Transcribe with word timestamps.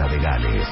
Princesa 0.00 0.08
de 0.08 0.18
Gales. 0.18 0.68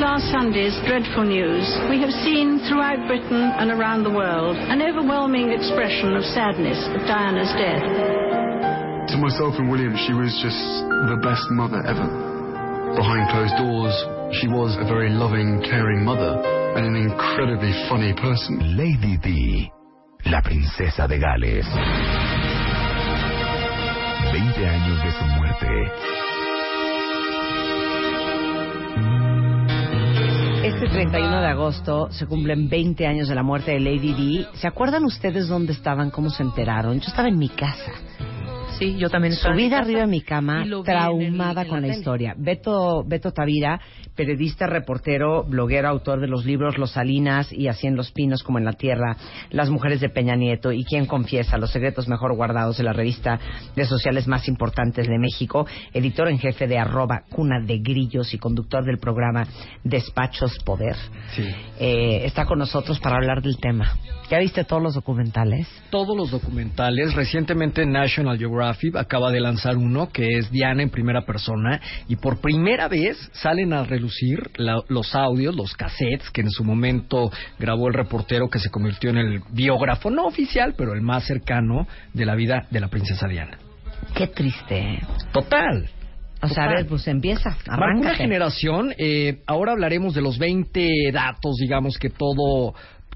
Last 0.00 0.30
Sunday's 0.30 0.76
dreadful 0.86 1.24
news, 1.24 1.64
we 1.88 2.00
have 2.00 2.10
seen 2.24 2.60
throughout 2.68 3.06
Britain 3.06 3.52
and 3.56 3.70
around 3.70 4.02
the 4.02 4.10
world 4.10 4.56
an 4.56 4.82
overwhelming 4.82 5.50
expression 5.50 6.16
of 6.16 6.24
sadness 6.24 6.76
at 6.92 7.06
Diana's 7.06 7.52
death. 7.56 7.86
To 9.12 9.16
myself 9.16 9.54
and 9.56 9.70
William, 9.70 9.96
she 10.06 10.12
was 10.12 10.34
just 10.42 10.58
the 11.08 11.18
best 11.22 11.46
mother 11.50 11.80
ever. 11.86 12.08
Behind 12.96 13.30
closed 13.30 13.56
doors, 13.56 13.94
she 14.40 14.48
was 14.48 14.76
a 14.76 14.84
very 14.84 15.10
loving, 15.10 15.62
caring 15.62 16.04
mother 16.04 16.42
and 16.76 16.84
an 16.84 16.96
incredibly 16.96 17.72
funny 17.88 18.12
person. 18.14 18.76
Lady 18.76 19.16
D, 19.22 19.70
la 20.26 20.40
princesa 20.42 21.06
de 21.06 21.18
Gales. 21.18 22.33
20 24.34 24.66
años 24.66 25.04
de 25.04 25.12
su 25.12 25.24
muerte. 25.26 25.66
Este 30.64 30.88
31 30.88 31.40
de 31.40 31.46
agosto 31.46 32.10
se 32.10 32.26
cumplen 32.26 32.68
20 32.68 33.06
años 33.06 33.28
de 33.28 33.36
la 33.36 33.44
muerte 33.44 33.70
de 33.70 33.78
Lady 33.78 34.12
Di. 34.12 34.46
¿Se 34.54 34.66
acuerdan 34.66 35.04
ustedes 35.04 35.46
dónde 35.46 35.72
estaban, 35.72 36.10
cómo 36.10 36.30
se 36.30 36.42
enteraron? 36.42 36.98
Yo 36.98 37.06
estaba 37.06 37.28
en 37.28 37.38
mi 37.38 37.48
casa. 37.48 37.92
Sí, 38.78 38.96
yo 38.98 39.08
también 39.08 39.34
estaba 39.34 39.54
Subida 39.54 39.70
casa 39.78 39.82
arriba 39.82 40.00
de 40.00 40.06
mi 40.08 40.20
cama, 40.20 40.62
el- 40.64 40.82
traumada 40.84 41.62
en 41.62 41.68
con 41.68 41.82
la, 41.82 41.88
historia. 41.88 42.34
Beto, 42.36 43.04
Beto 43.06 43.30
Tavira, 43.30 43.80
periodista, 44.16 44.66
reportero, 44.66 45.44
bloguero, 45.44 45.88
autor 45.88 46.20
de 46.20 46.26
los 46.26 46.44
libros 46.44 46.76
Los 46.76 46.92
Salinas 46.92 47.52
y 47.52 47.68
Así 47.68 47.86
en 47.86 47.94
los 47.94 48.10
Pinos 48.10 48.42
como 48.42 48.58
en 48.58 48.64
la 48.64 48.72
Tierra, 48.72 49.16
Las 49.50 49.70
Mujeres 49.70 50.00
de 50.00 50.08
Peña 50.08 50.34
Nieto 50.34 50.72
y 50.72 50.84
Quién 50.84 51.06
Confiesa, 51.06 51.56
Los 51.56 51.70
Secretos 51.70 52.08
Mejor 52.08 52.34
Guardados 52.34 52.76
de 52.78 52.84
la 52.84 52.92
revista 52.92 53.38
de 53.76 53.84
sociales 53.84 54.26
más 54.26 54.48
importantes 54.48 55.06
de 55.06 55.18
México, 55.18 55.66
editor 55.92 56.28
en 56.28 56.38
jefe 56.38 56.66
de 56.66 56.78
arroba 56.78 57.22
Cuna 57.30 57.60
de 57.64 57.78
Grillos 57.78 58.34
y 58.34 58.38
conductor 58.38 58.84
del 58.84 58.98
programa 58.98 59.46
Despachos 59.84 60.58
Poder. 60.64 60.96
Sí. 61.34 61.44
Eh, 61.78 62.22
está 62.24 62.44
con 62.44 62.58
nosotros 62.58 62.98
para 62.98 63.16
hablar 63.16 63.40
del 63.42 63.58
tema. 63.58 63.96
¿Ya 64.30 64.38
viste 64.38 64.64
todos 64.64 64.82
los 64.82 64.94
documentales? 64.94 65.68
Todos 65.90 66.16
los 66.16 66.30
documentales. 66.30 67.14
Recientemente 67.14 67.84
National 67.86 68.38
Geographic 68.38 68.63
acaba 68.68 69.30
de 69.30 69.40
lanzar 69.40 69.76
uno 69.76 70.08
que 70.10 70.26
es 70.38 70.50
Diana 70.50 70.82
en 70.82 70.90
primera 70.90 71.22
persona 71.24 71.80
y 72.08 72.16
por 72.16 72.40
primera 72.40 72.88
vez 72.88 73.16
salen 73.32 73.72
a 73.72 73.84
relucir 73.84 74.50
la- 74.56 74.82
los 74.88 75.14
audios, 75.14 75.54
los 75.54 75.74
cassettes 75.74 76.30
que 76.30 76.40
en 76.40 76.50
su 76.50 76.64
momento 76.64 77.30
grabó 77.58 77.88
el 77.88 77.94
reportero 77.94 78.48
que 78.48 78.58
se 78.58 78.70
convirtió 78.70 79.10
en 79.10 79.18
el 79.18 79.40
biógrafo, 79.50 80.10
no 80.10 80.26
oficial, 80.26 80.74
pero 80.76 80.92
el 80.94 81.00
más 81.02 81.24
cercano 81.26 81.86
de 82.12 82.24
la 82.26 82.34
vida 82.34 82.66
de 82.70 82.80
la 82.80 82.88
princesa 82.88 83.26
Diana. 83.28 83.58
Qué 84.14 84.26
triste. 84.28 85.00
Total. 85.32 85.88
O 86.42 86.48
sea, 86.48 86.64
a 86.64 86.68
ver, 86.68 86.86
pues 86.86 87.08
empieza, 87.08 87.56
Marca 87.68 87.96
una 87.98 88.14
generación. 88.14 88.92
eh, 88.98 89.38
ahora 89.46 89.72
hablaremos 89.72 90.12
de 90.14 90.20
los 90.20 90.36
20 90.38 90.90
datos, 91.10 91.56
digamos, 91.58 91.96
que 91.96 92.10
todo 92.10 92.74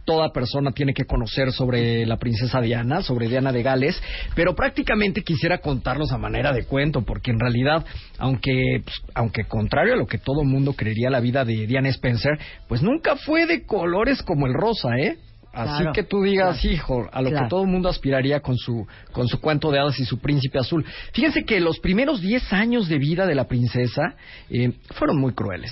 toda 0.08 0.32
persona 0.32 0.72
tiene 0.72 0.94
que 0.94 1.04
conocer 1.04 1.52
sobre 1.52 2.06
la 2.06 2.16
princesa 2.16 2.62
Diana, 2.62 3.02
sobre 3.02 3.28
Diana 3.28 3.52
de 3.52 3.62
Gales, 3.62 4.02
pero 4.34 4.54
prácticamente 4.54 5.20
quisiera 5.20 5.58
contarlos 5.58 6.12
a 6.12 6.16
manera 6.16 6.50
de 6.54 6.64
cuento, 6.64 7.02
porque 7.02 7.30
en 7.30 7.38
realidad, 7.38 7.84
aunque, 8.16 8.80
pues, 8.82 8.96
aunque 9.14 9.44
contrario 9.44 9.92
a 9.92 9.96
lo 9.98 10.06
que 10.06 10.16
todo 10.16 10.44
mundo 10.44 10.72
creería 10.72 11.10
la 11.10 11.20
vida 11.20 11.44
de 11.44 11.66
Diana 11.66 11.90
Spencer, 11.90 12.38
pues 12.68 12.80
nunca 12.82 13.16
fue 13.16 13.44
de 13.44 13.66
colores 13.66 14.22
como 14.22 14.46
el 14.46 14.54
rosa, 14.54 14.96
¿eh? 14.98 15.18
Así 15.52 15.76
Claro, 15.82 15.92
que 15.92 16.04
tú 16.04 16.22
digas, 16.22 16.58
claro. 16.58 16.74
hijo, 16.74 17.08
a 17.12 17.20
lo 17.20 17.28
Claro. 17.28 17.44
que 17.44 17.50
todo 17.50 17.62
el 17.64 17.68
mundo 17.68 17.90
aspiraría 17.90 18.40
con 18.40 18.56
su, 18.56 18.86
con 19.12 19.28
su 19.28 19.42
cuento 19.42 19.70
de 19.70 19.78
hadas 19.78 19.98
y 20.00 20.06
su 20.06 20.18
príncipe 20.20 20.58
azul. 20.58 20.86
Fíjense 21.12 21.44
que 21.44 21.60
los 21.60 21.80
primeros 21.80 22.22
10 22.22 22.50
años 22.54 22.88
de 22.88 22.96
vida 22.96 23.26
de 23.26 23.34
la 23.34 23.44
princesa 23.46 24.14
eh, 24.48 24.72
fueron 24.94 25.18
muy 25.20 25.34
crueles. 25.34 25.70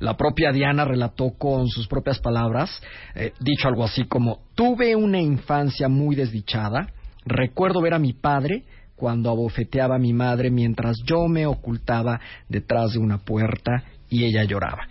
La 0.00 0.16
propia 0.16 0.50
Diana 0.50 0.84
relató 0.84 1.30
con 1.38 1.68
sus 1.68 1.86
propias 1.86 2.18
palabras, 2.18 2.82
eh, 3.14 3.32
dicho 3.38 3.68
algo 3.68 3.84
así 3.84 4.04
como, 4.04 4.40
tuve 4.54 4.96
una 4.96 5.20
infancia 5.20 5.88
muy 5.88 6.16
desdichada, 6.16 6.88
recuerdo 7.26 7.82
ver 7.82 7.94
a 7.94 7.98
mi 7.98 8.14
padre 8.14 8.64
cuando 8.96 9.30
abofeteaba 9.30 9.96
a 9.96 9.98
mi 9.98 10.12
madre 10.12 10.50
mientras 10.50 10.96
yo 11.04 11.28
me 11.28 11.46
ocultaba 11.46 12.18
detrás 12.48 12.92
de 12.92 12.98
una 12.98 13.18
puerta 13.18 13.84
y 14.08 14.24
ella 14.24 14.44
lloraba. 14.44 14.88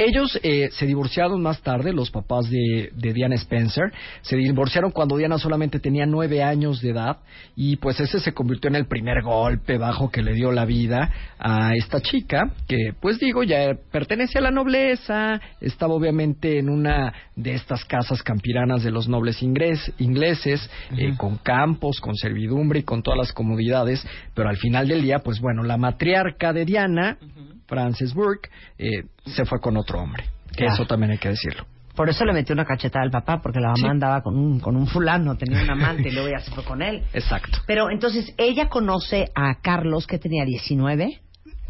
Ellos 0.00 0.38
eh, 0.44 0.68
se 0.70 0.86
divorciaron 0.86 1.42
más 1.42 1.60
tarde, 1.60 1.92
los 1.92 2.12
papás 2.12 2.48
de, 2.48 2.90
de 2.94 3.12
Diana 3.12 3.34
Spencer. 3.34 3.92
Se 4.22 4.36
divorciaron 4.36 4.92
cuando 4.92 5.16
Diana 5.16 5.38
solamente 5.38 5.80
tenía 5.80 6.06
nueve 6.06 6.40
años 6.40 6.80
de 6.80 6.90
edad 6.90 7.18
y 7.56 7.76
pues 7.76 7.98
ese 7.98 8.20
se 8.20 8.32
convirtió 8.32 8.68
en 8.68 8.76
el 8.76 8.86
primer 8.86 9.22
golpe 9.22 9.76
bajo 9.76 10.08
que 10.08 10.22
le 10.22 10.34
dio 10.34 10.52
la 10.52 10.66
vida 10.66 11.10
a 11.38 11.74
esta 11.74 12.00
chica 12.00 12.52
que 12.68 12.92
pues 13.00 13.18
digo 13.18 13.42
ya 13.42 13.74
pertenece 13.90 14.38
a 14.38 14.42
la 14.42 14.52
nobleza, 14.52 15.40
estaba 15.60 15.94
obviamente 15.94 16.60
en 16.60 16.68
una 16.68 17.12
de 17.34 17.54
estas 17.54 17.84
casas 17.84 18.22
campiranas 18.22 18.84
de 18.84 18.92
los 18.92 19.08
nobles 19.08 19.42
ingres- 19.42 19.92
ingleses 19.98 20.70
eh, 20.96 21.14
con 21.16 21.38
campos, 21.38 22.00
con 22.00 22.14
servidumbre 22.14 22.78
y 22.78 22.82
con 22.84 23.02
todas 23.02 23.18
las 23.18 23.32
comodidades, 23.32 24.06
pero 24.32 24.48
al 24.48 24.58
final 24.58 24.86
del 24.86 25.02
día 25.02 25.18
pues 25.18 25.40
bueno, 25.40 25.64
la 25.64 25.76
matriarca 25.76 26.52
de 26.52 26.64
Diana 26.64 27.18
Frances 27.68 28.14
Burke, 28.14 28.48
eh, 28.78 29.04
se 29.26 29.44
fue 29.44 29.60
con 29.60 29.76
otro 29.76 30.00
hombre. 30.00 30.24
Que 30.50 30.64
Claro. 30.64 30.74
eso 30.74 30.86
también 30.86 31.12
hay 31.12 31.18
que 31.18 31.28
decirlo. 31.28 31.66
Por 31.94 32.08
eso 32.08 32.24
le 32.24 32.32
metió 32.32 32.52
una 32.54 32.64
cachetada 32.64 33.04
al 33.04 33.10
papá, 33.10 33.40
porque 33.42 33.58
la 33.60 33.68
mamá 33.68 33.76
Sí. 33.76 33.86
andaba 33.86 34.22
con 34.22 34.36
un, 34.36 34.60
con 34.60 34.76
un 34.76 34.86
fulano, 34.86 35.36
tenía 35.36 35.62
un 35.62 35.70
amante 35.70 36.08
y 36.08 36.12
luego 36.12 36.28
ya 36.28 36.38
se 36.38 36.50
fue 36.52 36.64
con 36.64 36.80
él. 36.80 37.02
Exacto. 37.12 37.58
Pero 37.66 37.90
entonces 37.90 38.32
ella 38.38 38.68
conoce 38.68 39.26
a 39.34 39.60
Carlos, 39.60 40.06
que 40.06 40.18
tenía 40.18 40.44
19. 40.44 41.20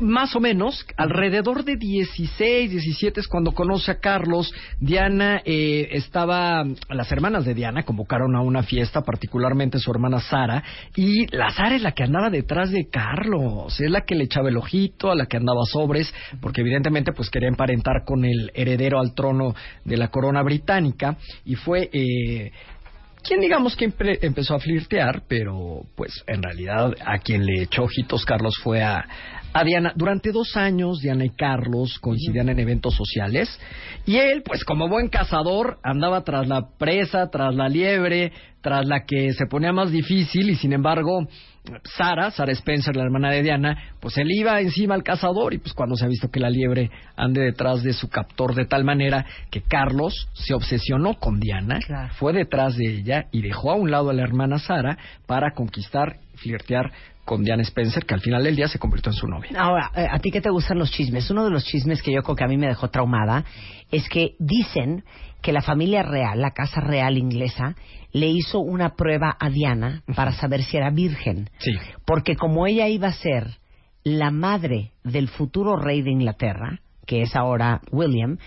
Más 0.01 0.37
o 0.37 0.41
menos, 0.41 0.87
alrededor 0.97 1.65
de 1.65 1.77
16, 1.77 2.71
17 2.71 3.19
es 3.19 3.27
cuando 3.27 3.51
conoce 3.51 3.91
a 3.91 3.99
Carlos. 3.99 4.55
Diana 4.79 5.43
eh, 5.45 5.89
estaba, 5.91 6.65
las 6.89 7.11
hermanas 7.11 7.45
de 7.45 7.53
Diana 7.55 7.83
convocaron 7.83 8.37
a 8.37 8.41
una 8.41 8.63
fiesta, 8.63 9.03
particularmente 9.03 9.81
su 9.81 9.91
hermana 9.91 10.21
Sara, 10.21 10.63
y 10.95 11.27
la 11.37 11.51
Sara 11.51 11.75
es 11.75 11.83
la 11.83 11.93
que 11.93 12.05
andaba 12.05 12.31
detrás 12.31 12.71
de 12.71 12.89
Carlos, 12.89 13.81
es 13.81 13.91
la 13.91 14.03
que 14.03 14.15
le 14.15 14.25
echaba 14.25 14.51
el 14.51 14.57
ojito, 14.57 15.11
a 15.11 15.17
la 15.17 15.27
que 15.27 15.37
andaba 15.37 15.65
sobres, 15.65 16.15
porque 16.41 16.61
evidentemente 16.61 17.13
pues 17.13 17.29
quería 17.29 17.49
emparentar 17.49 18.05
con 18.07 18.25
el 18.25 18.53
heredero 18.55 19.01
al 19.01 19.15
trono 19.15 19.57
de 19.85 19.97
la 19.97 20.09
corona 20.09 20.43
británica, 20.45 21.17
y 21.45 21.57
fue... 21.57 21.91
Eh, 21.93 22.53
quien 23.21 23.41
digamos 23.41 23.75
que 23.77 23.89
empe- 23.91 24.19
empezó 24.23 24.55
a 24.55 24.61
flirtear, 24.61 25.23
pero 25.29 25.83
pues 25.97 26.23
en 26.29 26.41
realidad 26.41 26.95
a 27.05 27.19
quien 27.19 27.45
le 27.45 27.65
echó 27.65 27.83
ojitos 27.83 28.25
Carlos 28.25 28.55
fue 28.63 28.81
a, 28.83 29.05
a 29.53 29.65
Diana. 29.65 29.93
Durante 29.97 30.31
dos 30.33 30.57
años 30.57 31.01
Diana 31.01 31.25
y 31.25 31.31
Carlos 31.31 31.99
coincidían 32.01 32.49
en 32.49 32.59
eventos 32.59 32.95
sociales 32.95 33.49
y 34.07 34.17
él, 34.17 34.43
pues 34.45 34.65
como 34.65 34.89
buen 34.89 35.09
cazador, 35.09 35.79
andaba 35.83 36.23
tras 36.25 36.47
la 36.49 36.69
presa, 36.79 37.29
tras 37.31 37.55
la 37.55 37.69
liebre, 37.69 38.33
tras 38.61 38.87
la 38.87 39.05
que 39.07 39.33
se 39.33 39.47
ponía 39.47 39.73
más 39.73 39.91
difícil 39.91 40.51
y 40.51 40.57
sin 40.57 40.73
embargo 40.73 41.27
Sara, 41.97 42.31
Sara 42.31 42.53
Spencer, 42.53 42.97
la 42.97 43.05
hermana 43.05 43.31
de 43.31 43.43
Diana, 43.43 43.93
pues 44.01 44.17
él 44.17 44.31
iba 44.31 44.59
encima 44.61 44.95
al 44.95 45.03
cazador 45.03 45.53
y 45.53 45.59
pues 45.59 45.75
cuando 45.75 45.97
se 45.97 46.05
ha 46.07 46.09
visto 46.09 46.31
que 46.31 46.41
la 46.41 46.49
liebre 46.49 46.91
ande 47.15 47.43
detrás 47.43 47.83
de 47.83 47.93
su 47.93 48.09
captor 48.09 48.55
de 48.55 48.65
tal 48.65 48.85
manera 48.85 49.27
que 49.51 49.61
Carlos 49.61 50.29
se 50.33 50.55
obsesionó 50.55 51.15
con 51.19 51.39
Diana, 51.41 51.79
Claro. 51.87 52.15
fue 52.15 52.33
detrás 52.33 52.75
de 52.77 52.87
ella 52.87 53.27
y 53.33 53.43
dejó 53.43 53.73
a 53.73 53.77
un 53.77 53.91
lado 53.91 54.09
a 54.11 54.15
la 54.15 54.23
hermana 54.23 54.59
Sara 54.59 54.97
para 55.27 55.53
conquistar 55.53 56.17
flirtear 56.37 56.91
con 57.29 57.45
Diana 57.45 57.63
Spencer, 57.63 58.07
que 58.07 58.15
al 58.15 58.23
final 58.23 58.43
del 58.43 58.57
día 58.57 58.69
se 58.69 58.79
convirtió 58.79 59.13
en 59.13 59.17
su 59.17 59.29
novia. 59.29 59.51
Ahora, 59.55 59.93
eh, 59.95 60.07
¿a 60.11 60.19
ti 60.19 60.31
qué 60.31 60.41
te 60.41 60.49
gustan 60.49 60.79
los 60.79 60.91
chismes? 60.91 61.31
Uno 61.31 61.45
de 61.45 61.51
los 61.51 61.63
chismes 61.63 62.01
que 62.01 62.11
yo 62.11 62.23
creo 62.23 62.35
que 62.35 62.45
a 62.45 62.49
mí 62.49 62.57
me 62.57 62.69
dejó 62.69 62.89
traumada 62.89 63.45
es 63.91 64.09
que 64.09 64.35
dicen 64.39 65.05
que 65.43 65.53
la 65.53 65.61
familia 65.61 66.03
real, 66.03 66.41
la 66.41 66.53
casa 66.53 66.81
real 66.81 67.19
inglesa, 67.19 67.77
le 68.13 68.29
hizo 68.29 68.61
una 68.61 68.97
prueba 68.97 69.37
a 69.39 69.51
Diana 69.51 70.03
para 70.17 70.33
saber 70.33 70.63
si 70.63 70.79
era 70.79 70.89
virgen. 70.89 71.51
Sí. 71.59 71.73
Porque 72.07 72.35
como 72.35 72.67
ella 72.67 72.89
iba 72.89 73.09
a 73.09 73.13
ser 73.13 73.59
la 74.05 74.31
madre 74.31 74.93
del 75.05 75.29
futuro 75.29 75.77
rey 75.77 76.01
de 76.01 76.13
Inglaterra, 76.13 76.81
que 77.07 77.21
es 77.21 77.37
ahora 77.37 77.83
William, 77.93 78.39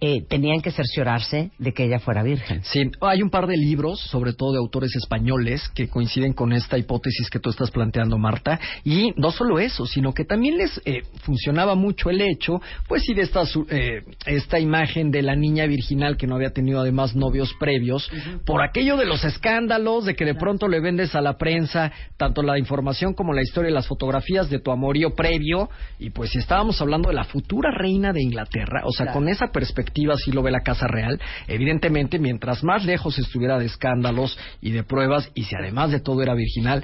eh, 0.00 0.22
tenían 0.28 0.60
que 0.60 0.70
cerciorarse 0.70 1.50
de 1.58 1.72
que 1.72 1.84
ella 1.84 1.98
fuera 1.98 2.22
virgen. 2.22 2.62
Sí, 2.64 2.82
hay 3.00 3.22
un 3.22 3.30
par 3.30 3.46
de 3.46 3.56
libros, 3.56 3.98
sobre 4.00 4.34
todo 4.34 4.52
de 4.52 4.58
autores 4.58 4.94
españoles, 4.94 5.68
que 5.74 5.88
coinciden 5.88 6.34
con 6.34 6.52
esta 6.52 6.76
hipótesis 6.76 7.30
que 7.30 7.38
tú 7.40 7.48
estás 7.48 7.70
planteando, 7.70 8.18
Marta. 8.18 8.60
Y 8.84 9.12
no 9.16 9.30
solo 9.30 9.58
eso, 9.58 9.86
sino 9.86 10.12
que 10.12 10.24
también 10.26 10.58
les 10.58 10.82
eh, 10.84 11.02
funcionaba 11.22 11.74
mucho 11.76 12.10
el 12.10 12.20
hecho, 12.20 12.60
pues 12.88 13.04
sí, 13.04 13.14
de 13.14 13.22
esta, 13.22 13.46
su- 13.46 13.66
eh, 13.70 14.02
esta 14.26 14.60
imagen 14.60 15.10
de 15.10 15.22
la 15.22 15.34
niña 15.34 15.64
virginal 15.66 16.18
que 16.18 16.26
no 16.26 16.34
había 16.34 16.50
tenido 16.50 16.80
además 16.80 17.16
novios 17.16 17.54
previos, 17.58 18.10
por 18.44 18.62
aquello 18.62 18.98
de 18.98 19.06
los 19.06 19.24
escándalos, 19.24 20.04
de 20.04 20.14
que 20.14 20.26
de 20.26 20.34
pronto 20.34 20.68
le 20.68 20.80
vendes 20.80 21.14
a 21.14 21.22
la 21.22 21.38
prensa 21.38 21.90
tanto 22.18 22.42
la 22.42 22.58
información 22.58 23.14
como 23.14 23.32
la 23.32 23.42
historia 23.42 23.70
y 23.70 23.74
las 23.74 23.86
fotografías 23.86 24.50
de 24.50 24.58
tu 24.58 24.70
amorío 24.72 25.14
previo. 25.14 25.70
Y 25.98 26.10
pues 26.10 26.30
si 26.32 26.38
estábamos 26.38 26.80
hablando 26.82 27.08
de 27.08 27.14
la 27.14 27.24
futura 27.24 27.70
reina 27.70 28.12
de 28.12 28.22
Inglaterra, 28.22 28.82
o 28.84 28.90
sea, 28.92 29.06
Claro. 29.06 29.20
con 29.20 29.28
esa 29.28 29.46
perspectiva 29.52 29.85
así 30.12 30.32
lo 30.32 30.42
ve 30.42 30.50
la 30.50 30.60
Casa 30.60 30.86
Real. 30.86 31.20
Evidentemente, 31.46 32.18
mientras 32.18 32.62
más 32.64 32.84
lejos 32.84 33.18
estuviera 33.18 33.58
de 33.58 33.66
escándalos 33.66 34.38
y 34.60 34.72
de 34.72 34.84
pruebas, 34.84 35.30
y 35.34 35.44
si 35.44 35.54
además 35.56 35.90
de 35.90 36.00
todo 36.00 36.22
era 36.22 36.34
virginal, 36.34 36.82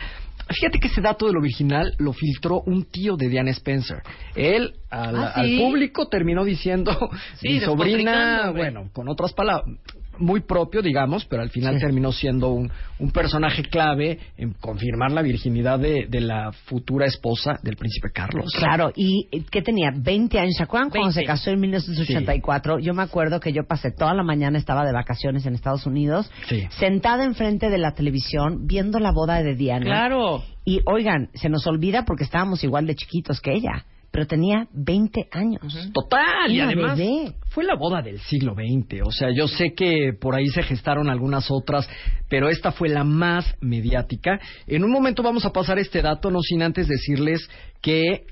Fíjate 0.49 0.81
que 0.81 0.89
ese 0.89 1.01
dato 1.01 1.27
de 1.27 1.33
lo 1.33 1.41
virginal 1.41 1.95
lo 1.99 2.13
filtró 2.13 2.63
un 2.67 2.85
tío 2.85 3.17
de 3.17 3.29
Diana 3.29 3.51
Spencer. 3.53 4.03
Él 4.35 4.75
al, 4.91 5.17
Ah, 5.17 5.33
al 5.37 5.57
público 5.57 6.09
terminó 6.09 6.45
diciendo 6.45 6.93
Sí, 7.37 7.49
mi 7.49 7.61
sobrina, 7.61 8.51
bueno, 8.51 8.91
con 8.93 9.09
otras 9.09 9.33
palabras, 9.33 9.65
muy 10.19 10.41
propio, 10.41 10.83
digamos, 10.83 11.25
pero 11.25 11.43
al 11.43 11.51
final 11.51 11.75
Sí. 11.77 11.81
terminó 11.81 12.13
siendo 12.13 12.49
un, 12.51 12.71
un 12.99 13.11
personaje 13.11 13.63
clave 13.63 14.19
en 14.37 14.53
confirmar 14.55 15.11
la 15.13 15.23
virginidad 15.23 15.79
de, 15.79 16.07
de 16.09 16.21
la 16.21 16.53
futura 16.53 17.07
esposa 17.07 17.59
del 17.63 17.77
príncipe 17.77 18.11
Carlos. 18.13 18.53
Claro, 18.59 18.93
y 18.95 19.29
eh, 19.33 19.43
¿qué 19.51 19.63
tenía? 19.63 19.91
20 19.97 20.39
años. 20.39 20.55
¿Se 20.57 20.63
acuerdan 20.63 20.91
cuando 20.91 21.09
20. 21.09 21.21
se 21.21 21.27
casó 21.27 21.51
en 21.51 21.61
1984? 21.61 22.79
Yo 22.79 22.95
me 22.95 23.03
acuerdo 23.03 23.41
que 23.41 23.53
yo 23.53 23.65
pasé 23.65 23.91
toda 23.91 24.15
la 24.15 24.23
mañana, 24.23 24.59
estaba 24.59 24.85
de 24.85 24.93
vacaciones 24.93 25.47
en 25.47 25.55
Estados 25.55 25.87
Unidos, 25.87 26.31
Sí. 26.49 26.67
sentada 26.79 27.25
enfrente 27.25 27.71
de 27.71 27.79
la 27.79 27.93
televisión 27.93 28.67
viendo 28.67 28.99
la 28.99 29.13
boda 29.13 29.43
de 29.43 29.55
Diana. 29.55 29.85
Claro. 29.85 30.43
Y 30.65 30.81
oigan, 30.87 31.29
se 31.35 31.49
nos 31.49 31.67
olvida 31.67 32.05
porque 32.05 32.25
estábamos 32.25 32.63
igual 32.65 32.87
de 32.87 32.95
chiquitos 32.95 33.41
que 33.41 33.53
ella, 33.53 33.85
pero 34.13 34.27
tenía 34.27 34.69
20 34.73 35.29
años. 35.33 35.91
Total, 35.93 36.53
y 36.53 36.61
además 36.61 36.99
bebé. 36.99 37.33
fue 37.49 37.65
la 37.65 37.75
boda 37.75 38.03
del 38.03 38.21
siglo 38.21 38.55
XX. 38.55 39.01
O 39.07 39.11
sea, 39.11 39.31
yo 39.35 39.49
sé 39.49 39.73
que 39.75 40.13
por 40.13 40.35
ahí 40.35 40.47
se 40.49 40.63
gestaron 40.63 41.09
algunas 41.09 41.51
otras, 41.51 41.89
pero 42.29 42.51
esta 42.51 42.73
fue 42.73 42.91
la 42.91 43.05
más 43.05 43.57
mediática. 43.63 44.39
En 44.67 44.85
un 44.85 44.93
momento 44.93 45.23
vamos 45.23 45.47
a 45.47 45.51
pasar 45.51 45.79
este 45.79 46.03
dato, 46.03 46.31
no 46.31 46.43
sin 46.43 46.63
antes 46.63 46.89
decirles 46.89 47.49
que 47.81 48.27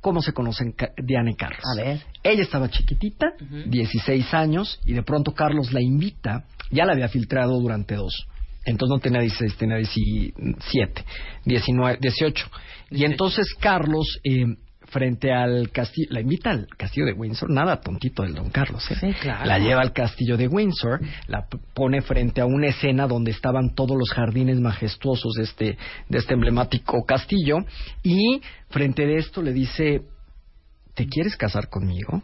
cómo 0.00 0.22
se 0.22 0.32
conocen 0.32 0.74
Diana 1.02 1.32
y 1.32 1.34
Carlos. 1.34 1.64
A 1.76 1.82
ver. 1.82 2.00
Ella 2.22 2.42
estaba 2.42 2.70
chiquitita, 2.70 3.32
16 3.66 4.32
años, 4.32 4.80
y 4.86 4.92
de 4.92 5.02
pronto 5.02 5.32
Carlos 5.32 5.72
la 5.72 5.82
invita, 5.82 6.44
ya 6.70 6.84
la 6.84 6.92
había 6.92 7.08
filtrado 7.08 7.60
durante 7.60 7.96
dos. 7.96 8.28
Entonces 8.64 8.94
no 8.94 9.00
tenía 9.00 9.20
16, 9.20 9.56
tenía 9.56 9.76
17, 9.76 11.04
19, 11.44 11.98
18. 12.00 12.46
Y 12.90 13.04
entonces 13.04 13.52
Carlos, 13.58 14.20
eh, 14.22 14.44
frente 14.88 15.32
al 15.32 15.70
castillo, 15.70 16.08
la 16.10 16.20
invita 16.20 16.50
al 16.50 16.66
castillo 16.76 17.06
de 17.06 17.12
Windsor, 17.12 17.50
nada 17.50 17.80
tontito 17.80 18.22
del 18.22 18.34
don 18.34 18.50
Carlos, 18.50 18.88
¿eh? 18.90 18.96
Sí, 19.00 19.12
claro. 19.20 19.46
La 19.46 19.58
lleva 19.58 19.82
al 19.82 19.92
castillo 19.92 20.36
de 20.36 20.48
Windsor, 20.48 21.00
la 21.26 21.46
pone 21.74 22.02
frente 22.02 22.40
a 22.40 22.46
una 22.46 22.68
escena 22.68 23.06
donde 23.06 23.30
estaban 23.30 23.74
todos 23.74 23.96
los 23.96 24.10
jardines 24.10 24.60
majestuosos 24.60 25.34
de 25.34 25.42
este, 25.42 25.78
de 26.08 26.18
este 26.18 26.34
emblemático 26.34 27.04
castillo, 27.04 27.58
y 28.02 28.40
frente 28.68 29.06
de 29.06 29.16
esto 29.16 29.42
le 29.42 29.52
dice, 29.52 30.02
¿te 30.94 31.06
quieres 31.06 31.36
casar 31.36 31.68
conmigo? 31.68 32.22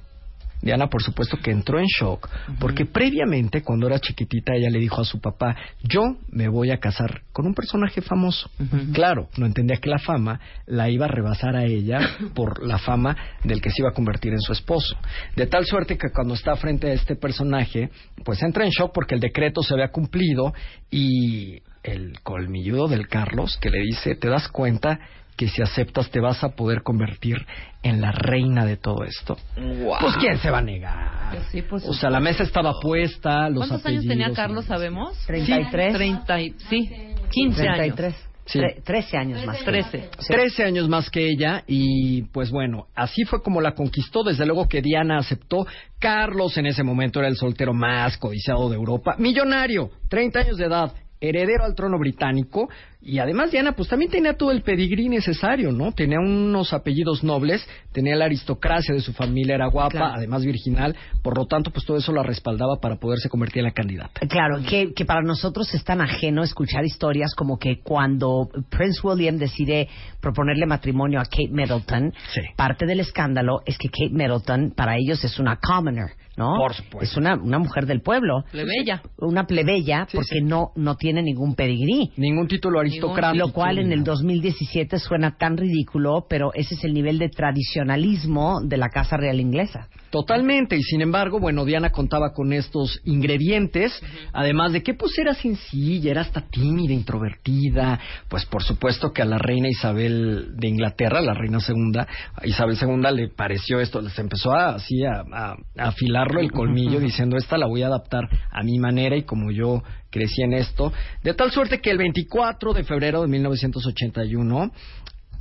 Diana, 0.62 0.86
por 0.86 1.02
supuesto, 1.02 1.36
que 1.36 1.50
entró 1.50 1.80
en 1.80 1.86
shock, 1.86 2.28
porque 2.60 2.86
previamente, 2.86 3.62
cuando 3.62 3.88
era 3.88 3.98
chiquitita, 3.98 4.54
ella 4.54 4.70
le 4.70 4.78
dijo 4.78 5.00
a 5.00 5.04
su 5.04 5.20
papá, 5.20 5.56
yo 5.82 6.16
me 6.30 6.48
voy 6.48 6.70
a 6.70 6.78
casar 6.78 7.22
con 7.32 7.46
un 7.46 7.54
personaje 7.54 8.00
famoso. 8.00 8.48
Claro, 8.92 9.28
no 9.36 9.46
entendía 9.46 9.78
que 9.78 9.90
la 9.90 9.98
fama 9.98 10.40
la 10.66 10.88
iba 10.88 11.06
a 11.06 11.08
rebasar 11.08 11.56
a 11.56 11.64
ella 11.64 11.98
por 12.34 12.64
la 12.64 12.78
fama 12.78 13.16
del 13.42 13.60
que 13.60 13.70
se 13.70 13.82
iba 13.82 13.90
a 13.90 13.94
convertir 13.94 14.32
en 14.32 14.40
su 14.40 14.52
esposo. 14.52 14.96
De 15.34 15.46
tal 15.46 15.66
suerte 15.66 15.98
que 15.98 16.10
cuando 16.14 16.34
está 16.34 16.54
frente 16.54 16.90
a 16.90 16.92
este 16.92 17.16
personaje, 17.16 17.90
pues 18.24 18.42
entra 18.42 18.64
en 18.64 18.70
shock 18.70 18.92
porque 18.94 19.16
el 19.16 19.20
decreto 19.20 19.62
se 19.62 19.74
había 19.74 19.88
cumplido 19.88 20.54
y 20.90 21.60
el 21.82 22.20
colmilludo 22.22 22.86
del 22.86 23.08
Carlos 23.08 23.58
que 23.60 23.70
le 23.70 23.80
dice, 23.80 24.14
¿te 24.14 24.28
das 24.28 24.48
cuenta 24.48 25.00
que 25.36 25.48
si 25.48 25.62
aceptas 25.62 26.10
te 26.10 26.20
vas 26.20 26.42
a 26.44 26.50
poder 26.50 26.82
convertir 26.82 27.36
en 27.82 28.00
la 28.00 28.12
reina 28.12 28.64
de 28.64 28.76
todo 28.76 29.04
esto. 29.04 29.36
Pues 29.54 30.16
quién 30.20 30.38
se 30.38 30.50
va 30.50 30.58
a 30.58 30.62
negar. 30.62 31.30
Pues 31.30 31.44
sí, 31.50 31.62
por 31.62 31.80
o 31.84 31.92
sea, 31.94 32.10
la 32.10 32.20
mesa 32.20 32.42
estaba 32.42 32.74
puesta, 32.80 33.48
los 33.48 33.66
¿Cuántos 33.68 33.86
años 33.86 34.04
tenía 34.06 34.32
Carlos, 34.32 34.66
sabemos? 34.66 35.18
33. 35.26 35.94
30 35.94 36.40
y- 36.40 36.50
sí, 36.68 36.90
15 37.30 37.62
años. 37.62 37.76
33. 37.96 38.28
Sí. 38.44 38.58
Tre- 38.58 38.82
13 38.82 39.16
años 39.16 39.46
más. 39.46 39.58
13. 39.64 40.10
13 40.28 40.64
años 40.64 40.88
más 40.88 41.08
que 41.10 41.28
ella 41.28 41.62
y 41.66 42.22
pues 42.32 42.50
bueno, 42.50 42.86
así 42.94 43.24
fue 43.24 43.40
como 43.40 43.60
la 43.60 43.72
conquistó, 43.72 44.24
desde 44.24 44.44
luego 44.46 44.68
que 44.68 44.82
Diana 44.82 45.18
aceptó. 45.18 45.64
Carlos 46.00 46.56
en 46.58 46.66
ese 46.66 46.82
momento 46.82 47.20
era 47.20 47.28
el 47.28 47.36
soltero 47.36 47.72
más 47.72 48.18
codiciado 48.18 48.68
de 48.68 48.74
Europa, 48.76 49.14
millonario, 49.18 49.90
30 50.08 50.40
años 50.40 50.56
de 50.56 50.64
edad, 50.66 50.92
heredero 51.20 51.64
al 51.64 51.76
trono 51.76 51.98
británico 52.00 52.68
y 53.04 53.18
además 53.18 53.50
Diana 53.50 53.72
pues 53.72 53.88
también 53.88 54.10
tenía 54.10 54.34
todo 54.34 54.50
el 54.52 54.62
pedigrí 54.62 55.08
necesario, 55.08 55.72
¿no? 55.72 55.92
Tenía 55.92 56.18
unos 56.20 56.72
apellidos 56.72 57.24
nobles, 57.24 57.66
tenía 57.92 58.14
la 58.16 58.26
aristocracia 58.26 58.94
de 58.94 59.00
su 59.00 59.12
familia, 59.12 59.54
era 59.56 59.66
guapa, 59.68 59.90
Claro. 59.90 60.14
además 60.16 60.44
virginal, 60.44 60.94
por 61.22 61.36
lo 61.36 61.46
tanto 61.46 61.70
pues 61.70 61.84
todo 61.84 61.96
eso 61.96 62.12
la 62.12 62.22
respaldaba 62.22 62.76
para 62.80 62.96
poderse 62.96 63.28
convertir 63.28 63.58
en 63.60 63.64
la 63.64 63.72
candidata. 63.72 64.20
Claro, 64.28 64.58
que, 64.68 64.92
que 64.94 65.04
para 65.04 65.22
nosotros 65.22 65.72
es 65.74 65.82
tan 65.84 66.00
ajeno 66.00 66.42
escuchar 66.42 66.84
historias 66.84 67.34
como 67.34 67.58
que 67.58 67.80
cuando 67.82 68.48
Prince 68.70 69.00
William 69.02 69.36
decide 69.38 69.88
proponerle 70.20 70.66
matrimonio 70.66 71.18
a 71.20 71.24
Kate 71.24 71.48
Middleton, 71.50 72.12
Sí. 72.32 72.40
parte 72.56 72.86
del 72.86 73.00
escándalo 73.00 73.60
es 73.66 73.76
que 73.78 73.88
Kate 73.88 74.10
Middleton 74.12 74.72
para 74.76 74.96
ellos 74.96 75.22
es 75.24 75.38
una 75.38 75.56
commoner, 75.56 76.10
¿no? 76.36 76.54
Por 76.56 76.74
supuesto. 76.74 77.00
Es 77.02 77.16
una, 77.16 77.34
una 77.34 77.58
mujer 77.58 77.86
del 77.86 78.00
pueblo. 78.00 78.44
Plebeya. 78.50 79.02
Una 79.18 79.44
plebeya 79.46 80.06
Sí, 80.08 80.16
porque 80.16 80.38
sí. 80.38 80.44
no, 80.44 80.70
no 80.76 80.96
tiene 80.96 81.22
ningún 81.22 81.54
pedigrí. 81.54 82.12
Ningún 82.16 82.46
título 82.46 82.78
aristocrático. 82.78 82.91
Lo 83.34 83.52
cual 83.52 83.78
en 83.78 83.92
el 83.92 84.00
ni 84.00 84.04
nada. 84.04 84.12
2017 84.12 84.98
suena 84.98 85.36
tan 85.36 85.56
ridículo, 85.56 86.26
pero 86.28 86.52
ese 86.54 86.74
es 86.74 86.84
el 86.84 86.94
nivel 86.94 87.18
de 87.18 87.28
tradicionalismo 87.28 88.60
de 88.62 88.76
la 88.76 88.88
Casa 88.88 89.16
Real 89.16 89.40
Inglesa. 89.40 89.88
Totalmente, 90.12 90.76
y 90.76 90.82
sin 90.82 91.00
embargo, 91.00 91.40
bueno, 91.40 91.64
Diana 91.64 91.88
contaba 91.90 92.34
con 92.34 92.52
estos 92.52 93.00
ingredientes, 93.04 93.98
además 94.34 94.72
de 94.74 94.82
que 94.82 94.92
pues 94.92 95.18
era 95.18 95.32
sencilla, 95.32 96.10
era 96.10 96.20
hasta 96.20 96.42
tímida, 96.42 96.92
introvertida, 96.92 97.98
pues 98.28 98.44
por 98.44 98.62
supuesto 98.62 99.10
que 99.14 99.22
a 99.22 99.24
la 99.24 99.38
reina 99.38 99.70
Isabel 99.70 100.54
de 100.54 100.68
Inglaterra, 100.68 101.22
la 101.22 101.32
reina 101.32 101.60
segunda, 101.60 102.06
Isabel 102.44 102.76
segunda 102.76 103.10
le 103.10 103.28
pareció 103.28 103.80
esto, 103.80 104.02
les 104.02 104.18
empezó 104.18 104.52
a, 104.52 104.74
así 104.74 105.02
a, 105.02 105.22
a- 105.32 105.56
a 105.78 105.88
afilarlo 105.88 106.40
el 106.40 106.52
colmillo 106.52 107.00
diciendo 107.00 107.38
esta 107.38 107.56
la 107.56 107.66
voy 107.66 107.82
a 107.82 107.86
adaptar 107.86 108.28
a 108.50 108.62
mi 108.62 108.78
manera 108.78 109.16
y 109.16 109.22
como 109.22 109.50
yo 109.50 109.82
crecí 110.10 110.42
en 110.42 110.52
esto, 110.52 110.92
de 111.24 111.32
tal 111.32 111.50
suerte 111.52 111.80
que 111.80 111.90
el 111.90 111.96
24 111.96 112.74
de 112.74 112.84
febrero 112.84 113.22
de 113.22 113.28
1981 113.28 114.70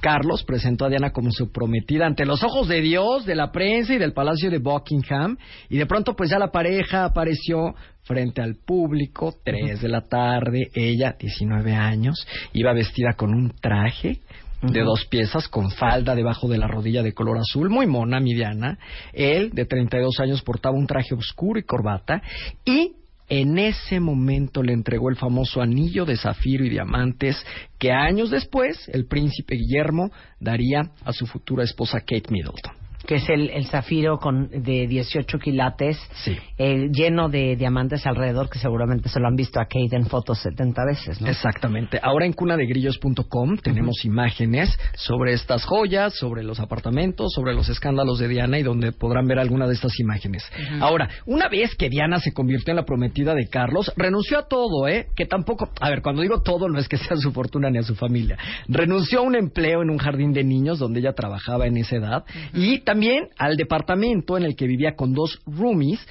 Carlos 0.01 0.43
presentó 0.43 0.85
a 0.85 0.89
Diana 0.89 1.11
como 1.11 1.31
su 1.31 1.51
prometida 1.51 2.07
ante 2.07 2.25
los 2.25 2.43
ojos 2.43 2.67
de 2.67 2.81
Dios, 2.81 3.25
de 3.25 3.35
la 3.35 3.51
prensa 3.51 3.93
y 3.93 3.97
del 3.97 4.13
Palacio 4.13 4.49
de 4.49 4.57
Buckingham. 4.57 5.37
Y 5.69 5.77
de 5.77 5.85
pronto, 5.85 6.15
pues 6.15 6.31
ya 6.31 6.39
la 6.39 6.51
pareja 6.51 7.05
apareció 7.05 7.75
frente 8.01 8.41
al 8.41 8.55
público, 8.55 9.35
tres 9.43 9.81
de 9.81 9.87
la 9.87 10.01
tarde. 10.01 10.69
Ella, 10.73 11.15
19 11.17 11.73
años, 11.73 12.27
iba 12.53 12.73
vestida 12.73 13.13
con 13.13 13.33
un 13.33 13.51
traje 13.61 14.19
de 14.61 14.81
dos 14.81 15.05
piezas 15.05 15.47
con 15.47 15.71
falda 15.71 16.13
debajo 16.13 16.47
de 16.47 16.57
la 16.57 16.67
rodilla 16.67 17.01
de 17.01 17.13
color 17.13 17.37
azul, 17.39 17.69
muy 17.69 17.87
mona, 17.87 18.19
mi 18.19 18.33
Diana. 18.33 18.77
Él, 19.13 19.51
de 19.51 19.65
32 19.65 20.19
años, 20.19 20.41
portaba 20.41 20.75
un 20.75 20.87
traje 20.87 21.15
oscuro 21.15 21.59
y 21.59 21.63
corbata. 21.63 22.21
Y 22.65 22.93
en 23.31 23.57
ese 23.57 24.01
momento 24.01 24.61
le 24.61 24.73
entregó 24.73 25.09
el 25.09 25.15
famoso 25.15 25.61
anillo 25.61 26.03
de 26.03 26.17
zafiro 26.17 26.65
y 26.65 26.69
diamantes 26.69 27.37
que 27.79 27.93
años 27.93 28.29
después 28.29 28.89
el 28.89 29.05
príncipe 29.05 29.55
Guillermo 29.55 30.11
daría 30.37 30.91
a 31.05 31.13
su 31.13 31.25
futura 31.25 31.63
esposa 31.63 32.01
Kate 32.01 32.29
Middleton. 32.29 32.80
Que 33.05 33.15
es 33.15 33.29
el, 33.29 33.49
el 33.49 33.65
zafiro 33.67 34.17
con 34.17 34.49
de 34.49 34.87
18 34.87 35.39
quilates, 35.39 35.97
Sí. 36.23 36.37
eh, 36.57 36.89
lleno 36.91 37.29
de 37.29 37.55
diamantes 37.55 38.05
alrededor, 38.05 38.49
que 38.49 38.59
seguramente 38.59 39.09
se 39.09 39.19
lo 39.19 39.27
han 39.27 39.35
visto 39.35 39.59
a 39.59 39.65
Kate 39.65 39.95
en 39.95 40.05
fotos 40.05 40.39
70 40.39 40.85
veces, 40.85 41.21
¿no? 41.21 41.27
Exactamente. 41.27 41.99
Ahora 42.01 42.25
en 42.25 42.33
cunadegrillos.com 42.33 43.57
tenemos 43.57 44.03
imágenes 44.05 44.77
sobre 44.95 45.33
estas 45.33 45.65
joyas, 45.65 46.13
sobre 46.15 46.43
los 46.43 46.59
apartamentos, 46.59 47.31
sobre 47.33 47.53
los 47.53 47.69
escándalos 47.69 48.19
de 48.19 48.27
Diana 48.27 48.59
y 48.59 48.63
donde 48.63 48.91
podrán 48.91 49.27
ver 49.27 49.39
alguna 49.39 49.67
de 49.67 49.73
estas 49.73 49.99
imágenes. 49.99 50.43
Ahora, 50.79 51.09
una 51.25 51.47
vez 51.49 51.75
que 51.75 51.89
Diana 51.89 52.19
se 52.19 52.33
convirtió 52.33 52.71
en 52.71 52.77
la 52.77 52.85
prometida 52.85 53.33
de 53.35 53.47
Carlos, 53.47 53.91
renunció 53.95 54.39
a 54.39 54.47
todo, 54.47 54.87
¿eh? 54.87 55.07
Que 55.15 55.25
tampoco, 55.25 55.69
a 55.79 55.89
ver, 55.89 56.01
cuando 56.01 56.21
digo 56.21 56.41
todo 56.41 56.67
no 56.69 56.79
es 56.79 56.87
que 56.87 56.97
sea 56.97 57.17
su 57.17 57.31
fortuna 57.31 57.69
ni 57.69 57.77
a 57.77 57.83
su 57.83 57.95
familia. 57.95 58.37
Renunció 58.67 59.19
a 59.19 59.23
un 59.23 59.35
empleo 59.35 59.81
en 59.81 59.89
un 59.89 59.97
jardín 59.97 60.33
de 60.33 60.43
niños 60.43 60.79
donde 60.79 60.99
ella 60.99 61.13
trabajaba 61.13 61.67
en 61.67 61.77
esa 61.77 61.95
edad 61.97 62.23
y 62.53 62.79
también 62.91 63.29
al 63.37 63.55
departamento 63.55 64.37
en 64.37 64.43
el 64.43 64.55
que 64.55 64.67
vivía 64.67 64.95
con 64.95 65.13
dos 65.13 65.39
roomies. 65.45 66.05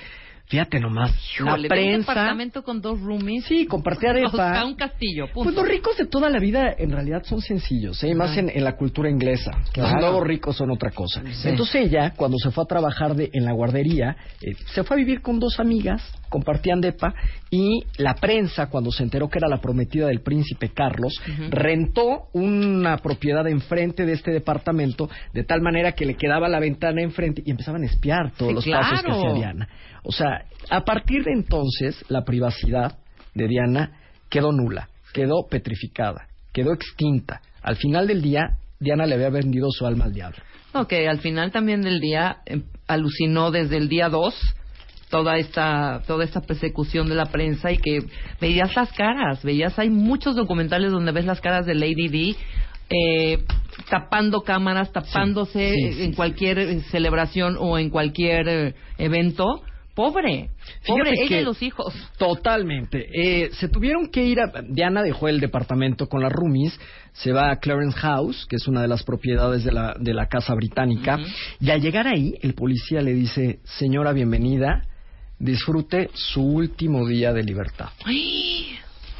Fíjate 0.46 0.80
nomás, 0.80 1.12
la 1.38 1.50
Híjole, 1.50 1.62
un 1.62 1.68
prensa. 1.68 2.10
departamento 2.12 2.64
con 2.64 2.80
dos 2.80 3.00
roomies. 3.00 3.44
Sí, 3.44 3.66
compartía 3.66 4.10
O 4.26 4.30
sea, 4.30 4.64
un 4.64 4.74
castillo, 4.74 5.26
punto. 5.26 5.44
Pues 5.44 5.54
los 5.54 5.68
ricos 5.68 5.96
de 5.96 6.06
toda 6.06 6.28
la 6.28 6.40
vida 6.40 6.74
en 6.76 6.90
realidad 6.90 7.22
son 7.22 7.40
sencillos, 7.40 8.02
¿eh? 8.02 8.14
más 8.16 8.36
en, 8.36 8.48
en 8.48 8.64
la 8.64 8.76
cultura 8.76 9.08
inglesa. 9.08 9.52
Claro. 9.72 9.92
Los 9.92 10.00
nuevos 10.00 10.26
ricos 10.26 10.56
son 10.56 10.72
otra 10.72 10.90
cosa. 10.90 11.22
Entonces 11.44 11.86
ella, 11.86 12.14
cuando 12.16 12.36
se 12.38 12.50
fue 12.50 12.64
a 12.64 12.66
trabajar 12.66 13.14
de, 13.14 13.30
en 13.32 13.44
la 13.44 13.52
guardería, 13.52 14.16
eh, 14.40 14.54
se 14.74 14.82
fue 14.82 14.96
a 14.96 14.98
vivir 14.98 15.20
con 15.22 15.38
dos 15.38 15.60
amigas, 15.60 16.02
compartían 16.30 16.80
depa, 16.80 17.12
y 17.50 17.84
la 17.98 18.14
prensa, 18.14 18.70
cuando 18.70 18.90
se 18.90 19.02
enteró 19.02 19.28
que 19.28 19.38
era 19.38 19.48
la 19.48 19.60
prometida 19.60 20.06
del 20.06 20.22
príncipe 20.22 20.70
Carlos, 20.70 21.20
rentó 21.50 22.28
una 22.32 22.96
propiedad 22.96 23.46
enfrente 23.46 24.06
de 24.06 24.12
este 24.12 24.30
departamento, 24.30 25.10
de 25.34 25.44
tal 25.44 25.60
manera 25.60 25.92
que 25.92 26.06
le 26.06 26.14
quedaba 26.14 26.48
la 26.48 26.60
ventana 26.60 27.02
enfrente 27.02 27.42
y 27.44 27.50
empezaban 27.50 27.82
a 27.82 27.86
espiar 27.86 28.32
todos 28.32 28.64
Sí, 28.64 28.70
los 28.70 28.80
pasos 28.80 29.02
que 29.02 29.10
hacía 29.10 29.32
Diana. 29.34 29.68
O 30.04 30.12
sea, 30.12 30.46
a 30.70 30.80
partir 30.84 31.24
de 31.24 31.32
entonces, 31.32 32.02
la 32.08 32.24
privacidad 32.24 32.96
de 33.34 33.48
Diana 33.48 33.98
quedó 34.30 34.52
nula, 34.52 34.88
quedó 35.12 35.46
petrificada, 35.50 36.28
quedó 36.52 36.72
extinta. 36.72 37.42
Al 37.62 37.76
final 37.76 38.06
del 38.06 38.22
día, 38.22 38.56
Diana 38.78 39.04
le 39.04 39.16
había 39.16 39.28
vendido 39.30 39.68
su 39.70 39.84
alma 39.86 40.06
al 40.06 40.14
diablo. 40.14 40.38
Ok, 40.72 40.92
al 41.08 41.18
final 41.18 41.50
también 41.50 41.82
del 41.82 42.00
día 42.00 42.38
eh, 42.46 42.62
alucinó 42.86 43.50
desde 43.50 43.76
el 43.76 43.88
día 43.88 44.08
2 44.08 44.34
toda 45.10 45.36
esta 45.36 46.02
toda 46.06 46.24
esta 46.24 46.40
persecución 46.40 47.08
de 47.08 47.16
la 47.16 47.26
prensa 47.26 47.70
y 47.72 47.78
que 47.78 47.98
veías 48.40 48.74
las 48.74 48.92
caras, 48.92 49.42
veías 49.42 49.78
hay 49.78 49.90
muchos 49.90 50.36
documentales 50.36 50.92
donde 50.92 51.12
ves 51.12 51.26
las 51.26 51.40
caras 51.40 51.66
de 51.66 51.74
Lady 51.74 52.08
D 52.08 52.36
eh, 52.90 53.44
tapando 53.88 54.42
cámaras, 54.42 54.92
tapándose 54.92 55.74
sí, 55.74 55.92
sí, 55.92 56.02
en 56.04 56.12
cualquier 56.14 56.58
eh, 56.58 56.80
celebración 56.90 57.56
o 57.58 57.78
en 57.78 57.90
cualquier 57.90 58.48
eh, 58.48 58.74
evento. 58.98 59.62
Pobre, 59.92 60.50
pobre 60.86 61.10
Fíjate 61.10 61.24
ella 61.24 61.40
y 61.40 61.44
los 61.44 61.62
hijos. 61.62 61.92
Totalmente. 62.16 63.06
Eh, 63.12 63.50
se 63.52 63.68
tuvieron 63.68 64.08
que 64.08 64.24
ir 64.24 64.40
a... 64.40 64.62
Diana 64.66 65.02
dejó 65.02 65.28
el 65.28 65.40
departamento 65.40 66.06
con 66.06 66.22
las 66.22 66.32
roomies, 66.32 66.78
se 67.12 67.32
va 67.32 67.50
a 67.50 67.56
Clarence 67.56 67.98
House, 67.98 68.46
que 68.48 68.56
es 68.56 68.66
una 68.66 68.80
de 68.80 68.88
las 68.88 69.02
propiedades 69.02 69.62
de 69.64 69.72
la, 69.72 69.94
de 69.98 70.14
la 70.14 70.26
casa 70.26 70.54
británica, 70.54 71.18
y 71.60 71.70
al 71.70 71.82
llegar 71.82 72.06
ahí, 72.06 72.34
el 72.40 72.54
policía 72.54 73.02
le 73.02 73.12
dice, 73.12 73.58
señora, 73.64 74.12
bienvenida, 74.12 74.84
disfrute 75.40 76.10
su 76.14 76.42
último 76.42 77.06
día 77.08 77.32
de 77.32 77.42
libertad. 77.42 77.88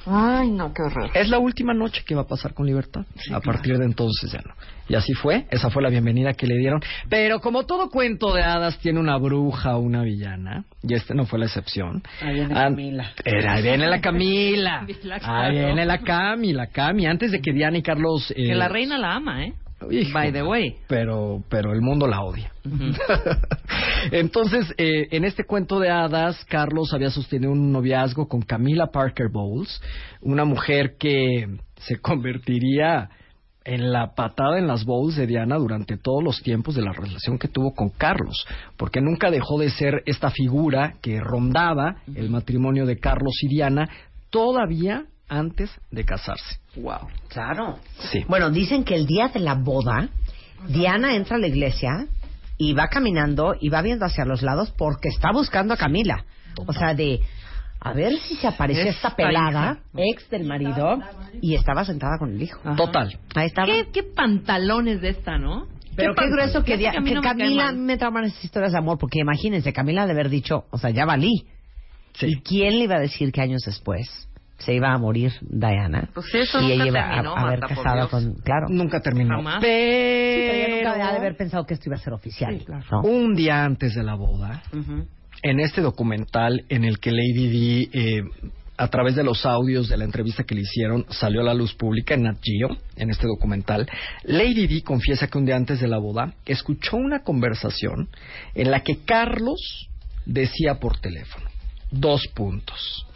Ay, 0.07 0.51
no, 0.51 0.73
qué 0.73 0.83
horror. 0.83 1.11
Es 1.15 1.29
la 1.29 1.39
última 1.39 1.75
noche 1.75 2.03
que 2.07 2.15
va 2.15 2.23
a 2.23 2.27
pasar 2.27 2.55
con 2.55 2.65
libertad. 2.67 3.05
a 3.33 3.41
partir 3.41 3.77
de 3.77 3.85
entonces 3.85 4.33
ya 4.33 4.41
no. 4.41 4.55
Y 4.89 4.95
así 4.95 5.13
fue, 5.13 5.47
esa 5.51 5.69
fue 5.71 5.83
la 5.83 5.91
bienvenida 5.91 6.33
que 6.33 6.47
le 6.47 6.57
dieron. 6.57 6.81
Pero 7.11 7.41
como 7.41 7.65
todo 7.65 7.91
cuento 7.91 8.33
de 8.35 8.43
hadas 8.43 8.79
tiene 8.79 8.99
una 8.99 9.19
bruja 9.19 9.77
o 9.77 9.81
una 9.81 10.03
villana, 10.03 10.65
y 10.83 10.95
este 10.95 11.15
no 11.15 11.27
fue 11.27 11.39
la 11.39 11.45
excepción. 11.47 12.03
Ahí 12.23 12.33
viene 12.35 12.55
Ah, 12.57 12.63
Camila. 12.65 13.13
Era, 13.25 13.53
ahí 13.53 13.63
viene 13.63 13.87
la 13.89 14.01
Camila. 14.01 14.87
La 15.03 15.19
Ahí 15.23 15.53
viene 15.59 15.85
la 15.85 15.99
Cami, 15.99 16.53
la 16.55 16.67
Cami. 16.69 17.07
Antes 17.07 17.31
de 17.31 17.41
que 17.41 17.53
Diana 17.53 17.77
y 17.79 17.83
Carlos... 17.83 18.31
eh, 18.33 18.47
Que 18.49 18.55
la 18.55 18.69
reina 18.69 18.97
la 18.99 19.15
ama, 19.15 19.45
¿eh? 19.45 19.53
Hijo, 19.91 20.13
By 20.13 20.33
the 20.33 20.43
way. 20.43 20.77
Pero, 20.89 21.43
pero 21.49 21.73
el 21.73 21.81
mundo 21.81 22.07
la 22.07 22.23
odia. 22.23 22.53
Entonces, 24.13 24.73
eh, 24.77 25.09
en 25.11 25.25
este 25.25 25.45
cuento 25.45 25.79
de 25.79 25.91
hadas, 25.91 26.45
Carlos 26.47 26.93
había 26.93 27.11
sostenido 27.11 27.53
un 27.53 27.73
noviazgo 27.73 28.29
con 28.29 28.43
Camila 28.43 28.89
Parker 28.89 29.29
Bowles, 29.29 29.81
una 30.21 30.45
mujer 30.45 30.97
que 30.99 31.47
se 31.77 31.99
convertiría 32.01 33.11
en 33.65 33.93
la 33.93 34.15
patada 34.15 34.59
en 34.59 34.67
las 34.67 34.85
bowls 34.85 35.17
de 35.17 35.27
Diana 35.27 35.57
durante 35.57 35.97
todos 35.97 36.25
los 36.25 36.43
tiempos 36.43 36.75
de 36.75 36.83
la 36.83 36.93
relación 36.93 37.39
que 37.39 37.49
tuvo 37.49 37.75
con 37.75 37.91
Carlos, 37.91 38.47
porque 38.77 39.01
nunca 39.01 39.31
dejó 39.31 39.59
de 39.59 39.71
ser 39.71 40.03
esta 40.07 40.31
figura 40.31 40.95
que 41.03 41.21
rondaba 41.21 41.97
el 42.15 42.31
matrimonio 42.31 42.87
de 42.87 42.99
Carlos 42.99 43.35
y 43.43 43.49
Diana 43.49 43.89
todavía 44.31 45.05
antes 45.31 45.71
de 45.91 46.05
casarse. 46.05 46.59
Wow. 46.77 47.09
Claro. 47.29 47.79
Sí. 48.11 48.25
Bueno, 48.29 48.51
dicen 48.51 48.85
que 48.85 48.97
el 48.97 49.07
día 49.07 49.29
de 49.29 49.41
la 49.41 49.55
boda, 49.55 50.09
Diana 50.69 51.15
entra 51.15 51.37
a 51.37 51.39
la 51.39 51.47
iglesia 51.47 52.07
y 52.59 52.75
va 52.75 52.89
caminando 52.89 53.55
y 53.59 53.71
va 53.71 53.81
viendo 53.81 54.05
hacia 54.05 54.27
los 54.27 54.43
lados 54.43 54.75
porque 54.77 55.09
está 55.09 55.33
buscando 55.33 55.73
a 55.73 55.77
Camila. 55.77 56.25
O 56.67 56.73
sea, 56.73 56.95
de 56.95 57.21
a 57.81 57.95
ver 57.95 58.19
si 58.19 58.37
se 58.37 58.47
aparece 58.47 58.89
Esta 58.89 59.09
esta 59.09 59.17
pelada, 59.17 59.79
ex 59.97 60.29
del 60.29 60.45
marido, 60.45 60.99
y 61.41 61.55
estaba 61.55 61.85
sentada 61.85 62.19
con 62.19 62.35
el 62.35 62.43
hijo. 62.43 62.61
Ajá. 62.63 62.77
Total. 62.77 63.19
Ahí 63.35 63.47
estaba. 63.47 63.67
¿Qué, 63.67 63.89
qué 63.91 64.03
pantalones 64.03 65.01
de 65.01 65.11
esta, 65.11 65.39
¿no? 65.39 65.67
Pero 65.97 66.15
qué 66.15 66.29
grueso 66.29 66.63
que, 66.63 66.79
que 66.79 67.01
me 67.01 67.21
Camila 67.21 67.67
mal. 67.67 67.77
me 67.77 67.97
trauman 67.97 68.25
esas 68.25 68.45
historias 68.45 68.73
de 68.73 68.79
amor, 68.79 68.99
porque 68.99 69.21
imagínense, 69.21 69.73
Camila 69.73 70.07
de 70.07 70.13
haber 70.13 70.29
dicho, 70.29 70.65
o 70.71 70.79
sea, 70.79 70.91
ya 70.91 71.05
valí. 71.05 71.47
Sí. 72.15 72.27
¿Y 72.27 72.41
quién 72.43 72.79
le 72.79 72.85
iba 72.85 72.97
a 72.97 73.01
decir 73.01 73.33
que 73.33 73.41
años 73.41 73.63
después 73.65 74.29
se 74.61 74.75
iba 74.75 74.93
a 74.93 74.99
morir 74.99 75.33
Diana? 75.43 76.09
Pues 76.15 76.35
eso 76.35 76.59
y 76.61 76.63
nunca 76.63 76.75
ella 76.75 76.87
iba 76.87 77.09
terminó, 77.09 77.37
a, 77.37 77.41
a 77.41 77.47
haber 77.47 77.61
casado 77.61 78.09
con... 78.09 78.35
Claro. 78.37 78.67
Nunca 78.71 79.01
terminó. 79.01 79.37
Jamás. 79.37 79.57
Sí, 79.57 79.67
pero 79.67 80.53
ella 80.55 80.67
Pero, 80.67 80.91
nunca 80.91 81.09
ha 81.09 81.13
de 81.13 81.19
haber 81.19 81.37
pensado 81.37 81.65
que 81.67 81.75
esto 81.75 81.89
iba 81.89 81.97
a 81.97 82.01
ser 82.01 82.13
oficial. 82.13 82.59
Sí, 82.59 82.65
claro. 82.65 82.85
¿no? 82.91 83.01
un 83.03 83.35
día 83.35 83.65
antes 83.65 83.95
de 83.95 84.03
la 84.03 84.15
boda, 84.15 84.63
en 85.43 85.61
este 85.61 85.81
documental 85.81 86.65
en 86.69 86.85
el 86.85 86.99
que 86.99 87.11
Lady 87.11 87.49
Di, 87.49 87.91
eh, 87.93 88.23
a 88.77 88.89
través 88.89 89.15
de 89.15 89.25
los 89.25 89.45
audios 89.45 89.89
de 89.89 89.97
la 89.97 90.05
entrevista 90.05 90.45
que 90.45 90.55
le 90.55 90.63
hicieron, 90.63 91.05
salió 91.11 91.41
a 91.43 91.45
la 91.45 91.55
luz 91.55 91.75
pública 91.75 92.15
en 92.15 92.23
Nat 92.23 92.39
Geo, 92.43 92.77
en 92.97 93.11
este 93.11 93.27
documental, 93.27 93.87
Lady 94.25 94.67
Di 94.67 94.83
confiesa 94.83 95.27
que 95.27 95.37
un 95.39 95.45
día 95.45 95.57
antes 95.57 95.81
de 95.81 95.89
la 95.89 95.99
boda 95.99 96.33
escuchó 96.47 96.97
una 96.97 97.23
conversación 97.23 98.09
en 98.55 98.71
la 98.71 98.81
que 98.81 99.05
Carlos 99.05 99.89
decía 100.25 100.77
por 100.81 100.99
teléfono, 100.99 101.50
dos 101.91 102.27
puntos, 102.35 103.07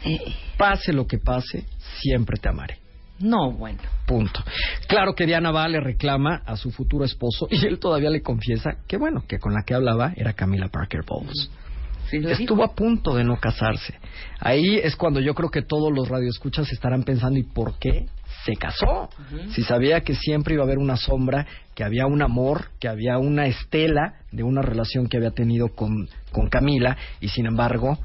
pase 0.57 0.93
lo 0.93 1.05
que 1.07 1.17
pase, 1.19 1.65
siempre 2.01 2.37
te 2.39 2.49
amaré. 2.49 2.79
No, 3.19 3.51
bueno. 3.53 3.79
Punto. 4.05 4.43
Claro 4.87 5.15
que 5.15 5.25
Diana 5.25 5.49
va, 5.51 5.67
le 5.69 5.79
reclama 5.79 6.41
a 6.45 6.57
su 6.57 6.69
futuro 6.71 7.05
esposo 7.05 7.47
y 7.49 7.65
él 7.65 7.79
todavía 7.79 8.09
le 8.09 8.21
confiesa 8.21 8.77
que, 8.87 8.97
bueno, 8.97 9.23
que 9.27 9.39
con 9.39 9.53
la 9.53 9.63
que 9.65 9.73
hablaba 9.73 10.11
era 10.17 10.33
Camila 10.33 10.67
Parker 10.67 11.03
Bowles. 11.07 11.49
Sí, 12.09 12.19
le 12.19 12.33
Estuvo 12.33 12.61
dijo. 12.61 12.71
a 12.71 12.75
punto 12.75 13.15
de 13.15 13.23
no 13.23 13.37
casarse. 13.39 13.95
Ahí 14.39 14.77
es 14.77 14.95
cuando 14.95 15.21
yo 15.21 15.33
creo 15.33 15.49
que 15.49 15.61
todos 15.63 15.91
los 15.91 16.07
radioescuchas 16.09 16.71
estarán 16.71 17.03
pensando, 17.03 17.39
¿y 17.39 17.43
por 17.43 17.79
qué 17.79 18.05
se 18.45 18.53
casó? 18.57 19.09
Si 19.51 19.63
sabía 19.63 20.01
que 20.01 20.13
siempre 20.13 20.53
iba 20.53 20.63
a 20.63 20.65
haber 20.67 20.77
una 20.77 20.97
sombra, 20.97 21.47
que 21.73 21.83
había 21.83 22.05
un 22.05 22.21
amor, 22.21 22.69
que 22.79 22.89
había 22.89 23.17
una 23.17 23.47
estela 23.47 24.15
de 24.31 24.43
una 24.43 24.61
relación 24.61 25.07
que 25.07 25.17
había 25.17 25.31
tenido 25.31 25.69
con, 25.69 26.07
con 26.31 26.47
Camila, 26.49 26.95
y 27.21 27.29
sin 27.29 27.47
embargo 27.47 27.97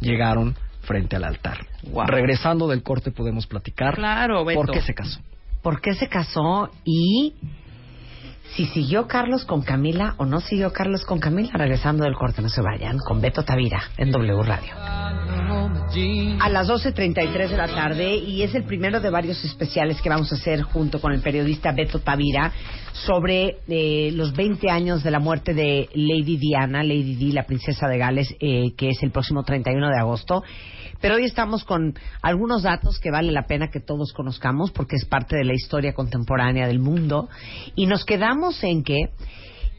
llegaron 0.00 0.54
frente 0.82 1.16
al 1.16 1.24
altar. 1.24 1.58
Wow. 1.90 2.06
Regresando 2.06 2.68
del 2.68 2.82
corte 2.82 3.10
podemos 3.10 3.46
platicar 3.46 3.94
Claro, 3.94 4.44
Beto. 4.44 4.60
por 4.60 4.70
qué 4.72 4.80
se 4.82 4.94
casó. 4.94 5.20
¿Por 5.62 5.80
qué 5.80 5.94
se 5.94 6.08
casó 6.08 6.70
y 6.84 7.34
si 8.56 8.66
siguió 8.66 9.06
Carlos 9.06 9.44
con 9.44 9.62
Camila 9.62 10.14
o 10.16 10.24
no 10.24 10.40
siguió 10.40 10.72
Carlos 10.72 11.04
con 11.04 11.18
Camila? 11.20 11.50
Regresando 11.52 12.04
del 12.04 12.14
corte, 12.14 12.40
no 12.42 12.48
se 12.48 12.62
vayan, 12.62 12.96
con 12.98 13.20
Beto 13.20 13.42
Tavira 13.44 13.82
en 13.98 14.10
W 14.10 14.42
Radio. 14.42 14.72
A 16.40 16.50
las 16.50 16.68
12.33 16.68 17.48
de 17.48 17.56
la 17.56 17.66
tarde 17.66 18.16
y 18.16 18.42
es 18.42 18.54
el 18.54 18.64
primero 18.64 19.00
de 19.00 19.08
varios 19.08 19.42
especiales 19.42 20.02
que 20.02 20.10
vamos 20.10 20.30
a 20.30 20.34
hacer 20.34 20.60
junto 20.60 21.00
con 21.00 21.12
el 21.12 21.22
periodista 21.22 21.72
Beto 21.72 22.00
Tavira 22.00 22.52
sobre 22.92 23.56
eh, 23.68 24.10
los 24.12 24.34
20 24.34 24.68
años 24.68 25.02
de 25.02 25.10
la 25.10 25.18
muerte 25.18 25.54
de 25.54 25.88
Lady 25.94 26.36
Diana, 26.36 26.82
Lady 26.82 27.14
Di, 27.14 27.32
la 27.32 27.44
princesa 27.44 27.88
de 27.88 27.96
Gales, 27.96 28.36
eh, 28.38 28.74
que 28.76 28.90
es 28.90 29.02
el 29.02 29.12
próximo 29.12 29.44
31 29.44 29.88
de 29.88 29.98
agosto. 29.98 30.42
Pero 31.00 31.14
hoy 31.14 31.24
estamos 31.24 31.64
con 31.64 31.94
algunos 32.20 32.64
datos 32.64 32.98
que 32.98 33.10
vale 33.10 33.32
la 33.32 33.46
pena 33.46 33.68
que 33.68 33.80
todos 33.80 34.12
conozcamos 34.12 34.70
porque 34.70 34.96
es 34.96 35.06
parte 35.06 35.36
de 35.36 35.44
la 35.44 35.54
historia 35.54 35.94
contemporánea 35.94 36.66
del 36.66 36.80
mundo. 36.80 37.30
Y 37.74 37.86
nos 37.86 38.04
quedamos 38.04 38.62
en 38.62 38.84
que 38.84 39.08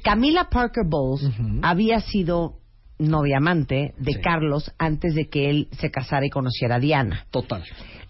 Camila 0.03 0.49
Parker 0.49 0.85
Bowles 0.87 1.29
había 1.61 1.99
sido 2.01 2.58
novia 2.99 3.37
amante 3.37 3.93
de 3.97 4.13
Sí. 4.13 4.19
Carlos 4.21 4.71
antes 4.77 5.15
de 5.15 5.27
que 5.29 5.49
él 5.49 5.67
se 5.79 5.89
casara 5.89 6.25
y 6.25 6.29
conociera 6.29 6.75
a 6.75 6.79
Diana. 6.79 7.25
Total. 7.31 7.63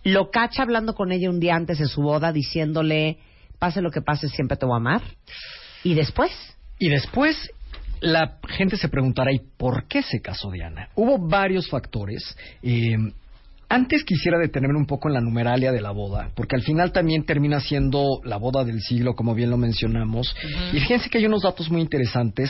Lo 0.03 0.31
cacha 0.31 0.63
hablando 0.63 0.93
con 0.95 1.11
ella 1.11 1.29
un 1.29 1.39
día 1.39 1.55
antes 1.55 1.77
de 1.79 1.85
su 1.87 2.01
boda 2.01 2.31
diciéndole, 2.31 3.17
pase 3.59 3.81
lo 3.81 3.91
que 3.91 4.01
pase, 4.01 4.27
siempre 4.29 4.57
te 4.57 4.65
voy 4.65 4.75
a 4.75 4.77
amar. 4.77 5.01
Y 5.83 5.93
después, 5.93 6.31
Y 6.79 6.89
después 6.89 7.51
la 8.01 8.37
gente 8.47 8.77
se 8.77 8.87
preguntará, 8.87 9.31
¿y 9.33 9.39
por 9.57 9.87
qué 9.87 10.01
se 10.01 10.21
casó 10.21 10.49
Diana? 10.51 10.89
Hubo 10.95 11.17
varios 11.19 11.69
factores. 11.69 12.37
Eh, 12.63 12.95
antes 13.67 14.03
quisiera 14.03 14.39
detenerme 14.39 14.77
un 14.79 14.85
poco 14.87 15.09
en 15.09 15.13
la 15.13 15.21
numeralia 15.21 15.71
de 15.71 15.81
la 15.81 15.91
boda, 15.91 16.31
porque 16.35 16.55
al 16.55 16.63
final 16.63 16.91
también 16.91 17.25
termina 17.25 17.59
siendo 17.59 18.21
la 18.23 18.37
boda 18.37 18.63
del 18.63 18.81
siglo, 18.81 19.13
como 19.15 19.35
bien 19.35 19.49
lo 19.51 19.57
mencionamos. 19.57 20.33
Y 20.73 20.79
fíjense 20.79 21.09
que 21.09 21.17
hay 21.19 21.25
unos 21.25 21.43
datos 21.43 21.69
muy 21.69 21.81
interesantes, 21.81 22.49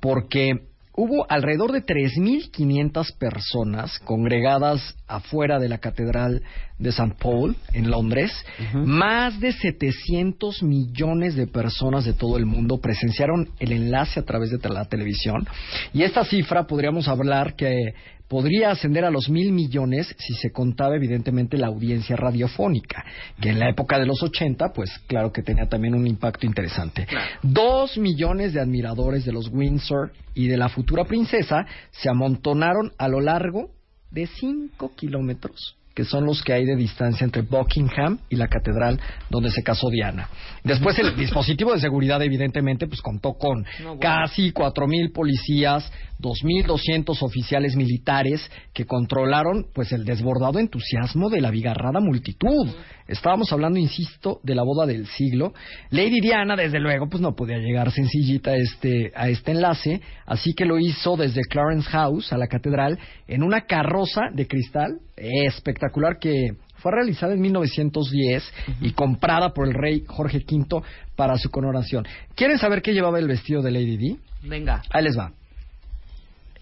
porque 0.00 0.52
hubo 0.96 1.26
alrededor 1.28 1.72
de 1.72 1.84
3.500 1.84 3.16
personas 3.18 3.98
congregadas 4.00 4.94
afuera 5.06 5.58
de 5.58 5.68
la 5.68 5.78
Catedral 5.78 6.42
de 6.78 6.90
St. 6.90 7.14
Paul, 7.20 7.56
en 7.72 7.90
Londres. 7.90 8.32
Más 8.72 9.40
de 9.40 9.52
700 9.52 10.62
millones 10.62 11.34
de 11.34 11.46
personas 11.46 12.04
de 12.04 12.12
todo 12.12 12.36
el 12.36 12.46
mundo 12.46 12.80
presenciaron 12.80 13.50
el 13.58 13.72
enlace 13.72 14.20
a 14.20 14.24
través 14.24 14.50
de 14.50 14.68
la 14.68 14.84
televisión. 14.86 15.46
Y 15.92 16.02
esta 16.02 16.24
cifra 16.24 16.66
podríamos 16.66 17.08
hablar 17.08 17.54
que 17.54 17.94
podría 18.34 18.72
ascender 18.72 19.04
a 19.04 19.12
los 19.12 19.30
mil 19.30 19.52
millones 19.52 20.12
si 20.18 20.34
se 20.34 20.50
contaba 20.50 20.96
evidentemente 20.96 21.56
la 21.56 21.68
audiencia 21.68 22.16
radiofónica, 22.16 23.04
que 23.40 23.50
en 23.50 23.60
la 23.60 23.70
época 23.70 23.96
de 23.96 24.06
los 24.06 24.20
80, 24.24 24.72
pues 24.72 24.90
claro 25.06 25.32
que 25.32 25.44
tenía 25.44 25.68
también 25.68 25.94
un 25.94 26.04
impacto 26.04 26.44
interesante. 26.44 27.06
Dos 27.44 27.96
millones 27.96 28.52
de 28.52 28.60
admiradores 28.60 29.24
de 29.24 29.30
los 29.30 29.50
Windsor 29.52 30.10
y 30.34 30.48
de 30.48 30.56
la 30.56 30.68
futura 30.68 31.04
princesa 31.04 31.64
se 31.92 32.10
amontonaron 32.10 32.90
a 32.98 33.06
lo 33.06 33.20
largo 33.20 33.70
de 34.10 34.26
cinco 34.26 34.90
kilómetros 34.96 35.76
que 35.94 36.04
son 36.04 36.26
los 36.26 36.42
que 36.42 36.52
hay 36.52 36.64
de 36.64 36.76
distancia 36.76 37.24
entre 37.24 37.42
Buckingham 37.42 38.18
y 38.28 38.36
la 38.36 38.48
catedral 38.48 39.00
donde 39.30 39.50
se 39.50 39.62
casó 39.62 39.88
Diana. 39.90 40.28
Después 40.64 40.98
el 40.98 41.14
dispositivo 41.16 41.72
de 41.72 41.80
seguridad 41.80 42.20
evidentemente 42.22 42.86
pues 42.86 43.00
contó 43.00 43.34
con 43.34 43.64
casi 44.00 44.50
cuatro 44.50 44.86
mil 44.88 45.12
policías, 45.12 45.90
2.200 46.20 47.22
oficiales 47.22 47.76
militares 47.76 48.50
que 48.72 48.86
controlaron 48.86 49.66
pues 49.72 49.92
el 49.92 50.04
desbordado 50.04 50.58
entusiasmo 50.58 51.30
de 51.30 51.40
la 51.40 51.50
bigarrada 51.50 52.00
multitud. 52.00 52.68
Estábamos 53.06 53.52
hablando, 53.52 53.78
insisto, 53.78 54.40
de 54.42 54.54
la 54.54 54.62
boda 54.62 54.86
del 54.86 55.06
siglo. 55.06 55.52
Lady 55.90 56.20
Diana, 56.20 56.56
desde 56.56 56.80
luego, 56.80 57.08
pues 57.08 57.20
no 57.20 57.34
podía 57.34 57.58
llegar 57.58 57.90
sencillita 57.90 58.52
a 58.52 58.56
este, 58.56 59.12
a 59.14 59.28
este 59.28 59.52
enlace, 59.52 60.00
así 60.26 60.54
que 60.54 60.64
lo 60.64 60.78
hizo 60.78 61.16
desde 61.16 61.42
Clarence 61.42 61.88
House 61.90 62.32
a 62.32 62.38
la 62.38 62.46
catedral 62.46 62.98
en 63.28 63.42
una 63.42 63.62
carroza 63.62 64.22
de 64.32 64.46
cristal 64.46 65.00
espectacular 65.16 66.18
que 66.18 66.56
fue 66.76 66.92
realizada 66.92 67.34
en 67.34 67.40
1910 67.40 68.52
y 68.80 68.92
comprada 68.92 69.54
por 69.54 69.66
el 69.66 69.74
rey 69.74 70.04
Jorge 70.06 70.44
V 70.46 70.82
para 71.16 71.36
su 71.38 71.50
coronación. 71.50 72.06
¿Quieren 72.34 72.58
saber 72.58 72.82
qué 72.82 72.92
llevaba 72.92 73.18
el 73.18 73.28
vestido 73.28 73.62
de 73.62 73.70
Lady 73.70 73.96
Di? 73.96 74.18
Venga. 74.42 74.82
Ahí 74.90 75.04
les 75.04 75.18
va. 75.18 75.32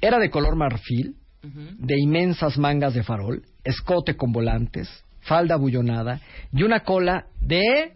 Era 0.01 0.19
de 0.19 0.31
color 0.31 0.57
marfil, 0.57 1.17
de 1.43 1.99
inmensas 1.99 2.57
mangas 2.57 2.95
de 2.95 3.03
farol, 3.03 3.43
escote 3.65 4.17
con 4.17 4.31
volantes, 4.33 4.89
falda 5.23 5.57
bullonada 5.57 6.21
y 6.53 6.63
una 6.63 6.81
cola 6.81 7.27
de 7.41 7.95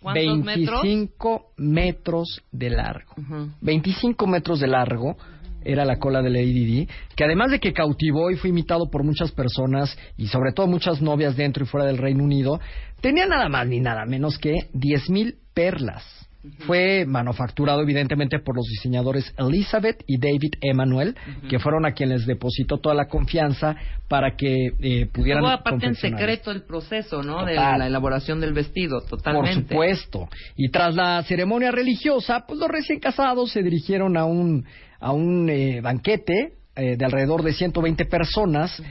¿Cuántos 0.00 0.44
25 0.44 1.52
metros? 1.56 2.42
de 2.52 2.70
largo. 2.70 3.14
25 3.62 4.26
metros 4.26 4.60
de 4.60 4.66
largo 4.66 5.16
era 5.64 5.84
la 5.86 5.96
cola 5.96 6.20
de 6.20 6.28
Lady 6.28 6.64
Di, 6.64 6.88
que 7.16 7.24
además 7.24 7.50
de 7.50 7.58
que 7.58 7.72
cautivó 7.72 8.30
y 8.30 8.36
fue 8.36 8.50
imitado 8.50 8.90
por 8.90 9.02
muchas 9.02 9.32
personas 9.32 9.96
y 10.18 10.26
sobre 10.26 10.52
todo 10.52 10.66
muchas 10.66 11.00
novias 11.00 11.36
dentro 11.36 11.64
y 11.64 11.66
fuera 11.66 11.86
del 11.86 11.96
Reino 11.96 12.22
Unido, 12.22 12.60
tenía 13.00 13.26
nada 13.26 13.48
más 13.48 13.66
ni 13.66 13.80
nada 13.80 14.04
menos 14.04 14.38
que 14.38 14.68
10.000 14.74 15.36
perlas. 15.54 16.23
Fue 16.66 17.04
manufacturado 17.06 17.80
evidentemente 17.82 18.38
por 18.38 18.56
los 18.56 18.66
diseñadores 18.66 19.32
Elizabeth 19.38 20.02
y 20.06 20.18
David 20.18 20.54
Emanuel, 20.60 21.16
que 21.48 21.58
fueron 21.58 21.86
a 21.86 21.92
quienes 21.92 22.26
depositó 22.26 22.78
toda 22.78 22.94
la 22.94 23.06
confianza 23.06 23.76
para 24.08 24.36
que 24.36 24.72
eh, 24.80 25.06
pudieran 25.06 25.42
Todo 25.42 25.52
aparte 25.52 25.86
en 25.86 25.94
secreto 25.94 26.50
el 26.50 26.62
proceso, 26.62 27.22
¿no? 27.22 27.44
De 27.44 27.54
la 27.54 27.86
elaboración 27.86 28.40
del 28.40 28.52
vestido, 28.52 29.00
totalmente. 29.00 29.62
Por 29.62 29.68
supuesto. 29.68 30.28
Y 30.56 30.70
tras 30.70 30.94
la 30.94 31.22
ceremonia 31.22 31.70
religiosa, 31.70 32.44
pues 32.46 32.58
los 32.58 32.68
recién 32.68 33.00
casados 33.00 33.50
se 33.50 33.62
dirigieron 33.62 34.16
a 34.16 34.24
un, 34.24 34.64
a 35.00 35.12
un 35.12 35.48
eh, 35.48 35.80
banquete 35.80 36.54
eh, 36.76 36.96
de 36.96 37.04
alrededor 37.04 37.42
de 37.42 37.52
120 37.52 38.04
personas 38.06 38.82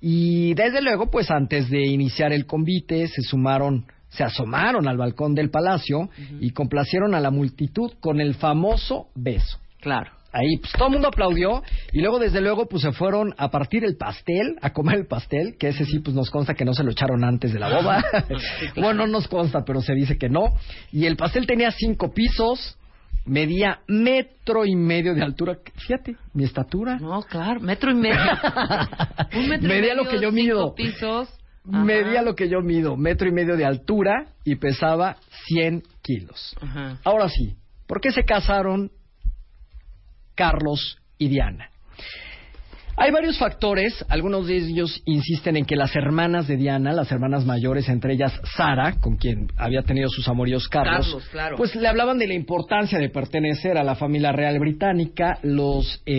y 0.00 0.54
desde 0.54 0.80
luego, 0.80 1.10
pues 1.10 1.30
antes 1.30 1.68
de 1.68 1.86
iniciar 1.86 2.32
el 2.32 2.46
convite, 2.46 3.06
se 3.08 3.20
sumaron, 3.20 3.84
se 4.10 4.24
asomaron 4.24 4.86
al 4.88 4.96
balcón 4.96 5.34
del 5.34 5.50
palacio 5.50 6.10
y 6.40 6.50
complacieron 6.50 7.14
a 7.14 7.20
la 7.20 7.30
multitud 7.30 7.92
con 8.00 8.20
el 8.20 8.34
famoso 8.34 9.06
beso. 9.14 9.58
Claro. 9.80 10.12
Ahí, 10.32 10.58
pues 10.58 10.72
todo 10.74 10.86
el 10.86 10.92
mundo 10.92 11.08
aplaudió 11.08 11.62
y 11.92 12.00
luego, 12.00 12.20
desde 12.20 12.40
luego, 12.40 12.66
pues 12.66 12.82
se 12.82 12.92
fueron 12.92 13.34
a 13.36 13.50
partir 13.50 13.84
el 13.84 13.96
pastel, 13.96 14.56
a 14.62 14.72
comer 14.72 14.98
el 14.98 15.06
pastel, 15.06 15.56
que 15.58 15.68
ese 15.68 15.84
sí, 15.84 15.98
pues 15.98 16.14
nos 16.14 16.30
consta 16.30 16.54
que 16.54 16.64
no 16.64 16.72
se 16.72 16.84
lo 16.84 16.92
echaron 16.92 17.24
antes 17.24 17.52
de 17.52 17.58
la 17.58 17.74
boda. 17.74 18.04
bueno, 18.76 19.06
no 19.06 19.06
nos 19.08 19.26
consta, 19.26 19.64
pero 19.64 19.80
se 19.80 19.92
dice 19.94 20.18
que 20.18 20.28
no. 20.28 20.52
Y 20.92 21.06
el 21.06 21.16
pastel 21.16 21.46
tenía 21.48 21.72
cinco 21.72 22.12
pisos, 22.12 22.78
medía 23.24 23.80
metro 23.88 24.64
y 24.64 24.76
medio 24.76 25.14
de 25.14 25.22
altura. 25.22 25.58
Fíjate, 25.74 26.14
mi 26.32 26.44
estatura. 26.44 26.96
No, 26.98 27.22
claro, 27.22 27.58
metro 27.60 27.90
y 27.90 27.94
medio. 27.94 28.20
Un 29.36 29.48
metro 29.48 29.66
y 29.66 29.68
Medía 29.68 29.94
lo 29.96 30.04
medio, 30.04 30.16
que 30.16 30.24
yo 30.24 30.30
cinco 30.30 30.32
mido. 30.32 30.74
pisos. 30.76 31.39
Ajá. 31.68 31.84
Medía 31.84 32.22
lo 32.22 32.34
que 32.34 32.48
yo 32.48 32.60
mido, 32.60 32.96
metro 32.96 33.28
y 33.28 33.32
medio 33.32 33.56
de 33.56 33.64
altura 33.64 34.26
y 34.44 34.56
pesaba 34.56 35.16
100 35.46 35.82
kilos. 36.02 36.56
Ajá. 36.60 36.98
Ahora 37.04 37.28
sí, 37.28 37.56
¿por 37.86 38.00
qué 38.00 38.12
se 38.12 38.24
casaron 38.24 38.90
Carlos 40.34 40.98
y 41.18 41.28
Diana? 41.28 41.70
Hay 42.96 43.12
varios 43.12 43.38
factores, 43.38 44.04
algunos 44.10 44.46
de 44.46 44.56
ellos 44.56 45.02
insisten 45.06 45.56
en 45.56 45.64
que 45.64 45.74
las 45.74 45.96
hermanas 45.96 46.46
de 46.46 46.58
Diana, 46.58 46.92
las 46.92 47.10
hermanas 47.10 47.46
mayores, 47.46 47.88
entre 47.88 48.12
ellas 48.12 48.38
Sara, 48.54 48.96
con 49.00 49.16
quien 49.16 49.48
había 49.56 49.80
tenido 49.80 50.10
sus 50.10 50.28
amoríos 50.28 50.68
Carlos, 50.68 51.06
Carlos, 51.06 51.28
claro. 51.30 51.56
pues 51.56 51.74
le 51.74 51.88
hablaban 51.88 52.18
de 52.18 52.26
la 52.26 52.34
importancia 52.34 52.98
de 52.98 53.08
pertenecer 53.08 53.78
a 53.78 53.84
la 53.84 53.94
familia 53.94 54.32
real 54.32 54.58
británica, 54.58 55.38
los 55.42 56.02
eh, 56.04 56.18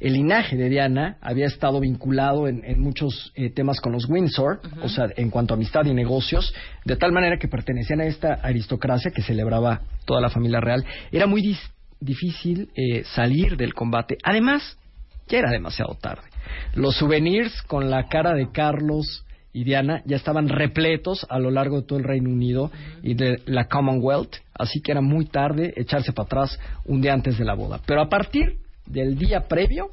el 0.00 0.12
linaje 0.12 0.56
de 0.56 0.68
Diana 0.68 1.16
había 1.20 1.46
estado 1.46 1.80
vinculado 1.80 2.46
en, 2.46 2.64
en 2.64 2.80
muchos 2.80 3.32
eh, 3.34 3.50
temas 3.50 3.80
con 3.80 3.92
los 3.92 4.08
Windsor, 4.08 4.60
o 4.82 4.88
sea, 4.88 5.08
en 5.16 5.30
cuanto 5.30 5.54
a 5.54 5.56
amistad 5.56 5.84
y 5.86 5.94
negocios, 5.94 6.54
de 6.84 6.96
tal 6.96 7.12
manera 7.12 7.38
que 7.38 7.48
pertenecían 7.48 8.00
a 8.00 8.06
esta 8.06 8.34
aristocracia 8.34 9.10
que 9.10 9.22
celebraba 9.22 9.82
toda 10.04 10.20
la 10.20 10.30
familia 10.30 10.60
real. 10.60 10.84
Era 11.10 11.26
muy 11.26 11.56
difícil 12.00 12.70
eh, 12.76 13.02
salir 13.04 13.56
del 13.56 13.74
combate. 13.74 14.16
Además, 14.22 14.78
ya 15.26 15.38
era 15.38 15.50
demasiado 15.50 15.94
tarde. 16.00 16.28
Los 16.74 16.96
souvenirs 16.96 17.62
con 17.62 17.90
la 17.90 18.08
cara 18.08 18.34
de 18.34 18.50
Carlos 18.52 19.24
y 19.52 19.64
Diana 19.64 20.02
ya 20.04 20.16
estaban 20.16 20.48
repletos 20.48 21.26
a 21.28 21.38
lo 21.38 21.50
largo 21.50 21.80
de 21.80 21.86
todo 21.86 21.98
el 21.98 22.04
Reino 22.04 22.30
Unido 22.30 22.70
y 23.02 23.14
de 23.14 23.42
la 23.46 23.66
Commonwealth, 23.66 24.36
así 24.54 24.80
que 24.80 24.92
era 24.92 25.00
muy 25.00 25.26
tarde 25.26 25.72
echarse 25.76 26.12
para 26.12 26.26
atrás 26.26 26.60
un 26.84 27.00
día 27.00 27.12
antes 27.14 27.38
de 27.38 27.44
la 27.44 27.54
boda. 27.54 27.80
Pero 27.84 28.00
a 28.00 28.08
partir 28.08 28.58
del 28.88 29.16
día 29.18 29.46
previo 29.48 29.88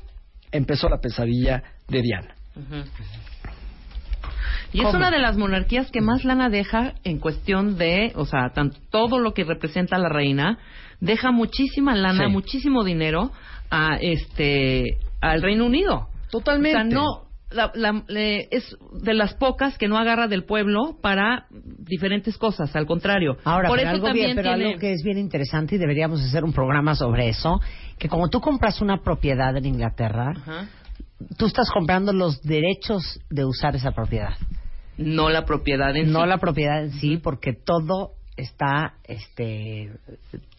empezó 0.52 0.90
la 0.90 1.00
pesadilla 1.00 1.64
de 1.88 2.02
Diana. 2.02 2.36
Y 4.74 4.82
es 4.84 4.94
una 4.94 5.10
de 5.12 5.20
las 5.20 5.38
monarquías 5.38 5.90
que 5.92 6.02
más 6.02 6.26
lana 6.26 6.50
deja 6.50 6.94
en 7.04 7.20
cuestión 7.20 7.78
de, 7.78 8.12
o 8.16 8.26
sea, 8.26 8.50
tan- 8.54 8.72
todo 8.90 9.20
lo 9.20 9.34
que 9.34 9.44
representa 9.46 9.98
la 9.98 10.10
reina, 10.10 10.58
deja 11.00 11.32
muchísima 11.32 11.96
lana, 11.96 12.26
Sí. 12.26 12.32
muchísimo 12.32 12.84
dinero 12.84 13.32
a 13.70 13.98
este 14.02 14.98
al 15.22 15.42
Reino 15.42 15.66
Unido. 15.66 16.08
Totalmente. 16.30 16.78
O 16.78 16.82
sea, 16.82 17.02
no 17.02 17.26
la- 17.52 17.72
la- 17.74 18.04
le- 18.10 18.48
es 18.52 18.76
de 19.02 19.14
las 19.14 19.34
pocas 19.36 19.78
que 19.78 19.88
no 19.88 19.98
agarra 19.98 20.28
del 20.28 20.44
pueblo 20.44 20.98
para 21.02 21.46
diferentes 21.52 22.38
cosas, 22.38 22.76
al 22.76 22.86
contrario. 22.86 23.38
Ahora, 23.46 23.70
Por 23.70 23.78
pero, 23.78 23.90
eso 23.90 23.96
algo, 23.96 24.08
también 24.08 24.26
bien, 24.28 24.36
pero 24.36 24.50
tiene 24.56 24.70
algo 24.72 24.80
que 24.80 24.92
es 24.92 25.04
bien 25.04 25.18
interesante 25.18 25.76
y 25.76 25.78
deberíamos 25.78 26.22
hacer 26.22 26.44
un 26.44 26.52
programa 26.52 26.96
sobre 26.96 27.30
eso, 27.30 27.62
que 27.98 28.10
como 28.10 28.30
tú 28.30 28.42
compras 28.42 28.82
una 28.82 29.02
propiedad 29.02 29.56
en 29.56 29.66
Inglaterra, 29.66 30.32
Ajá. 30.36 30.68
tú 31.38 31.46
estás 31.46 31.70
comprando 31.72 32.14
los 32.14 32.42
derechos 32.42 33.20
de 33.30 33.46
usar 33.46 33.76
esa 33.76 33.92
propiedad. 33.92 34.36
no 34.98 35.30
la 35.30 35.46
propiedad 35.46 35.96
en 35.96 36.12
no 36.12 36.24
sí. 36.24 36.28
la 36.28 36.38
propiedad 36.38 36.84
en 36.84 36.92
sí, 36.94 37.18
porque 37.18 37.54
todo 37.54 38.12
está, 38.38 38.96
este, 39.06 39.92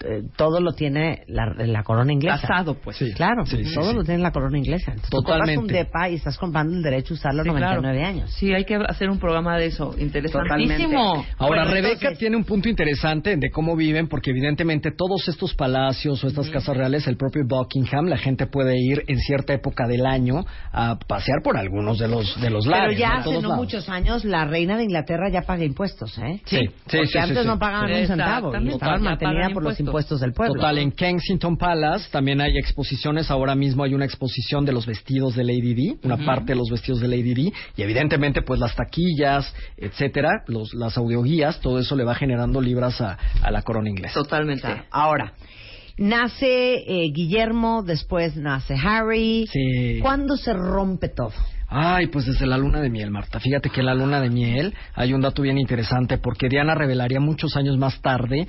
eh, 0.05 0.23
todo 0.37 0.61
lo 0.61 0.73
tiene 0.73 1.23
la, 1.27 1.55
la 1.57 1.83
corona 1.83 2.13
inglesa. 2.13 2.41
Casado, 2.47 2.75
pues. 2.75 2.97
Sí. 2.97 3.13
Claro, 3.15 3.47
Sí, 3.47 3.65
sí, 3.65 3.75
todo 3.75 3.91
sí. 3.91 3.97
lo 3.97 4.05
tiene 4.05 4.23
la 4.23 4.31
corona 4.33 4.59
inglesa. 4.59 4.91
Entonces, 4.93 5.11
tú 5.11 5.17
compras 5.19 5.41
un 5.41 5.47
Totalmente. 5.47 5.75
depa 5.75 6.09
y 6.11 6.15
estás 6.17 6.37
comprando 6.39 6.77
el 6.77 6.83
derecho 6.83 7.15
a 7.15 7.17
usarlo 7.17 7.43
Sí, 7.43 7.49
99 7.49 7.99
claro. 7.99 8.09
años. 8.17 8.31
Sí, 8.35 8.53
hay 8.53 8.65
que 8.65 8.75
hacer 8.77 9.09
un 9.11 9.19
programa 9.19 9.57
de 9.57 9.67
eso. 9.67 9.95
Interesantísimo. 9.99 11.25
Ahora, 11.39 11.63
Bueno, 11.63 11.65
Rebeca 11.71 11.95
entonces- 11.95 12.19
tiene 12.19 12.37
un 12.37 12.45
punto 12.45 12.69
interesante 12.69 13.37
de 13.37 13.51
cómo 13.51 13.77
viven, 13.77 14.09
porque 14.09 14.31
evidentemente 14.31 14.91
todos 14.97 15.29
estos 15.29 15.55
palacios 15.55 16.23
o 16.23 16.27
estas 16.29 16.51
casas 16.51 16.77
reales, 16.77 17.07
el 17.07 17.17
propio 17.17 17.43
Buckingham, 17.47 18.07
la 18.07 18.19
gente 18.19 18.47
puede 18.47 18.75
ir 18.79 19.03
en 19.09 19.19
cierta 19.19 19.53
época 19.55 19.87
del 19.87 20.07
año 20.07 20.45
a 20.73 20.99
pasear 21.07 21.39
por 21.43 21.57
algunos 21.57 21.99
de 21.99 22.09
los 22.09 22.41
de 22.41 22.51
los 22.51 22.67
Pero 22.67 22.77
lares. 22.77 22.99
ya 22.99 23.15
¿no? 23.15 23.21
hace 23.21 23.33
no 23.35 23.41
lados. 23.41 23.57
muchos 23.57 23.89
años 23.89 24.25
la 24.25 24.45
reina 24.45 24.77
de 24.77 24.85
Inglaterra 24.85 25.29
ya 25.31 25.43
paga 25.43 25.65
impuestos, 25.65 26.19
¿eh? 26.19 26.41
Sí, 26.45 26.57
sí, 26.59 26.69
Porque 26.85 27.07
sí, 27.07 27.13
sí, 27.13 27.19
antes 27.19 27.39
sí. 27.43 27.47
no 27.47 27.59
pagaban 27.59 27.91
un 27.93 28.07
centavo. 28.07 28.53
Y 28.61 28.69
estaban 28.69 28.99
Ya 29.03 29.05
mantenida 29.11 29.41
pagan 29.41 29.53
por 29.55 29.63
los 29.63 29.81
impuestos. 29.81 29.86
Impuestos 29.87 30.21
del 30.21 30.33
pueblo. 30.33 30.55
Total, 30.55 30.79
en 30.79 30.93
Kensington 30.93 31.57
Palace 31.57 32.09
también 32.11 32.41
hay 32.41 32.57
exposiciones. 32.59 33.31
Ahora 33.31 33.55
mismo 33.55 33.85
hay 33.85 33.95
una 33.95 34.05
exposición 34.05 34.65
de 34.65 34.73
los 34.73 34.87
vestidos 34.87 35.35
de 35.35 35.45
Lady 35.45 35.75
Di, 35.75 35.99
una 36.03 36.17
parte 36.19 36.53
de 36.53 36.57
los 36.57 36.69
vestidos 36.71 37.01
de 37.01 37.09
Lady 37.09 37.35
Di, 37.35 37.53
y 37.77 37.83
evidentemente, 37.83 38.43
pues 38.43 38.61
las 38.61 38.75
taquillas, 38.75 39.55
etcétera, 39.77 40.45
los, 40.47 40.75
las 40.75 40.97
audioguías, 40.97 41.61
todo 41.61 41.79
eso 41.79 41.97
le 41.97 42.05
va 42.05 42.15
generando 42.15 42.61
libras 42.61 43.01
a, 43.01 43.19
a 43.43 43.51
la 43.51 43.63
corona 43.63 43.89
inglesa. 43.89 44.15
Totalmente. 44.15 44.67
Ahora, 44.91 45.33
nace 45.97 46.75
eh, 46.87 47.11
Guillermo, 47.13 47.83
después 47.83 48.37
nace 48.37 48.75
Harry. 48.75 49.47
Sí. 49.51 50.01
¿Cuándo 50.01 50.37
se 50.37 50.53
rompe 50.53 51.09
todo? 51.09 51.33
Ay, 51.69 52.07
pues 52.07 52.27
desde 52.27 52.47
la 52.47 52.57
luna 52.57 52.81
de 52.81 52.91
miel, 52.91 53.11
Marta. 53.11 53.41
Fíjate 53.41 53.71
que 53.71 53.81
en 53.81 53.87
la 53.87 53.95
luna 53.95 54.21
de 54.21 54.31
miel 54.31 54.73
hay 54.95 55.13
un 55.13 55.21
dato 55.21 55.43
bien 55.43 55.59
interesante 55.59 56.17
porque 56.17 56.49
Diana 56.49 56.77
revelaría 56.77 57.19
muchos 57.19 57.57
años 57.57 57.77
más 57.77 58.01
tarde 58.01 58.47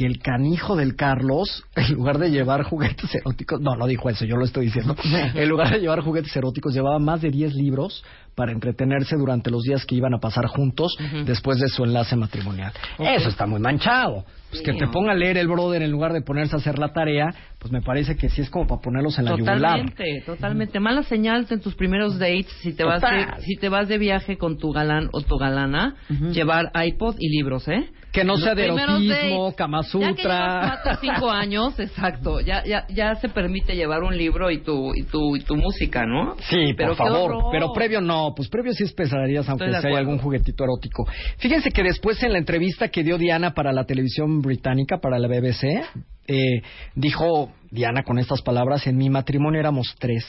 que 0.00 0.06
el 0.06 0.18
canijo 0.18 0.76
del 0.76 0.96
Carlos, 0.96 1.62
en 1.76 1.92
lugar 1.92 2.16
de 2.16 2.30
llevar 2.30 2.62
juguetes 2.62 3.14
eróticos, 3.14 3.60
no, 3.60 3.76
no 3.76 3.86
dijo 3.86 4.08
eso, 4.08 4.24
yo 4.24 4.36
lo 4.36 4.46
estoy 4.46 4.64
diciendo, 4.64 4.96
en 5.34 5.46
lugar 5.46 5.70
de 5.74 5.78
llevar 5.78 6.00
juguetes 6.00 6.34
eróticos, 6.34 6.72
llevaba 6.72 6.98
más 6.98 7.20
de 7.20 7.30
10 7.30 7.52
libros 7.54 8.02
para 8.34 8.50
entretenerse 8.50 9.16
durante 9.16 9.50
los 9.50 9.62
días 9.62 9.84
que 9.84 9.96
iban 9.96 10.14
a 10.14 10.18
pasar 10.18 10.46
juntos 10.46 10.96
después 11.26 11.58
de 11.58 11.68
su 11.68 11.84
enlace 11.84 12.16
matrimonial. 12.16 12.72
Eso 12.98 13.28
está 13.28 13.44
muy 13.44 13.60
manchado. 13.60 14.24
Pues 14.50 14.62
que 14.62 14.72
te 14.74 14.86
ponga 14.88 15.12
a 15.12 15.14
leer 15.14 15.38
el 15.38 15.46
brother 15.48 15.82
en 15.82 15.90
lugar 15.90 16.12
de 16.12 16.22
ponerse 16.22 16.56
a 16.56 16.58
hacer 16.58 16.78
la 16.78 16.92
tarea, 16.92 17.32
pues 17.58 17.72
me 17.72 17.82
parece 17.82 18.16
que 18.16 18.28
sí 18.28 18.40
es 18.42 18.50
como 18.50 18.66
para 18.66 18.80
ponerlos 18.80 19.18
en 19.18 19.26
la 19.26 19.32
yugular. 19.32 19.56
Totalmente, 19.58 20.22
totalmente. 20.26 20.80
Mala 20.80 21.02
señal 21.04 21.46
en 21.48 21.60
tus 21.60 21.74
primeros 21.74 22.18
dates 22.18 22.48
si 22.60 22.72
te 22.72 22.84
vas 22.84 23.00
Total. 23.00 23.36
de, 23.36 23.42
si 23.42 23.56
te 23.56 23.68
vas 23.68 23.88
de 23.88 23.98
viaje 23.98 24.36
con 24.38 24.58
tu 24.58 24.72
galán 24.72 25.08
o 25.12 25.20
tu 25.22 25.36
galana, 25.38 25.94
llevar 26.32 26.70
iPod 26.74 27.16
y 27.18 27.28
libros, 27.28 27.68
¿eh? 27.68 27.88
Que 28.12 28.24
no 28.24 28.32
Los 28.32 28.42
sea 28.42 28.56
de 28.56 28.66
erotismo, 28.66 29.54
Kama 29.54 29.82
Ya 29.82 29.98
que 30.00 30.16
Sutra. 30.16 30.80
cuatro 30.82 30.92
o 30.92 30.96
cinco 31.00 31.30
años, 31.30 31.78
exacto, 31.78 32.40
ya, 32.40 32.64
ya, 32.64 32.84
ya 32.88 33.14
se 33.14 33.28
permite 33.28 33.76
llevar 33.76 34.02
un 34.02 34.16
libro 34.16 34.50
y 34.50 34.58
tu, 34.62 34.92
y 34.96 35.04
tu, 35.04 35.36
y 35.36 35.40
tu 35.42 35.54
música, 35.54 36.04
¿no? 36.06 36.34
Sí, 36.40 36.74
Pero 36.76 36.96
por 36.96 37.06
favor. 37.06 37.30
horror. 37.36 37.44
Pero 37.52 37.72
previo 37.72 38.00
no, 38.00 38.32
pues 38.34 38.48
previo 38.48 38.72
sí 38.72 38.82
esperarías 38.82 39.48
aunque 39.48 39.66
Estoy 39.66 39.82
de 39.82 39.88
sea 39.90 39.98
algún 39.98 40.18
juguetito 40.18 40.64
erótico. 40.64 41.06
Fíjense 41.38 41.70
que 41.70 41.84
después 41.84 42.20
en 42.24 42.32
la 42.32 42.38
entrevista 42.38 42.88
que 42.88 43.04
dio 43.04 43.16
Diana 43.16 43.54
para 43.54 43.72
la 43.72 43.84
televisión 43.84 44.39
británica, 44.42 44.98
para 44.98 45.18
la 45.18 45.28
BBC, 45.28 45.82
eh, 46.26 46.62
dijo 46.94 47.52
Diana 47.70 48.02
con 48.02 48.18
estas 48.18 48.42
palabras, 48.42 48.86
en 48.86 48.96
mi 48.96 49.10
matrimonio 49.10 49.60
éramos 49.60 49.94
tres, 49.98 50.24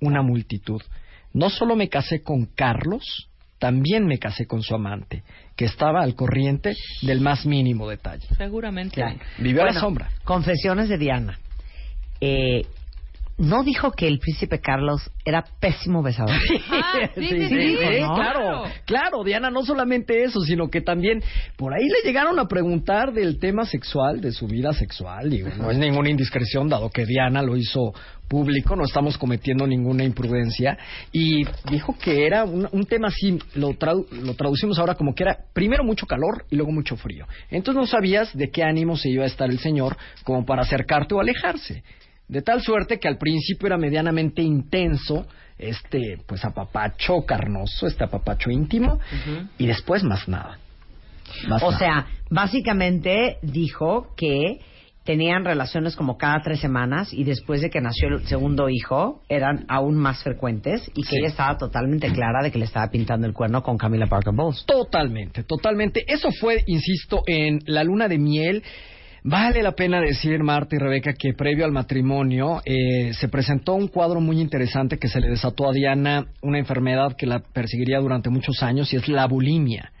una 0.00 0.22
multitud. 0.22 0.82
No 1.32 1.50
solo 1.50 1.76
me 1.76 1.88
casé 1.88 2.22
con 2.22 2.46
Carlos, 2.46 3.28
también 3.58 4.06
me 4.06 4.18
casé 4.18 4.46
con 4.46 4.62
su 4.62 4.74
amante, 4.74 5.22
que 5.56 5.64
estaba 5.64 6.02
al 6.02 6.14
corriente 6.14 6.76
del 7.02 7.20
más 7.20 7.44
mínimo 7.44 7.88
detalle. 7.88 8.26
Seguramente. 8.36 9.02
Vivió 9.38 9.62
a 9.62 9.66
la 9.66 9.80
sombra. 9.80 10.10
Confesiones 10.24 10.88
de 10.88 10.98
Diana. 10.98 11.38
Eh, 12.20 12.62
no 13.38 13.62
dijo 13.62 13.92
que 13.92 14.06
el 14.08 14.18
príncipe 14.18 14.60
Carlos 14.60 15.10
era 15.24 15.44
pésimo 15.60 16.02
besador. 16.02 16.34
Ah, 16.70 17.10
sí, 17.14 17.20
sí, 17.22 17.28
Sí, 17.28 17.48
sí, 17.48 17.48
sí, 17.48 17.76
sí, 17.78 18.00
¿no? 18.00 18.14
claro, 18.14 18.62
claro, 18.84 19.24
Diana, 19.24 19.50
no 19.50 19.64
solamente 19.64 20.22
eso, 20.24 20.40
sino 20.40 20.68
que 20.68 20.80
también 20.80 21.22
por 21.56 21.72
ahí 21.72 21.84
le 21.88 22.06
llegaron 22.06 22.38
a 22.38 22.46
preguntar 22.46 23.12
del 23.12 23.38
tema 23.38 23.64
sexual, 23.64 24.20
de 24.20 24.32
su 24.32 24.46
vida 24.46 24.72
sexual, 24.72 25.32
y 25.32 25.42
no 25.42 25.70
es 25.70 25.78
ninguna 25.78 26.10
indiscreción, 26.10 26.68
dado 26.68 26.90
que 26.90 27.04
Diana 27.04 27.42
lo 27.42 27.56
hizo 27.56 27.92
público, 28.28 28.76
no 28.76 28.84
estamos 28.84 29.16
cometiendo 29.18 29.66
ninguna 29.66 30.04
imprudencia, 30.04 30.76
y 31.12 31.44
dijo 31.70 31.96
que 31.98 32.26
era 32.26 32.44
un, 32.44 32.68
un 32.70 32.84
tema 32.86 33.08
así, 33.08 33.38
lo, 33.54 33.70
tradu- 33.70 34.08
lo 34.10 34.34
traducimos 34.34 34.78
ahora 34.78 34.94
como 34.94 35.14
que 35.14 35.22
era 35.24 35.36
primero 35.52 35.84
mucho 35.84 36.06
calor 36.06 36.44
y 36.50 36.56
luego 36.56 36.70
mucho 36.72 36.96
frío. 36.96 37.26
Entonces 37.50 37.80
no 37.80 37.86
sabías 37.86 38.36
de 38.36 38.50
qué 38.50 38.62
ánimo 38.62 38.96
se 38.96 39.08
iba 39.10 39.24
a 39.24 39.28
estar 39.28 39.48
el 39.50 39.58
señor 39.58 39.96
como 40.24 40.44
para 40.44 40.62
acercarte 40.62 41.14
o 41.14 41.20
alejarse. 41.20 41.82
De 42.28 42.42
tal 42.42 42.60
suerte 42.62 42.98
que 42.98 43.08
al 43.08 43.16
principio 43.18 43.66
era 43.68 43.78
medianamente 43.78 44.42
intenso, 44.42 45.26
este, 45.58 46.18
pues 46.26 46.44
apapacho 46.44 47.24
carnoso, 47.26 47.86
este 47.86 48.04
apapacho 48.04 48.50
íntimo, 48.50 48.98
y 49.56 49.66
después 49.66 50.04
más 50.04 50.28
nada. 50.28 50.58
Más 51.48 51.62
O 51.62 51.70
nada. 51.70 51.78
sea, 51.78 52.06
básicamente 52.30 53.38
dijo 53.42 54.08
que 54.16 54.60
tenían 55.04 55.44
relaciones 55.44 55.96
como 55.96 56.18
cada 56.18 56.42
tres 56.42 56.60
semanas 56.60 57.14
y 57.14 57.24
después 57.24 57.62
de 57.62 57.70
que 57.70 57.80
nació 57.80 58.08
el 58.08 58.26
segundo 58.26 58.68
hijo 58.68 59.22
eran 59.30 59.64
aún 59.68 59.96
más 59.96 60.22
frecuentes 60.22 60.86
y 60.94 61.02
que 61.02 61.08
Sí. 61.08 61.16
ella 61.20 61.28
estaba 61.28 61.56
totalmente 61.56 62.12
clara 62.12 62.42
de 62.42 62.50
que 62.50 62.58
le 62.58 62.66
estaba 62.66 62.90
pintando 62.90 63.26
el 63.26 63.32
cuerno 63.32 63.62
con 63.62 63.78
Camila 63.78 64.06
Parker 64.06 64.34
Bowles. 64.34 64.66
Totalmente, 64.66 65.44
totalmente. 65.44 66.04
Eso 66.06 66.28
fue, 66.30 66.62
insisto, 66.66 67.22
en 67.26 67.60
la 67.64 67.84
luna 67.84 68.06
de 68.06 68.18
miel. 68.18 68.62
Vale 69.24 69.62
la 69.62 69.72
pena 69.72 70.00
decir, 70.00 70.42
Marta 70.42 70.76
y 70.76 70.78
Rebeca, 70.78 71.12
que 71.12 71.34
previo 71.34 71.64
al 71.64 71.72
matrimonio 71.72 72.60
eh, 72.64 73.12
se 73.14 73.28
presentó 73.28 73.74
un 73.74 73.88
cuadro 73.88 74.20
muy 74.20 74.40
interesante 74.40 74.98
que 74.98 75.08
se 75.08 75.20
le 75.20 75.28
desató 75.28 75.68
a 75.68 75.72
Diana 75.72 76.26
una 76.42 76.58
enfermedad 76.58 77.16
que 77.16 77.26
la 77.26 77.40
perseguiría 77.40 77.98
durante 77.98 78.30
muchos 78.30 78.62
años 78.62 78.92
y 78.92 78.96
es 78.96 79.08
la 79.08 79.26
bulimia. 79.26 79.92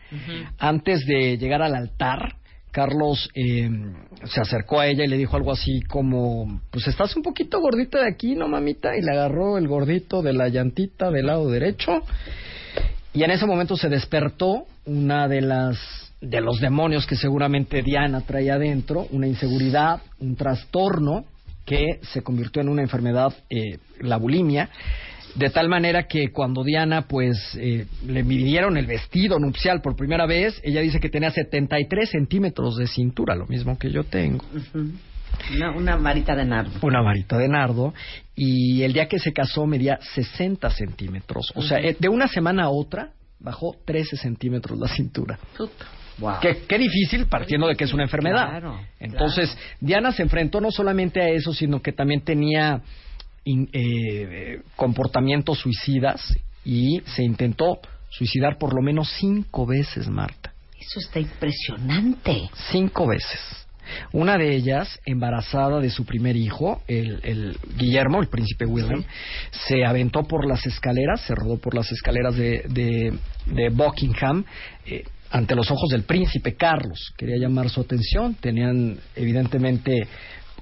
Antes 0.58 1.04
de 1.04 1.36
llegar 1.36 1.60
al 1.60 1.74
altar, 1.74 2.36
Carlos 2.70 3.28
eh, 3.34 3.68
se 4.24 4.40
acercó 4.40 4.80
a 4.80 4.86
ella 4.86 5.04
y 5.04 5.08
le 5.08 5.18
dijo 5.18 5.36
algo 5.36 5.52
así 5.52 5.80
como, 5.82 6.62
pues 6.70 6.86
estás 6.86 7.14
un 7.16 7.22
poquito 7.22 7.60
gordita 7.60 8.00
de 8.00 8.08
aquí, 8.08 8.34
¿no, 8.34 8.48
mamita? 8.48 8.96
Y 8.96 9.02
le 9.02 9.12
agarró 9.12 9.58
el 9.58 9.68
gordito 9.68 10.22
de 10.22 10.32
la 10.32 10.48
llantita 10.48 11.10
del 11.10 11.26
lado 11.26 11.50
derecho 11.50 12.02
y 13.12 13.22
en 13.22 13.30
ese 13.30 13.46
momento 13.46 13.76
se 13.76 13.88
despertó 13.88 14.66
una 14.84 15.28
de 15.28 15.40
las 15.40 16.07
de 16.20 16.40
los 16.40 16.60
demonios 16.60 17.06
que 17.06 17.16
seguramente 17.16 17.82
Diana 17.82 18.22
traía 18.22 18.54
adentro, 18.54 19.06
una 19.10 19.26
inseguridad, 19.26 20.02
un 20.18 20.36
trastorno 20.36 21.24
que 21.64 22.00
se 22.02 22.22
convirtió 22.22 22.62
en 22.62 22.68
una 22.68 22.82
enfermedad, 22.82 23.32
eh, 23.50 23.78
la 24.00 24.16
bulimia, 24.16 24.70
de 25.34 25.50
tal 25.50 25.68
manera 25.68 26.08
que 26.08 26.32
cuando 26.32 26.64
Diana 26.64 27.02
pues 27.02 27.36
eh, 27.60 27.86
le 28.06 28.24
midieron 28.24 28.76
el 28.76 28.86
vestido 28.86 29.38
nupcial 29.38 29.80
por 29.80 29.94
primera 29.94 30.26
vez, 30.26 30.60
ella 30.64 30.80
dice 30.80 30.98
que 30.98 31.10
tenía 31.10 31.30
73 31.30 32.10
centímetros 32.10 32.76
de 32.76 32.86
cintura, 32.86 33.36
lo 33.36 33.46
mismo 33.46 33.78
que 33.78 33.90
yo 33.90 34.04
tengo 34.04 34.44
Una, 35.54 35.70
una 35.72 35.96
varita 35.96 36.34
de 36.34 36.46
nardo. 36.46 36.70
una 36.82 37.02
varita 37.02 37.36
de 37.36 37.48
nardo 37.48 37.94
y 38.34 38.82
el 38.82 38.92
día 38.92 39.06
que 39.06 39.18
se 39.18 39.32
casó 39.32 39.66
medía 39.66 39.98
60 40.14 40.70
centímetros. 40.70 41.52
O 41.54 41.62
sea, 41.62 41.78
eh, 41.78 41.96
de 41.98 42.08
una 42.08 42.26
semana 42.26 42.64
a 42.64 42.70
otra 42.70 43.12
bajó 43.38 43.76
13 43.84 44.16
centímetros 44.16 44.78
la 44.78 44.88
cintura. 44.88 45.38
Wow. 46.18 46.34
Qué, 46.40 46.64
qué 46.68 46.78
difícil 46.78 47.26
partiendo 47.26 47.66
de 47.68 47.76
que 47.76 47.84
es 47.84 47.92
una 47.92 48.02
enfermedad. 48.04 48.48
Claro, 48.48 48.80
Entonces, 49.00 49.56
Diana 49.80 50.12
se 50.12 50.22
enfrentó 50.22 50.60
no 50.60 50.70
solamente 50.70 51.20
a 51.20 51.28
eso, 51.28 51.52
sino 51.52 51.80
que 51.80 51.92
también 51.92 52.22
tenía 52.22 52.80
in- 53.44 53.68
eh, 53.72 54.60
comportamientos 54.76 55.58
suicidas 55.60 56.36
y 56.64 57.00
se 57.06 57.22
intentó 57.22 57.78
suicidar 58.10 58.58
por 58.58 58.74
lo 58.74 58.82
menos 58.82 59.10
cinco 59.18 59.64
veces, 59.66 60.08
Marta. 60.08 60.52
Eso 60.80 61.00
está 61.00 61.20
impresionante. 61.20 62.50
Cinco 62.70 63.06
veces. 63.06 63.40
Una 64.12 64.36
de 64.36 64.54
ellas, 64.54 64.98
embarazada 65.06 65.80
de 65.80 65.88
su 65.90 66.04
primer 66.04 66.36
hijo, 66.36 66.82
el, 66.88 67.20
el 67.22 67.56
Guillermo, 67.78 68.20
el 68.20 68.28
príncipe 68.28 68.66
William, 68.66 69.02
se 69.50 69.84
aventó 69.84 70.24
por 70.24 70.46
las 70.46 70.66
escaleras, 70.66 71.22
se 71.22 71.34
rodó 71.34 71.58
por 71.58 71.74
las 71.74 71.90
escaleras 71.90 72.36
de, 72.36 72.64
de, 72.68 73.14
de 73.46 73.68
Buckingham 73.70 74.44
eh, 74.84 75.04
ante 75.30 75.54
los 75.54 75.70
ojos 75.70 75.90
del 75.90 76.04
príncipe 76.04 76.54
Carlos. 76.54 77.12
Quería 77.16 77.36
llamar 77.36 77.68
su 77.70 77.80
atención. 77.80 78.34
Tenían, 78.34 78.98
evidentemente, 79.14 80.06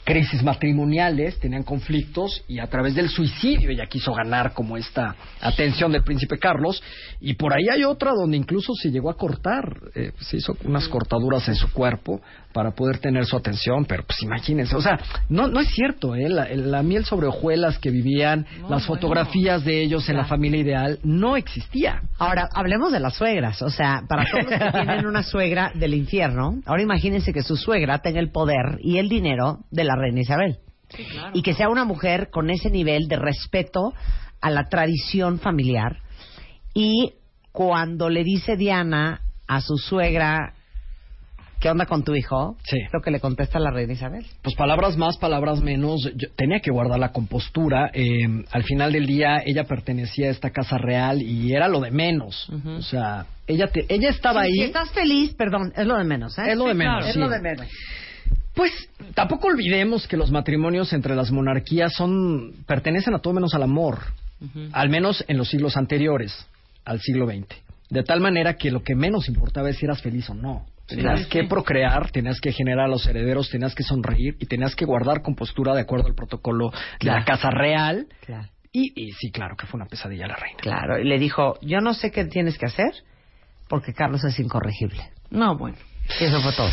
crisis 0.07 0.41
matrimoniales, 0.45 1.37
tenían 1.41 1.65
conflictos 1.65 2.45
y 2.47 2.61
a 2.61 2.69
través 2.69 2.95
del 2.95 3.09
suicidio 3.09 3.71
ella 3.71 3.87
quiso 3.87 4.15
ganar 4.15 4.53
como 4.55 4.77
esta 4.77 5.17
atención 5.41 5.91
del 5.91 6.05
príncipe 6.05 6.39
Carlos 6.39 6.81
y 7.21 7.35
por 7.35 7.53
ahí 7.53 7.65
hay 7.69 7.83
otra 7.83 8.13
donde 8.13 8.37
incluso 8.37 8.73
se 8.81 8.93
llegó 8.93 9.11
a 9.11 9.17
cortar, 9.17 9.65
eh, 9.97 10.13
se 10.21 10.37
hizo 10.37 10.57
unas 10.63 10.87
cortaduras 10.87 11.49
en 11.49 11.57
su 11.57 11.73
cuerpo 11.73 12.21
para 12.57 12.71
poder 12.71 13.01
tener 13.01 13.27
su 13.27 13.37
atención, 13.37 13.85
pero 13.85 14.03
pues 14.07 14.23
imagínense, 14.23 14.75
o 14.75 14.81
sea, 14.81 14.99
no, 15.29 15.47
no 15.47 15.61
es 15.61 15.69
cierto, 15.75 16.15
¿eh? 16.15 16.31
la, 16.31 16.49
la 16.49 16.83
miel 16.83 17.05
sobre 17.05 17.27
hojuelas 17.27 17.79
que 17.79 17.91
vivían, 17.91 18.47
las 18.71 18.87
fotografías 18.87 19.63
de 19.63 19.83
ellos 19.83 20.09
en 20.09 20.17
la 20.17 20.25
familia 20.25 20.61
ideal, 20.63 20.99
no 21.03 21.37
existía. 21.37 22.01
Ahora, 22.17 22.49
hablemos 22.55 22.93
de 22.93 23.01
las 23.01 23.15
suegras. 23.15 23.61
O 23.61 23.69
sea, 23.69 24.05
para 24.09 24.25
todos 24.25 24.45
los 24.45 24.59
que 24.63 24.71
tienen 24.73 25.07
una 25.07 25.23
suegra 25.23 25.71
del 25.75 25.93
infierno, 25.93 26.63
ahora 26.65 26.81
imagínense 26.81 27.35
que 27.35 27.43
su 27.43 27.59
suegra 27.59 27.99
tenga 27.99 28.21
el 28.21 28.31
poder 28.31 28.79
y 28.81 28.97
el 28.97 29.11
dinero 29.11 29.59
de 29.71 29.85
la 29.85 29.95
reina 29.95 30.23
Isabel. 30.23 30.57
Y 31.35 31.43
que 31.43 31.53
sea 31.53 31.69
una 31.69 31.85
mujer 31.85 32.31
con 32.31 32.49
ese 32.49 32.71
nivel 32.71 33.07
de 33.07 33.17
respeto 33.17 33.93
a 34.41 34.49
la 34.49 34.65
tradición 34.71 35.41
familiar. 35.41 35.99
Y 36.73 37.13
cuando 37.53 38.09
le 38.09 38.25
dice 38.25 38.57
Diana 38.57 39.21
a 39.47 39.61
su 39.61 39.77
suegra, 39.77 40.55
¿qué 41.61 41.71
onda 41.71 41.87
con 41.87 42.03
tu 42.05 42.15
hijo? 42.15 42.57
Sí. 42.65 42.79
Lo 42.93 43.01
que 43.01 43.11
le 43.11 43.21
contesta 43.21 43.59
la 43.59 43.71
reina 43.71 43.93
Isabel. 43.93 44.27
Pues 44.43 44.55
palabras 44.57 44.97
más, 44.97 45.17
palabras 45.19 45.61
menos. 45.63 46.03
Yo 46.17 46.29
tenía 46.37 46.61
que 46.61 46.71
guardar 46.71 46.99
la 46.99 47.13
compostura. 47.13 47.91
Eh, 47.93 48.27
al 48.51 48.63
final 48.65 48.93
del 48.93 49.07
día, 49.07 49.43
ella 49.45 49.65
pertenecía 49.65 50.29
a 50.29 50.31
esta 50.31 50.51
casa 50.51 50.79
real 50.79 51.23
y 51.23 51.53
era 51.53 51.69
lo 51.69 51.81
de 51.81 51.91
menos. 51.91 52.49
O 52.67 52.83
sea, 52.83 53.27
Ella, 53.47 53.69
te- 53.69 53.87
ella 53.89 54.09
estaba 54.11 54.43
Sí, 54.43 54.47
ahí. 54.49 54.53
Si 54.55 54.63
estás 54.65 54.91
feliz, 54.91 55.35
perdón, 55.35 55.73
es 55.77 55.87
lo 55.87 55.97
de 55.97 56.05
menos, 56.05 56.37
¿eh? 56.39 56.51
Es 56.51 56.59
lo 56.59 56.65
de 56.67 56.75
menos, 56.75 56.97
claro. 56.97 57.07
Es 57.11 57.17
lo 57.17 57.29
de 57.29 57.41
menos. 57.41 57.67
Pues 58.55 58.73
tampoco 59.15 59.49
olvidemos 59.49 60.09
que 60.09 60.17
los 60.17 60.31
matrimonios 60.31 60.93
entre 60.95 61.15
las 61.15 61.31
monarquías 61.31 61.93
son 61.93 62.53
pertenecen 62.67 63.15
a 63.15 63.19
todo 63.21 63.35
menos 63.35 63.55
al 63.55 63.63
amor, 63.63 63.99
al 64.73 64.89
menos 64.89 65.25
en 65.29 65.37
los 65.37 65.49
siglos 65.51 65.77
anteriores 65.77 66.47
al 66.85 67.01
siglo 67.01 67.27
XX. 67.27 67.47
De 67.91 68.03
tal 68.03 68.21
manera 68.21 68.55
que 68.55 68.71
lo 68.71 68.83
que 68.83 68.95
menos 68.95 69.29
importaba 69.29 69.69
es 69.71 69.77
si 69.77 69.85
eras 69.85 70.01
feliz 70.03 70.29
o 70.31 70.35
no. 70.35 70.65
Tenías 70.87 71.23
Sí, 71.25 71.29
que 71.29 71.41
sí. 71.43 71.47
procrear, 71.49 72.11
tenías 72.11 72.41
que 72.41 72.53
generar 72.53 72.85
a 72.87 72.89
los 72.89 73.07
herederos, 73.07 73.51
tenías 73.51 73.75
que 73.75 73.83
sonreír 73.83 74.37
y 74.39 74.47
tenías 74.47 74.75
que 74.77 74.85
guardar 74.85 75.21
compostura 75.23 75.75
de 75.75 75.81
acuerdo 75.81 76.07
al 76.07 76.15
protocolo 76.15 76.71
de 77.01 77.07
la 77.07 77.25
casa 77.25 77.51
real. 77.51 78.07
Claro. 78.25 78.49
Y, 78.73 78.93
y 78.95 79.13
sí, 79.13 79.31
claro 79.31 79.57
que 79.57 79.67
fue 79.67 79.79
una 79.79 79.87
pesadilla 79.89 80.27
la 80.27 80.37
reina. 80.37 80.59
Claro, 80.61 80.99
y 80.99 81.05
le 81.05 81.19
dijo, 81.19 81.59
yo 81.63 81.81
no 81.81 81.95
sé 81.95 82.11
qué 82.11 82.25
tienes 82.27 82.57
que 82.59 82.67
hacer 82.67 82.93
porque 83.69 83.93
Carlos 83.95 84.23
es 84.25 84.39
incorregible. 84.39 85.03
No, 85.31 85.57
bueno. 85.57 85.77
Y 86.21 86.25
eso 86.25 86.41
fue 86.41 86.53
todo. 86.53 86.71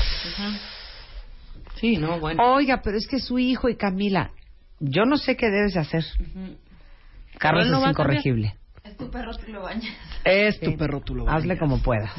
Sí, 1.76 1.97
no, 1.97 2.19
bueno. 2.19 2.43
Oiga, 2.54 2.82
pero 2.84 2.97
es 2.97 3.08
que 3.08 3.19
su 3.19 3.39
hijo 3.39 3.67
y 3.69 3.76
Camila, 3.78 4.32
yo 4.80 5.06
no 5.06 5.17
sé 5.17 5.36
qué 5.36 5.47
debes 5.47 5.73
de 5.73 5.80
hacer. 5.80 6.04
Carlos 7.39 7.67
no 7.67 7.84
es 7.84 7.89
incorregible. 7.89 8.56
Es 9.04 9.10
tu 9.10 9.12
perro, 9.12 9.32
tú 9.38 9.52
lo 9.52 9.62
bañas. 9.63 9.96
Es 10.26 10.56
Sí. 10.58 10.66
tu 10.66 10.78
perro, 10.78 11.02
tú 11.02 11.16
lo 11.16 11.30
Hazle 11.30 11.50
bañas. 11.56 11.60
como 11.60 11.78
puedas. 11.82 12.12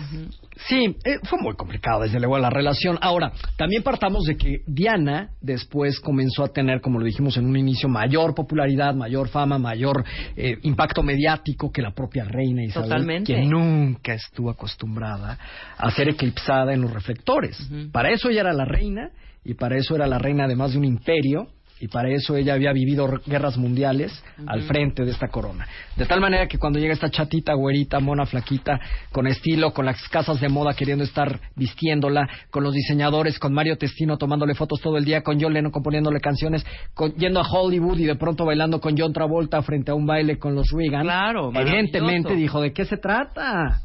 Sí, 0.69 0.97
eh, 1.05 1.19
fue 1.25 1.39
muy 1.41 1.55
complicado 1.57 2.03
desde 2.03 2.19
luego 2.21 2.39
la 2.39 2.51
relación. 2.51 2.99
Ahora, 3.01 3.33
también 3.57 3.83
partamos 3.83 4.25
de 4.25 4.37
que 4.37 4.61
Diana 4.67 5.31
después 5.41 5.99
comenzó 6.01 6.45
a 6.45 6.49
tener, 6.53 6.81
como 6.81 6.99
lo 6.99 7.05
dijimos 7.05 7.37
en 7.37 7.47
un 7.47 7.57
inicio, 7.57 7.89
mayor 7.89 8.35
popularidad, 8.35 8.95
mayor 8.95 9.29
fama, 9.29 9.59
mayor 9.59 10.05
eh, 10.37 10.59
impacto 10.63 11.03
mediático 11.03 11.73
que 11.73 11.83
la 11.83 11.93
propia 11.93 12.25
reina 12.25 12.63
Isabel, 12.65 12.89
Totalmente. 12.89 13.35
que 13.35 13.43
nunca 13.43 14.15
estuvo 14.15 14.51
acostumbrada 14.51 15.39
a 15.77 15.91
ser 15.91 16.09
eclipsada 16.09 16.73
en 16.73 16.81
los 16.83 16.93
reflectores. 16.93 17.57
Para 17.93 18.11
eso 18.11 18.29
ella 18.29 18.43
era 18.43 18.53
la 18.53 18.65
reina 18.65 19.11
y 19.45 19.55
para 19.55 19.77
eso 19.77 19.95
era 19.97 20.07
la 20.07 20.19
reina 20.19 20.45
además 20.45 20.73
de 20.73 20.79
un 20.79 20.85
imperio. 20.85 21.49
Y 21.81 21.89
para 21.89 22.09
eso 22.09 22.37
ella 22.37 22.55
había 22.55 22.73
vivido 22.73 23.07
guerras 23.27 23.57
mundiales 23.59 24.13
al 24.47 24.63
frente 24.63 25.05
de 25.05 25.11
esta 25.11 25.29
corona. 25.29 25.67
De 25.97 26.07
tal 26.07 26.21
manera 26.21 26.47
que 26.47 26.57
cuando 26.57 26.79
llega 26.79 26.95
esta 26.95 27.11
chatita, 27.11 27.53
güerita, 27.55 27.99
mona, 28.01 28.25
flaquita, 28.27 28.79
con 29.11 29.27
estilo, 29.27 29.73
con 29.75 29.85
las 29.85 30.01
casas 30.09 30.41
de 30.41 30.49
moda 30.49 30.75
queriendo 30.75 31.05
estar 31.05 31.41
vistiéndola, 31.57 32.29
con 32.51 32.63
los 32.63 32.73
diseñadores, 32.73 33.39
con 33.39 33.53
Mario 33.53 33.77
Testino 33.77 34.17
tomándole 34.17 34.55
fotos 34.55 34.81
todo 34.81 34.97
el 34.97 35.05
día, 35.05 35.23
con 35.23 35.39
John 35.41 35.53
Lennon 35.53 35.73
componiéndole 35.73 36.21
canciones, 36.21 36.65
con- 36.95 37.13
yendo 37.17 37.41
a 37.41 37.49
Hollywood 37.51 37.99
y 37.99 38.05
de 38.05 38.17
pronto 38.17 38.45
bailando 38.45 38.81
con 38.81 38.97
John 38.97 39.13
Travolta 39.13 39.61
frente 39.63 39.91
a 39.91 39.95
un 39.95 40.07
baile 40.07 40.39
con 40.39 40.55
los 40.55 40.69
Reagan. 40.71 41.03
Claro, 41.03 41.51
Evidentemente 41.55 42.35
dijo, 42.37 42.61
¿de 42.61 42.73
qué 42.73 42.85
se 42.85 42.97
trata? 42.97 43.81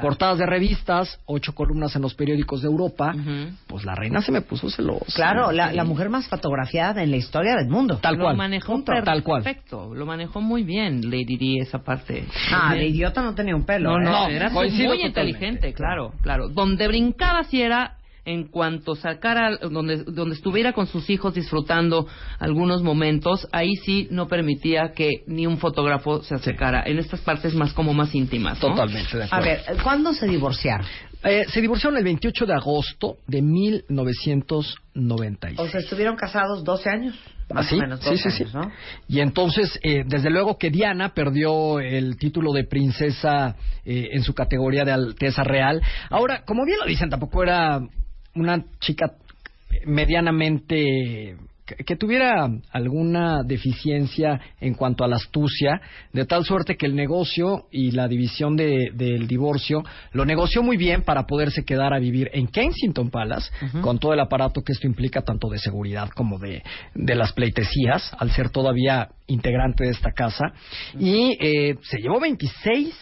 Portadas 0.00 0.38
de 0.38 0.46
revistas, 0.46 1.18
ocho 1.26 1.54
columnas 1.54 1.94
en 1.96 2.02
los 2.02 2.14
periódicos 2.14 2.60
de 2.62 2.68
Europa. 2.68 3.14
Ujú. 3.14 3.54
Pues 3.66 3.84
la 3.84 3.94
reina 3.94 4.20
se 4.20 4.32
me 4.32 4.40
puso 4.42 4.68
celosa. 4.68 5.06
Claro, 5.14 5.52
la, 5.52 5.72
la 5.72 5.84
mujer 5.84 6.08
más 6.10 6.28
fotografiada 6.28 7.02
en 7.02 7.10
la 7.10 7.16
historia 7.16 7.54
del 7.56 7.68
mundo. 7.68 7.98
Tal 7.98 8.16
lo 8.16 8.24
cual. 8.24 8.36
manejó 8.36 8.72
Punto. 8.72 8.92
Tal 9.04 9.22
cual. 9.22 9.42
perfecto, 9.42 9.94
lo 9.94 10.04
manejó 10.06 10.40
muy 10.40 10.64
bien 10.64 11.10
Lady 11.10 11.36
Di 11.36 11.60
esa 11.60 11.78
parte. 11.82 12.24
Ah, 12.52 12.74
de 12.74 12.86
idiota 12.86 13.22
no 13.22 13.34
tenía 13.34 13.54
un 13.54 13.64
pelo. 13.64 13.90
No, 13.90 13.98
¿eh? 13.98 14.04
no, 14.04 14.10
No, 14.10 14.28
era 14.28 14.50
muy 14.50 14.68
totalmente. 14.70 15.06
inteligente, 15.06 15.72
claro, 15.72 16.12
claro. 16.22 16.48
Donde 16.48 16.88
brincaba 16.88 17.44
si 17.44 17.62
era 17.62 17.95
en 18.26 18.48
cuanto 18.48 18.94
sacara, 18.96 19.56
donde, 19.56 20.04
donde 20.04 20.34
estuviera 20.34 20.72
con 20.74 20.86
sus 20.86 21.08
hijos 21.08 21.32
disfrutando 21.34 22.06
algunos 22.38 22.82
momentos, 22.82 23.48
ahí 23.52 23.76
sí 23.76 24.08
no 24.10 24.28
permitía 24.28 24.92
que 24.92 25.22
ni 25.26 25.46
un 25.46 25.56
fotógrafo 25.58 26.22
se 26.22 26.34
acercara. 26.34 26.82
En 26.84 26.98
estas 26.98 27.20
partes 27.20 27.54
más 27.54 27.72
como 27.72 27.94
más 27.94 28.14
íntimas. 28.14 28.60
¿no? 28.62 28.68
Totalmente 28.70 29.16
de 29.16 29.22
A 29.22 29.26
acuerdo. 29.26 29.44
ver, 29.46 29.62
¿cuándo 29.82 30.12
se 30.12 30.26
divorciaron? 30.26 30.86
Eh, 31.24 31.44
se 31.48 31.60
divorciaron 31.60 31.96
el 31.98 32.04
28 32.04 32.46
de 32.46 32.54
agosto 32.54 33.16
de 33.26 33.42
1996. 33.42 35.58
O 35.58 35.66
sea, 35.68 35.80
estuvieron 35.80 36.16
casados 36.16 36.62
12 36.64 36.90
años. 36.90 37.14
Más 37.52 37.66
¿Ah, 37.66 37.68
sí? 37.68 37.76
o 37.76 37.78
menos 37.78 38.00
Sí, 38.00 38.10
12 38.10 38.22
sí, 38.22 38.30
sí. 38.30 38.42
años, 38.42 38.54
¿no? 38.54 38.70
Y 39.08 39.20
entonces, 39.20 39.78
eh, 39.82 40.02
desde 40.06 40.30
luego 40.30 40.58
que 40.58 40.70
Diana 40.70 41.14
perdió 41.14 41.78
el 41.78 42.16
título 42.16 42.52
de 42.52 42.64
princesa 42.64 43.54
eh, 43.84 44.08
en 44.12 44.22
su 44.24 44.34
categoría 44.34 44.84
de 44.84 44.90
Alteza 44.92 45.44
Real. 45.44 45.80
Ahora, 46.10 46.42
como 46.44 46.64
bien 46.64 46.78
lo 46.80 46.86
dicen, 46.86 47.08
tampoco 47.08 47.42
era 47.44 47.80
una 48.36 48.64
chica 48.80 49.12
medianamente 49.84 51.36
que, 51.84 51.96
tuviera 51.96 52.48
alguna 52.70 53.42
deficiencia 53.42 54.40
en 54.60 54.74
cuanto 54.74 55.02
a 55.02 55.08
la 55.08 55.16
astucia, 55.16 55.80
de 56.12 56.24
tal 56.24 56.44
suerte 56.44 56.76
que 56.76 56.86
el 56.86 56.94
negocio 56.94 57.66
y 57.72 57.90
la 57.90 58.06
división 58.06 58.56
de- 58.56 58.92
del 58.94 59.26
divorcio 59.26 59.82
lo 60.12 60.24
negoció 60.24 60.62
muy 60.62 60.76
bien 60.76 61.02
para 61.02 61.26
poderse 61.26 61.64
quedar 61.64 61.92
a 61.92 61.98
vivir 61.98 62.30
en 62.32 62.46
Kensington 62.46 63.10
Palace, 63.10 63.50
con 63.82 63.98
todo 63.98 64.12
el 64.12 64.20
aparato 64.20 64.62
que 64.62 64.72
esto 64.72 64.86
implica, 64.86 65.22
tanto 65.22 65.48
de 65.48 65.58
seguridad 65.58 66.08
como 66.10 66.38
de, 66.38 66.62
de 66.94 67.14
las 67.16 67.32
pleitesías, 67.32 68.12
al 68.16 68.30
ser 68.30 68.50
todavía 68.50 69.08
integrante 69.26 69.84
de 69.84 69.90
esta 69.90 70.12
casa. 70.12 70.52
Y 71.00 71.36
eh, 71.40 71.74
se 71.82 71.98
llevó 71.98 72.20
26 72.20 72.94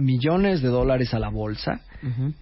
millones 0.00 0.62
de 0.62 0.68
dólares 0.68 1.14
a 1.14 1.18
la 1.18 1.28
bolsa. 1.28 1.80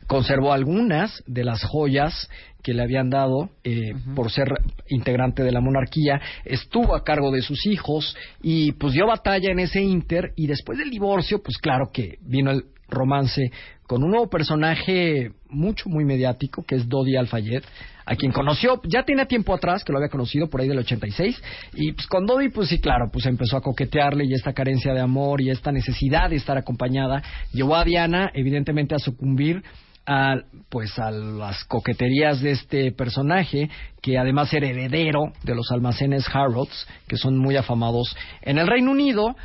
Conservó 0.06 0.52
algunas 0.52 1.22
de 1.26 1.42
las 1.42 1.64
joyas 1.64 2.28
que 2.62 2.74
le 2.74 2.82
habían 2.82 3.10
dado 3.10 3.50
eh, 3.64 3.92
por 4.14 4.30
ser 4.30 4.48
integrante 4.88 5.42
de 5.42 5.50
la 5.50 5.60
monarquía. 5.60 6.20
Estuvo 6.44 6.94
a 6.94 7.02
cargo 7.02 7.32
de 7.32 7.42
sus 7.42 7.66
hijos 7.66 8.16
y 8.40 8.72
pues 8.72 8.94
dio 8.94 9.06
batalla 9.06 9.50
en 9.50 9.58
ese 9.58 9.82
inter. 9.82 10.32
Y 10.36 10.46
después 10.46 10.78
del 10.78 10.90
divorcio, 10.90 11.42
pues 11.42 11.58
claro 11.58 11.90
que 11.92 12.18
vino 12.20 12.50
el 12.52 12.66
romance 12.88 13.50
con 13.86 14.04
un 14.04 14.10
nuevo 14.10 14.28
personaje 14.28 15.32
mucho, 15.48 15.88
muy 15.88 16.04
mediático, 16.04 16.62
que 16.62 16.76
es 16.76 16.88
Dodi 16.88 17.16
Al-Fayed, 17.16 17.62
a 18.08 18.16
quien 18.16 18.32
conoció, 18.32 18.80
ya 18.84 19.02
tenía 19.02 19.26
tiempo 19.26 19.54
atrás, 19.54 19.84
que 19.84 19.92
lo 19.92 19.98
había 19.98 20.08
conocido 20.08 20.48
por 20.48 20.62
ahí 20.62 20.68
del 20.68 20.78
86, 20.78 21.42
y 21.74 21.92
pues 21.92 22.06
con 22.06 22.24
Dodi, 22.24 22.48
pues 22.48 22.70
sí, 22.70 22.80
claro, 22.80 23.10
pues 23.12 23.26
empezó 23.26 23.58
a 23.58 23.60
coquetearle 23.60 24.24
y 24.24 24.32
esta 24.32 24.54
carencia 24.54 24.94
de 24.94 25.00
amor 25.00 25.42
y 25.42 25.50
esta 25.50 25.72
necesidad 25.72 26.30
de 26.30 26.36
estar 26.36 26.56
acompañada 26.56 27.22
llevó 27.52 27.76
a 27.76 27.84
Diana, 27.84 28.30
evidentemente, 28.32 28.94
a 28.94 28.98
sucumbir 28.98 29.62
a, 30.06 30.36
pues 30.70 30.98
a 30.98 31.10
las 31.10 31.64
coqueterías 31.64 32.40
de 32.40 32.52
este 32.52 32.92
personaje 32.92 33.68
que 34.00 34.16
además 34.16 34.50
era 34.54 34.66
heredero 34.66 35.32
de 35.42 35.54
los 35.54 35.70
almacenes 35.70 36.24
Harrods 36.32 36.86
que 37.06 37.18
son 37.18 37.36
muy 37.36 37.56
afamados 37.56 38.16
en 38.40 38.56
el 38.56 38.66
Reino 38.66 38.90
Unido 38.90 39.36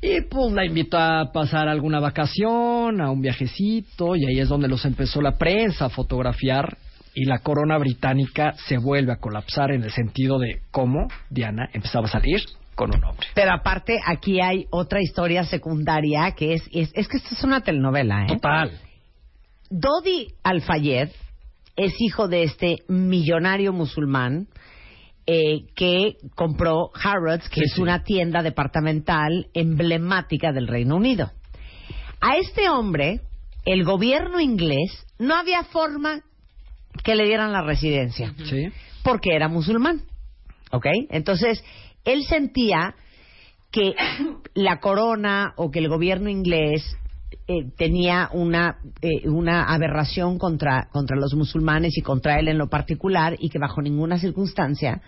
y 0.00 0.20
pues 0.20 0.52
la 0.52 0.64
invitó 0.66 0.98
a 0.98 1.32
pasar 1.32 1.66
alguna 1.66 1.98
vacación, 1.98 3.00
a 3.00 3.10
un 3.10 3.22
viajecito, 3.22 4.14
y 4.14 4.26
ahí 4.26 4.38
es 4.38 4.50
donde 4.50 4.68
los 4.68 4.84
empezó 4.84 5.22
la 5.22 5.38
prensa 5.38 5.86
a 5.86 5.88
fotografiar. 5.88 6.76
Y 7.14 7.26
la 7.26 7.38
corona 7.38 7.78
británica 7.78 8.54
se 8.66 8.76
vuelve 8.78 9.12
a 9.12 9.16
colapsar 9.20 9.70
en 9.70 9.84
el 9.84 9.90
sentido 9.92 10.38
de 10.38 10.60
cómo 10.70 11.06
Diana 11.30 11.68
empezaba 11.72 12.06
a 12.06 12.10
salir 12.10 12.40
con 12.74 12.94
un 12.94 13.04
hombre. 13.04 13.28
Pero 13.34 13.52
aparte, 13.52 14.00
aquí 14.04 14.40
hay 14.40 14.66
otra 14.70 15.00
historia 15.00 15.44
secundaria 15.44 16.32
que 16.36 16.54
es, 16.54 16.62
es, 16.72 16.90
es 16.94 17.06
que 17.06 17.18
esta 17.18 17.34
es 17.34 17.44
una 17.44 17.60
telenovela, 17.60 18.24
¿eh? 18.24 18.26
Total. 18.28 18.72
Dodi 19.70 20.28
Al-Fayed 20.42 21.08
es 21.76 21.92
hijo 22.00 22.28
de 22.28 22.42
este 22.44 22.78
millonario 22.88 23.72
musulmán 23.72 24.48
eh, 25.26 25.66
que 25.74 26.16
compró 26.34 26.90
Harrods, 27.02 27.48
que 27.48 27.60
Sí, 27.60 27.66
es 27.66 27.74
sí. 27.74 27.80
una 27.82 28.02
tienda 28.04 28.42
departamental 28.42 29.46
emblemática 29.54 30.52
del 30.52 30.68
Reino 30.68 30.96
Unido. 30.96 31.30
A 32.20 32.36
este 32.36 32.68
hombre, 32.68 33.20
el 33.64 33.84
gobierno 33.84 34.40
inglés, 34.40 35.06
no 35.18 35.34
había 35.34 35.64
forma 35.64 36.20
que 37.02 37.14
le 37.14 37.24
dieran 37.24 37.52
la 37.52 37.62
residencia, 37.62 38.32
Sí. 38.44 38.70
porque 39.02 39.34
era 39.34 39.48
musulmán. 39.48 40.02
¿Ok? 40.70 40.86
Entonces, 41.10 41.62
él 42.04 42.24
sentía 42.24 42.94
que 43.70 43.94
la 44.54 44.80
corona 44.80 45.52
o 45.56 45.70
que 45.70 45.80
el 45.80 45.88
gobierno 45.88 46.28
inglés 46.28 46.96
eh, 47.48 47.64
tenía 47.76 48.30
una, 48.32 48.78
eh, 49.02 49.28
una 49.28 49.64
aberración 49.64 50.38
contra, 50.38 50.88
contra 50.92 51.16
los 51.16 51.34
musulmanes 51.34 51.98
y 51.98 52.00
contra 52.00 52.38
él 52.38 52.48
en 52.48 52.58
lo 52.58 52.68
particular 52.68 53.36
y 53.38 53.50
que 53.50 53.58
bajo 53.58 53.82
ninguna 53.82 54.18
circunstancia 54.18 55.02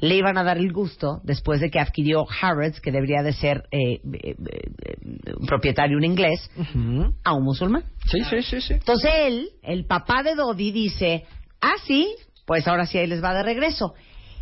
le 0.00 0.16
iban 0.16 0.36
a 0.36 0.42
dar 0.44 0.58
el 0.58 0.72
gusto 0.72 1.20
después 1.22 1.60
de 1.60 1.70
que 1.70 1.78
adquirió 1.80 2.26
Harrods, 2.42 2.80
que 2.80 2.90
debería 2.92 3.22
de 3.22 3.32
ser 3.32 3.64
eh, 3.70 4.00
eh, 4.12 4.34
eh, 4.34 4.87
un 5.36 5.46
propietario 5.46 5.96
un 5.96 6.04
inglés, 6.04 6.50
a 7.24 7.32
un 7.34 7.44
musulmán. 7.44 7.84
Sí, 8.10 8.20
sí, 8.28 8.42
sí, 8.42 8.60
sí. 8.60 8.74
Entonces 8.74 9.10
él, 9.14 9.48
el 9.62 9.86
papá 9.86 10.22
de 10.22 10.34
Dodi, 10.34 10.70
dice, 10.70 11.24
ah, 11.60 11.74
sí, 11.84 12.08
pues 12.46 12.66
ahora 12.68 12.86
sí 12.86 12.98
ahí 12.98 13.06
les 13.06 13.22
va 13.22 13.34
de 13.34 13.42
regreso. 13.42 13.94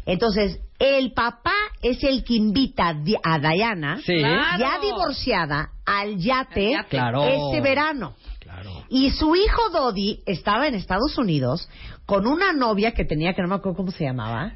Entonces, 0.04 0.60
el 0.78 1.12
papá 1.12 1.54
es 1.82 2.04
el 2.04 2.22
que 2.22 2.34
invita 2.34 2.94
a 3.24 3.38
Diana, 3.40 3.98
Sí. 4.04 4.20
ya 4.20 4.78
divorciada, 4.80 5.70
al 5.84 6.16
yate, 6.18 6.70
yate. 6.72 6.88
Claro. 6.90 7.24
este 7.24 7.60
verano. 7.60 8.14
Claro. 8.38 8.84
Y 8.88 9.10
su 9.10 9.34
hijo 9.34 9.70
Dodi 9.70 10.22
estaba 10.26 10.68
en 10.68 10.74
Estados 10.74 11.18
Unidos 11.18 11.68
con 12.06 12.26
una 12.28 12.52
novia 12.52 12.92
que 12.92 13.04
tenía, 13.04 13.34
que 13.34 13.42
no 13.42 13.48
me 13.48 13.56
acuerdo 13.56 13.76
cómo 13.78 13.90
se 13.90 14.04
llamaba, 14.04 14.52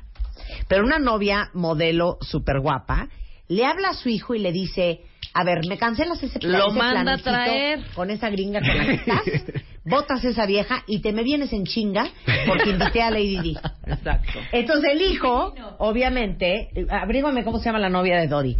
pero 0.69 0.85
una 0.85 1.01
novia 1.01 1.51
modelo 1.55 2.19
súper 2.21 2.61
guapa. 2.61 3.09
Le 3.49 3.65
habla 3.67 3.89
a 3.89 3.95
su 3.95 4.09
hijo 4.09 4.35
y 4.37 4.39
le 4.39 4.53
dice, 4.53 5.01
A 5.33 5.45
ver, 5.45 5.61
me 5.69 5.79
cancelas 5.79 6.23
ese 6.23 6.39
plan. 6.39 6.59
Lo 6.59 6.71
manda 6.73 7.15
a 7.15 7.19
traer. 7.19 7.85
Con 7.95 8.11
esa 8.11 8.31
gringa 8.31 8.61
con 8.61 8.77
la 8.77 8.85
que 8.85 8.95
estás, 8.95 9.23
botas 9.85 10.25
esa 10.25 10.45
vieja 10.47 10.83
y 10.87 11.01
te 11.01 11.13
me 11.13 11.23
vienes 11.23 11.53
en 11.53 11.65
chinga 11.65 12.09
porque 12.47 12.71
invité 12.71 13.03
a 13.03 13.11
Lady 13.11 13.41
Di. 13.41 13.57
Exacto. 13.87 14.41
Entonces 14.53 14.93
el 14.93 15.03
hijo, 15.03 15.55
obviamente, 15.79 16.71
eh, 16.75 16.87
abrígame 16.91 17.45
cómo 17.45 17.59
se 17.59 17.67
llama 17.67 17.79
la 17.79 17.91
novia 17.91 18.19
de 18.19 18.27
Dodi. 18.27 18.57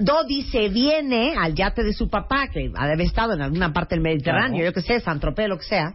Dodi 0.00 0.42
se 0.42 0.68
viene 0.68 1.34
al 1.36 1.54
yate 1.54 1.84
de 1.84 1.92
su 1.92 2.08
papá, 2.08 2.48
que 2.48 2.70
ha 2.74 2.86
de 2.86 2.92
haber 2.92 3.06
estado 3.06 3.34
en 3.34 3.42
alguna 3.42 3.72
parte 3.72 3.94
del 3.94 4.02
Mediterráneo, 4.02 4.64
yo 4.64 4.72
que 4.72 4.82
sé, 4.82 5.00
San 5.00 5.20
Tropez, 5.20 5.48
lo 5.48 5.58
que 5.58 5.64
sea. 5.64 5.94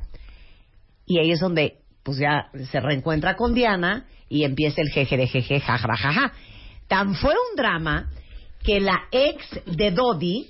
Y 1.05 1.19
ahí 1.19 1.31
es 1.31 1.39
donde, 1.39 1.79
pues 2.03 2.17
ya 2.17 2.47
se 2.71 2.79
reencuentra 2.79 3.35
con 3.35 3.53
Diana 3.53 4.05
y 4.29 4.45
empieza 4.45 4.81
el 4.81 4.89
jeje 4.89 5.17
de 5.17 5.27
jeje, 5.27 5.59
jaja, 5.59 5.95
jaja. 5.97 6.31
Tan 6.87 7.15
fue 7.15 7.33
un 7.33 7.57
drama 7.57 8.09
que 8.63 8.79
la 8.79 9.03
ex 9.11 9.45
de 9.65 9.91
Dodi 9.91 10.49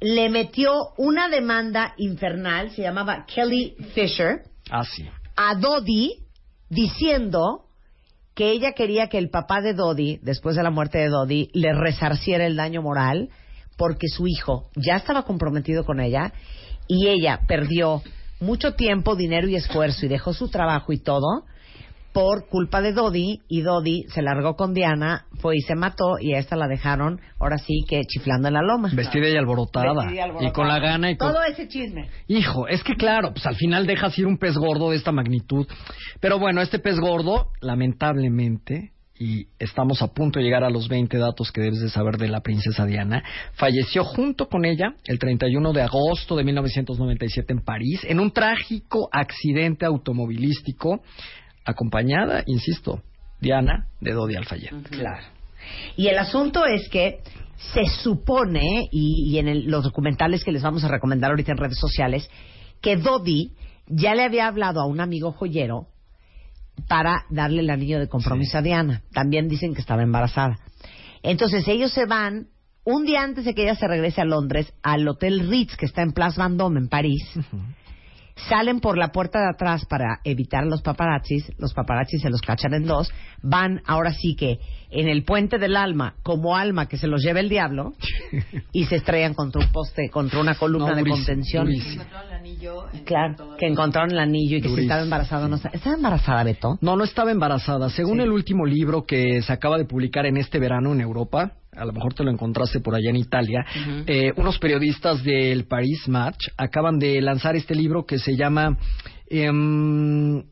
le 0.00 0.28
metió 0.28 0.72
una 0.98 1.28
demanda 1.28 1.94
infernal, 1.96 2.70
se 2.70 2.82
llamaba 2.82 3.24
Kelly 3.26 3.74
Fisher, 3.94 4.42
Ah, 4.70 4.84
sí. 4.84 5.08
a 5.36 5.54
Dodi 5.54 6.18
diciendo 6.68 7.62
que 8.34 8.50
ella 8.50 8.72
quería 8.72 9.08
que 9.08 9.18
el 9.18 9.30
papá 9.30 9.60
de 9.60 9.74
Dodi, 9.74 10.18
después 10.22 10.56
de 10.56 10.62
la 10.62 10.70
muerte 10.70 10.98
de 10.98 11.08
Dodi, 11.08 11.50
le 11.54 11.72
resarciera 11.72 12.46
el 12.46 12.56
daño 12.56 12.82
moral 12.82 13.30
porque 13.76 14.08
su 14.08 14.26
hijo 14.26 14.68
ya 14.76 14.96
estaba 14.96 15.22
comprometido 15.22 15.84
con 15.84 16.00
ella 16.00 16.32
y 16.86 17.08
ella 17.08 17.40
perdió 17.46 18.02
mucho 18.40 18.74
tiempo, 18.74 19.16
dinero 19.16 19.48
y 19.48 19.56
esfuerzo 19.56 20.04
y 20.04 20.08
dejó 20.08 20.32
su 20.34 20.48
trabajo 20.50 20.92
y 20.92 20.98
todo 20.98 21.44
por 22.14 22.46
culpa 22.48 22.80
de 22.80 22.92
Dodi 22.92 23.40
y 23.48 23.62
Dodi 23.62 24.04
se 24.04 24.22
largó 24.22 24.54
con 24.54 24.72
Diana, 24.72 25.26
fue 25.40 25.56
y 25.56 25.60
se 25.62 25.74
mató 25.74 26.14
y 26.20 26.32
a 26.32 26.38
esta 26.38 26.54
la 26.54 26.68
dejaron, 26.68 27.20
ahora 27.40 27.58
sí 27.58 27.84
que 27.88 28.02
chiflando 28.04 28.46
en 28.46 28.54
la 28.54 28.62
loma. 28.62 28.88
Vestida 28.94 29.28
y 29.28 29.36
alborotada. 29.36 29.92
Vestida 29.92 30.14
y 30.14 30.20
alborotada. 30.20 30.48
Y 30.48 30.52
con 30.52 30.68
la 30.68 30.78
gana 30.78 31.10
y 31.10 31.16
con... 31.16 31.32
Todo 31.32 31.42
ese 31.42 31.66
chisme. 31.66 32.08
Hijo, 32.28 32.68
es 32.68 32.84
que 32.84 32.94
claro, 32.94 33.32
pues 33.32 33.44
al 33.46 33.56
final 33.56 33.86
dejas 33.86 34.16
ir 34.16 34.26
un 34.26 34.38
pez 34.38 34.54
gordo 34.56 34.90
de 34.90 34.96
esta 34.96 35.10
magnitud. 35.10 35.66
Pero 36.20 36.38
bueno, 36.38 36.62
este 36.62 36.78
pez 36.78 37.00
gordo, 37.00 37.48
lamentablemente, 37.60 38.92
y 39.18 39.48
estamos 39.58 40.00
a 40.00 40.08
punto 40.08 40.38
de 40.38 40.44
llegar 40.44 40.62
a 40.62 40.70
los 40.70 40.88
20 40.88 41.18
datos 41.18 41.50
que 41.50 41.60
debes 41.60 41.80
de 41.80 41.88
saber 41.88 42.16
de 42.16 42.28
la 42.28 42.42
princesa 42.42 42.86
Diana, 42.86 43.24
falleció 43.54 44.04
junto 44.04 44.48
con 44.48 44.64
ella 44.64 44.94
el 45.04 45.18
31 45.18 45.72
de 45.72 45.82
agosto 45.82 46.36
de 46.36 46.44
1997 46.44 47.52
en 47.52 47.60
París 47.60 48.00
en 48.04 48.20
un 48.20 48.30
trágico 48.30 49.08
accidente 49.12 49.84
automovilístico, 49.84 51.02
acompañada, 51.64 52.42
insisto, 52.46 53.02
Diana 53.40 53.88
de 54.00 54.12
Dodi 54.12 54.36
Alfayet. 54.36 54.72
Claro. 54.90 55.22
Y 55.96 56.08
el 56.08 56.18
asunto 56.18 56.66
es 56.66 56.88
que 56.90 57.20
se 57.72 57.84
supone, 58.02 58.88
y, 58.90 59.30
y 59.32 59.38
en 59.38 59.48
el- 59.48 59.64
los 59.70 59.84
documentales 59.84 60.44
que 60.44 60.52
les 60.52 60.62
vamos 60.62 60.84
a 60.84 60.88
recomendar 60.88 61.30
ahorita 61.30 61.52
en 61.52 61.58
redes 61.58 61.78
sociales, 61.78 62.28
que 62.80 62.96
Dodi 62.96 63.52
ya 63.86 64.14
le 64.14 64.24
había 64.24 64.46
hablado 64.46 64.80
a 64.80 64.86
un 64.86 65.00
amigo 65.00 65.32
joyero 65.32 65.86
para 66.88 67.24
darle 67.30 67.60
el 67.60 67.70
anillo 67.70 67.98
de 68.00 68.08
compromiso 68.08 68.58
a 68.58 68.62
Diana. 68.62 69.02
También 69.12 69.48
dicen 69.48 69.74
que 69.74 69.80
estaba 69.80 70.02
embarazada. 70.02 70.58
Entonces 71.22 71.66
ellos 71.68 71.92
se 71.92 72.04
van 72.06 72.48
un 72.84 73.04
día 73.06 73.22
antes 73.22 73.44
de 73.46 73.54
que 73.54 73.62
ella 73.62 73.76
se 73.76 73.88
regrese 73.88 74.20
a 74.20 74.24
Londres 74.26 74.72
al 74.82 75.06
Hotel 75.08 75.48
Ritz 75.48 75.76
que 75.76 75.86
está 75.86 76.02
en 76.02 76.12
Place 76.12 76.38
Vendôme 76.40 76.78
en 76.80 76.88
París. 76.88 77.22
Salen 78.36 78.80
por 78.80 78.98
la 78.98 79.08
puerta 79.12 79.40
de 79.40 79.48
atrás 79.48 79.86
para 79.86 80.20
evitar 80.24 80.66
los 80.66 80.82
paparazzis. 80.82 81.52
Los 81.56 81.72
paparazzis 81.72 82.20
se 82.20 82.30
los 82.30 82.40
cachan 82.40 82.74
en 82.74 82.84
dos. 82.84 83.10
Van 83.42 83.80
ahora 83.86 84.12
sí 84.12 84.34
que 84.34 84.58
en 84.90 85.08
el 85.08 85.24
puente 85.24 85.58
del 85.58 85.76
alma, 85.76 86.14
como 86.22 86.56
alma 86.56 86.86
que 86.86 86.96
se 86.96 87.06
los 87.06 87.22
lleva 87.22 87.40
el 87.40 87.48
diablo, 87.48 87.94
y 88.72 88.86
se 88.86 88.96
estrellan 88.96 89.34
contra 89.34 89.64
un 89.64 89.72
poste, 89.72 90.08
contra 90.10 90.40
una 90.40 90.54
columna 90.56 90.90
No, 90.90 90.96
de 90.96 91.04
contención. 91.04 91.68
Claro, 93.04 93.56
que 93.56 93.66
encontraron 93.66 94.10
el 94.10 94.18
anillo 94.18 94.58
y 94.58 94.62
que 94.62 94.68
si 94.68 94.80
estaba 94.82 95.02
embarazada 95.02 95.48
no 95.48 95.56
estaba. 95.56 95.74
¿Estaba 95.74 95.96
embarazada, 95.96 96.44
Beto? 96.44 96.78
No, 96.80 96.96
no 96.96 97.04
estaba 97.04 97.30
embarazada. 97.30 97.88
Según 97.90 98.20
el 98.20 98.30
último 98.30 98.66
libro 98.66 99.04
que 99.04 99.42
se 99.42 99.52
acaba 99.52 99.78
de 99.78 99.84
publicar 99.84 100.26
en 100.26 100.36
este 100.36 100.58
verano 100.58 100.92
en 100.92 101.00
Europa, 101.00 101.52
a 101.76 101.84
lo 101.84 101.92
mejor 101.92 102.14
te 102.14 102.24
lo 102.24 102.30
encontraste 102.30 102.80
por 102.80 102.94
allá 102.94 103.10
en 103.10 103.16
Italia, 103.16 103.64
eh, 104.06 104.32
unos 104.36 104.58
periodistas 104.58 105.22
del 105.22 105.64
Paris 105.64 106.08
Match 106.08 106.48
acaban 106.56 106.98
de 106.98 107.20
lanzar 107.20 107.56
este 107.56 107.74
libro 107.74 108.04
que 108.04 108.18
se 108.18 108.36
llama... 108.36 108.76
em, 109.28 110.42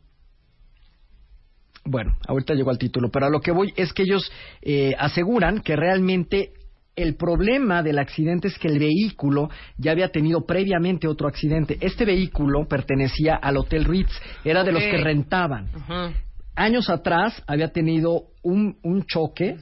bueno, 1.84 2.16
ahorita 2.28 2.54
llegó 2.54 2.70
al 2.70 2.78
título, 2.78 3.10
pero 3.10 3.26
a 3.26 3.30
lo 3.30 3.40
que 3.40 3.50
voy 3.50 3.72
es 3.76 3.92
que 3.92 4.04
ellos 4.04 4.30
eh, 4.60 4.94
aseguran 4.98 5.62
que 5.62 5.74
realmente 5.74 6.52
el 6.94 7.16
problema 7.16 7.82
del 7.82 7.98
accidente 7.98 8.48
es 8.48 8.58
que 8.58 8.68
el 8.68 8.78
vehículo 8.78 9.48
ya 9.78 9.92
había 9.92 10.08
tenido 10.08 10.44
previamente 10.46 11.08
otro 11.08 11.26
accidente. 11.26 11.78
Este 11.80 12.04
vehículo 12.04 12.68
pertenecía 12.68 13.34
al 13.34 13.56
Hotel 13.56 13.84
Ritz, 13.84 14.12
era 14.44 14.62
de 14.62 14.72
los 14.72 14.82
que 14.82 14.98
rentaban 14.98 15.68
Ajá. 15.74 16.12
Años 16.54 16.88
atrás 16.90 17.42
había 17.46 17.68
tenido 17.72 18.24
un, 18.42 18.76
un 18.82 19.04
choque, 19.06 19.56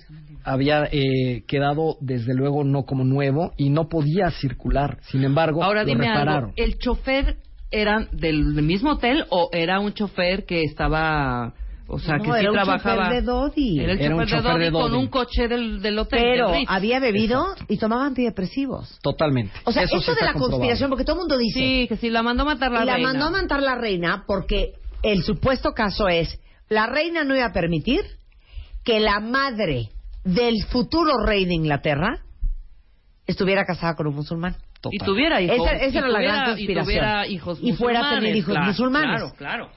había 0.45 0.89
eh, 0.91 1.45
quedado 1.47 1.97
desde 2.01 2.35
luego 2.35 2.65
no 2.65 2.85
como 2.85 3.05
nuevo 3.05 3.53
y 3.57 3.71
no 3.71 3.89
podía 3.89 4.31
circular. 4.31 4.99
Sin 5.03 5.23
embargo, 5.25 5.63
Ahora 5.63 5.83
lo 5.83 5.87
dime 5.89 6.07
repararon. 6.09 6.35
algo. 6.45 6.53
¿El 6.57 6.79
chofer 6.79 7.37
era 7.71 8.09
del, 8.13 8.55
del 8.55 8.65
mismo 8.65 8.93
hotel 8.93 9.25
o 9.31 9.51
era 9.53 9.81
un 9.81 9.93
chofer 9.93 10.45
que 10.45 10.63
estaba... 10.65 11.55
O 11.93 11.99
sea, 11.99 12.19
No, 12.19 12.23
que 12.25 12.31
sí 12.31 12.37
era 12.39 12.51
un 12.51 12.55
trabajaba... 12.57 13.05
chofer 13.05 13.15
de 13.17 13.23
Dodi. 13.23 13.81
Era 13.81 13.93
el 13.95 14.01
Era 14.01 14.15
un 14.15 14.23
chofer, 14.23 14.39
chofer 14.43 14.59
de, 14.59 14.65
de 14.67 14.71
Dodi 14.71 14.83
con 14.83 14.95
un 14.95 15.07
coche 15.09 15.49
del, 15.49 15.83
del 15.83 15.99
hotel. 15.99 16.21
Pero 16.23 16.51
del 16.53 16.65
había 16.69 17.01
bebido 17.01 17.45
y 17.69 17.79
tomaba 17.79 18.07
antidepresivos. 18.07 18.99
Totalmente. 19.03 19.53
O 19.65 19.73
sea, 19.73 19.83
Eso 19.83 19.97
esto 19.97 20.15
sí 20.15 20.21
de 20.21 20.25
la 20.27 20.35
conspiración, 20.35 20.89
porque 20.89 21.05
todo 21.05 21.17
el 21.17 21.21
mundo 21.23 21.37
dice, 21.37 21.59
Sí, 21.59 21.87
que 21.89 21.97
sí, 21.97 22.09
la 22.11 22.23
mandó 22.23 22.43
a 22.45 22.47
matar 22.47 22.71
la, 22.71 22.85
la 22.85 22.95
reina. 22.95 23.09
mandó 23.13 23.27
a 23.27 23.31
matar 23.31 23.61
la 23.63 23.75
reina 23.75 24.23
porque 24.27 24.75
el 25.03 25.23
supuesto 25.25 25.73
caso 25.73 26.07
es, 26.09 26.39
la 26.71 26.87
reina 26.87 27.25
no 27.25 27.37
iba 27.37 27.47
a 27.47 27.53
permitir 27.53 28.01
que 28.85 29.01
la 29.01 29.19
madre 29.21 29.91
del 30.25 30.55
futuro 30.71 31.13
rey 31.27 31.45
de 31.45 31.55
Inglaterra 31.55 32.21
estuviera 33.27 33.65
casada 33.65 33.95
con 33.97 34.07
un 34.07 34.15
musulmán. 34.15 34.55
Total. 34.81 34.95
Y 34.95 34.99
tuviera 35.05 35.41
hijos. 35.43 35.57
Esa, 35.59 35.73
esa 35.77 35.95
y 35.95 35.99
era 35.99 36.09
la 36.09 36.15
tuviera- 36.19 36.35
gran 36.35 36.45
Y 36.45 36.47
conspiración. 36.53 36.85
tuviera 36.87 37.27
hijos 37.27 37.59
Y 37.61 37.73
fuera 37.75 38.09
a 38.09 38.15
tener 38.15 38.37
hijos 38.37 38.53
claro, 38.55 38.67
musulmanes. 38.67 39.21
Claro, 39.35 39.35
claro. 39.37 39.71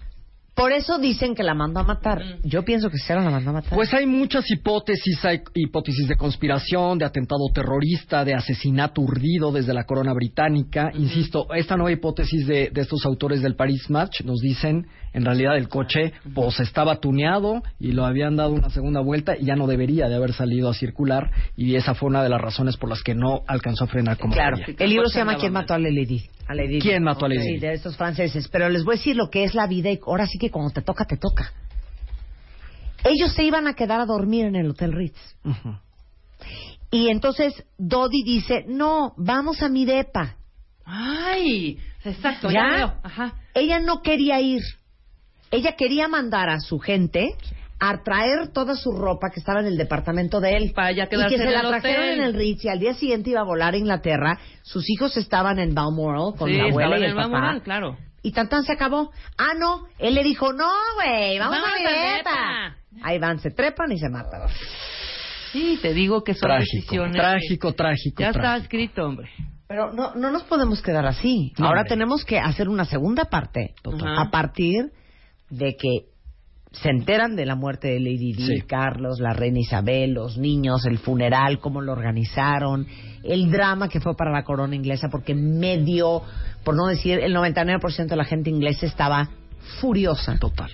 Por 0.56 0.72
eso 0.72 1.00
dicen 1.00 1.34
que 1.34 1.42
la 1.44 1.56
mandó 1.56 1.80
a 1.80 1.84
matar. 1.84 2.22
Yo 2.44 2.64
pienso 2.64 2.90
que 2.90 2.98
Cero 3.06 3.22
la 3.22 3.32
mandó 3.32 3.50
a 3.50 3.54
matar. 3.54 3.74
Pues 3.74 3.92
hay 3.94 4.06
muchas 4.06 4.50
hipótesis, 4.52 5.24
hay 5.26 5.42
hipótesis 5.56 6.08
de 6.08 6.16
conspiración, 6.16 7.00
de 7.00 7.06
atentado 7.06 7.42
terrorista, 7.54 8.24
de 8.24 8.36
asesinato 8.36 9.02
urdido 9.02 9.52
desde 9.52 9.74
la 9.74 9.86
corona 9.86 10.14
británica. 10.14 10.92
Insisto, 10.94 11.48
esta 11.56 11.76
nueva 11.76 11.92
hipótesis 11.92 12.46
de, 12.46 12.70
de 12.72 12.82
estos 12.82 13.04
autores 13.06 13.42
del 13.42 13.56
Paris 13.56 13.90
Match 13.90 14.22
nos 14.22 14.40
dicen, 14.42 14.86
en 15.14 15.26
realidad 15.26 15.58
el 15.58 15.70
coche 15.70 16.14
pues 16.34 16.60
estaba 16.60 16.98
tuneado 17.00 17.62
y 17.80 17.92
lo 17.92 18.06
habían 18.06 18.36
dado 18.36 18.52
una 18.54 18.70
segunda 18.70 19.00
vuelta 19.02 19.36
y 19.38 19.46
ya 19.46 19.56
no 19.56 19.68
debería 19.68 20.08
de 20.08 20.16
haber 20.16 20.34
salido 20.34 20.70
a 20.70 20.74
circular 20.74 21.32
y 21.56 21.76
esa 21.76 21.94
fue 21.96 22.10
una 22.10 22.24
de 22.24 22.30
las 22.30 22.42
razones 22.42 22.78
por 22.78 22.90
las 22.90 23.02
que 23.04 23.14
no 23.16 23.42
alcanzó 23.48 23.86
a 23.86 23.88
frenar 23.88 24.18
como 24.18 24.34
Claro, 24.34 24.58
quería. 24.58 24.76
el 24.80 24.90
libro 24.90 25.08
se 25.10 25.20
llama 25.20 25.36
¿Quién 25.36 25.54
mató 25.54 25.74
a 25.74 25.80
Lady? 25.80 26.24
A 26.48 26.56
Lady 26.56 26.76
Di. 26.76 26.80
¿Quién 26.82 27.04
mató 27.04 27.26
a 27.26 27.30
Lady 27.30 27.42
Sí, 27.44 27.54
Di? 27.54 27.60
de 27.60 27.74
estos 27.74 27.96
franceses. 27.98 28.48
Pero 28.50 28.70
les 28.70 28.84
voy 28.84 28.96
a 28.96 28.98
decir 28.98 29.16
lo 29.16 29.30
que 29.30 29.44
es 29.44 29.54
la 29.56 29.68
vida 29.68 29.90
y 29.92 30.00
ahora 30.06 30.28
sí 30.28 30.38
que 30.38 30.52
cuando 30.52 30.72
te 30.72 30.82
toca, 30.82 31.06
te 31.06 31.18
toca. 31.18 31.52
Ellos 33.04 33.34
se 33.34 33.44
iban 33.44 33.68
a 33.68 33.74
quedar 33.74 34.00
a 34.00 34.06
dormir 34.06 34.46
en 34.46 34.56
el 34.56 34.70
Hotel 34.70 34.94
Ritz. 34.94 35.18
Ujú. 35.44 35.78
Y 36.92 37.10
entonces 37.10 37.54
Dodi 37.78 38.24
dice, 38.24 38.66
no, 38.68 39.14
vamos 39.18 39.62
a 39.62 39.70
mi 39.70 39.86
depa. 39.86 40.36
Ay, 40.86 41.80
exacto, 42.04 42.50
¿Ya? 42.50 42.60
ya, 42.70 42.76
veo. 42.76 42.94
Ajá. 43.04 43.34
Ella 43.54 43.80
no 43.80 44.02
quería 44.02 44.40
ir. 44.42 44.62
Ella 45.52 45.76
quería 45.76 46.08
mandar 46.08 46.50
a 46.50 46.60
su 46.60 46.80
gente 46.80 47.36
a 47.90 48.02
traer 48.04 48.50
toda 48.54 48.76
su 48.76 48.92
ropa 48.94 49.30
que 49.30 49.40
estaba 49.40 49.60
en 49.60 49.66
el 49.68 49.78
departamento 49.78 50.40
de 50.40 50.56
él. 50.56 50.72
Para 50.74 50.92
ya 50.92 51.04
y 51.04 51.08
quedarse 51.08 51.36
que 51.36 51.42
se 51.42 51.48
en 51.48 51.54
la 51.54 51.60
el 51.62 51.68
trajeron 51.68 52.04
hotel. 52.06 52.20
en 52.20 52.26
el 52.26 52.34
Ritz 52.34 52.64
y 52.66 52.70
al 52.70 52.80
día 52.80 52.94
siguiente 52.94 53.30
iba 53.32 53.42
a 53.42 53.46
volar 53.46 53.74
a 53.74 53.78
Inglaterra. 53.78 54.40
Sus 54.62 54.90
hijos 54.90 55.18
estaban 55.18 55.60
en 55.60 55.74
Balmoral 55.76 56.34
con 56.38 56.50
sí, 56.50 56.58
la 56.58 56.66
abuela 56.66 56.98
y 56.98 57.04
el 57.04 57.10
el 57.10 57.16
papá. 57.16 57.28
Balmoral, 57.30 57.62
claro. 57.64 57.98
Y 58.22 58.32
tan 58.32 58.48
tan 58.48 58.64
se 58.64 58.72
acabó. 58.72 59.12
Ah, 59.38 59.54
no. 59.58 59.86
Él 60.00 60.16
le 60.16 60.24
dijo, 60.24 60.54
no, 60.54 60.70
güey, 60.96 61.38
vamos, 61.40 61.58
Vamos 61.62 61.70
a 61.78 62.18
depa. 62.18 62.76
Ahí 63.02 63.20
van, 63.20 63.40
se 63.40 63.52
trepan 63.52 63.92
y 63.92 63.98
se 64.00 64.08
matan. 64.10 64.48
Sí, 65.52 65.78
te 65.82 65.94
digo 65.94 66.24
que 66.24 66.34
son 66.34 66.48
Trágico, 66.48 66.76
decisiones. 66.78 67.18
trágico, 67.18 67.74
trágico. 67.74 68.22
Ya 68.22 68.30
está 68.30 68.56
escrito, 68.58 69.04
hombre. 69.06 69.30
Pero 69.68 69.92
no, 69.94 70.16
no 70.16 70.32
nos 70.32 70.44
podemos 70.44 70.82
quedar 70.82 71.06
así. 71.06 71.52
No, 71.58 71.66
Ahora 71.68 71.82
hombre. 71.82 71.90
tenemos 71.90 72.24
que 72.26 72.40
hacer 72.40 72.70
una 72.70 72.86
segunda 72.86 73.26
parte. 73.26 73.74
A 74.18 74.30
partir 74.32 74.92
de 75.50 75.76
que 75.76 76.13
se 76.74 76.90
enteran 76.90 77.36
de 77.36 77.46
la 77.46 77.56
muerte 77.56 77.88
de 77.88 78.00
Lady 78.00 78.34
Di, 78.34 78.46
Sí. 78.46 78.62
Carlos, 78.68 79.20
la 79.20 79.32
reina 79.34 79.60
Isabel, 79.60 80.14
los 80.14 80.38
niños, 80.38 80.86
el 80.86 80.98
funeral, 80.98 81.60
cómo 81.60 81.82
lo 81.82 81.92
organizaron, 81.94 82.86
el 83.24 83.50
drama 83.52 83.88
que 83.88 84.00
fue 84.02 84.16
para 84.18 84.32
la 84.32 84.44
corona 84.44 84.76
inglesa, 84.76 85.08
porque 85.10 85.34
medio, 85.36 86.24
por 86.66 86.76
no 86.76 86.88
decir 86.88 87.20
el 87.20 87.34
99% 87.36 88.08
de 88.08 88.16
la 88.16 88.26
gente 88.26 88.50
inglesa 88.50 88.86
estaba 88.86 89.30
furiosa 89.80 90.38
Total. 90.40 90.70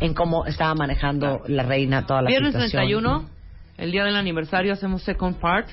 en 0.00 0.14
cómo 0.14 0.46
estaba 0.46 0.74
manejando 0.74 1.42
la 1.46 1.62
reina 1.62 2.06
toda 2.06 2.22
la 2.22 2.28
Viernes 2.28 2.54
situación. 2.54 3.02
31, 3.04 3.28
el 3.78 3.92
día 3.92 4.04
del 4.04 4.16
aniversario, 4.16 4.72
hacemos 4.72 5.02
second 5.02 5.36
part. 5.38 5.68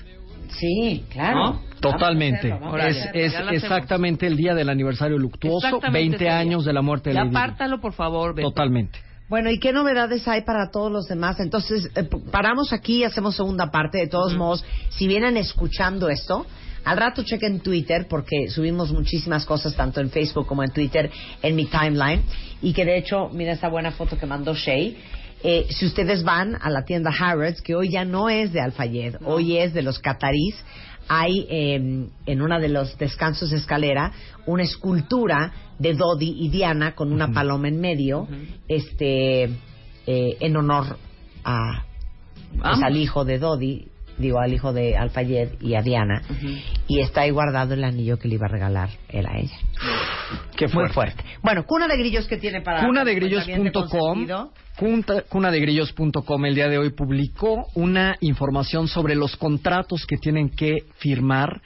Sí, 0.49 1.05
claro. 1.11 1.35
¿No? 1.53 1.61
Totalmente. 1.79 2.51
Hacerlo, 2.51 2.77
es 2.79 3.09
es 3.13 3.33
exactamente 3.51 4.27
el 4.27 4.35
día 4.35 4.53
del 4.55 4.69
aniversario 4.69 5.17
luctuoso, 5.17 5.67
Exactamente 5.67 5.99
20 5.99 6.15
ese 6.17 6.23
día. 6.25 6.37
años 6.39 6.65
de 6.65 6.73
la 6.73 6.81
muerte 6.81 7.11
de 7.11 7.15
Lady 7.15 7.29
Di. 7.29 7.35
apártalo, 7.35 7.79
por 7.79 7.93
favor, 7.93 8.35
Beto. 8.35 8.49
Totalmente. 8.49 8.99
Bueno, 9.29 9.51
¿y 9.51 9.59
qué 9.59 9.71
novedades 9.71 10.27
hay 10.27 10.41
para 10.41 10.71
todos 10.71 10.91
los 10.91 11.07
demás? 11.07 11.39
Entonces, 11.39 11.91
eh, 11.95 12.03
paramos 12.31 12.73
aquí 12.73 13.01
y 13.01 13.03
hacemos 13.03 13.35
segunda 13.35 13.69
parte. 13.69 13.99
De 13.99 14.07
todos 14.07 14.35
modos, 14.35 14.65
si 14.89 15.05
vienen 15.05 15.37
escuchando 15.37 16.09
esto, 16.09 16.47
al 16.83 16.97
rato 16.97 17.21
chequen 17.21 17.59
Twitter 17.59 18.07
porque 18.09 18.49
subimos 18.49 18.91
muchísimas 18.91 19.45
cosas 19.45 19.75
tanto 19.75 20.01
en 20.01 20.09
Facebook 20.09 20.47
como 20.47 20.63
en 20.63 20.71
Twitter 20.71 21.11
en 21.43 21.55
mi 21.55 21.65
timeline. 21.65 22.23
Y 22.63 22.73
que 22.73 22.85
de 22.85 22.97
hecho, 22.97 23.29
mira 23.31 23.51
esta 23.51 23.69
buena 23.69 23.91
foto 23.91 24.17
que 24.17 24.25
mandó 24.25 24.55
Shay. 24.55 24.97
Eh, 25.43 25.67
si 25.69 25.85
ustedes 25.85 26.23
van 26.23 26.57
a 26.59 26.71
la 26.71 26.83
tienda 26.83 27.11
Harrods, 27.17 27.61
que 27.61 27.75
hoy 27.75 27.89
ya 27.91 28.05
no 28.05 28.29
es 28.29 28.51
de 28.51 28.61
Alfayed, 28.61 29.17
hoy 29.25 29.57
es 29.57 29.75
de 29.75 29.83
los 29.83 29.99
catarís, 29.99 30.55
hay 31.09 31.47
eh, 31.49 32.07
en 32.25 32.41
uno 32.41 32.59
de 32.59 32.69
los 32.69 32.97
descansos 32.97 33.49
de 33.49 33.57
escalera 33.57 34.13
una 34.45 34.63
escultura 34.63 35.51
de 35.79 35.95
Dodi 35.95 36.35
y 36.39 36.49
Diana 36.49 36.93
con 36.93 37.11
una 37.11 37.33
paloma 37.33 37.67
en 37.67 37.81
medio, 37.81 38.27
este, 38.67 39.43
eh, 39.43 40.37
en 40.39 40.55
honor 40.55 40.97
a, 41.43 41.83
pues, 42.51 42.61
Vamos. 42.61 42.83
al 42.83 42.97
hijo 42.97 43.25
de 43.25 43.39
Dodi, 43.39 43.87
digo 44.19 44.39
al 44.39 44.53
hijo 44.53 44.73
de 44.73 44.95
Alfayed 44.97 45.61
y 45.61 45.75
a 45.75 45.81
Diana, 45.81 46.21
y 46.87 46.99
está 46.99 47.21
ahí 47.21 47.31
guardado 47.31 47.73
el 47.73 47.83
anillo 47.83 48.17
que 48.19 48.27
le 48.27 48.35
iba 48.35 48.45
a 48.45 48.49
regalar 48.49 48.89
él 49.07 49.25
a 49.25 49.37
ella. 49.39 49.57
Qué 50.55 50.67
Muy 50.67 50.89
fuerte. 50.89 51.23
Bueno, 51.41 51.65
cuna 51.65 51.87
de 51.87 51.97
grillos 51.97 52.27
que 52.27 52.37
tiene 52.37 52.61
para 52.61 52.85
Cunadegrillos.com? 52.85 54.27
Cunta- 54.77 55.23
Cunadegrillos.com 55.23 56.45
el 56.45 56.55
día 56.55 56.67
de 56.69 56.77
hoy 56.77 56.91
publicó 56.91 57.65
una 57.75 58.15
información 58.21 58.87
sobre 58.87 59.15
los 59.15 59.35
contratos 59.35 60.05
que 60.05 60.17
tienen 60.17 60.49
que 60.49 60.77
firmar 60.97 61.61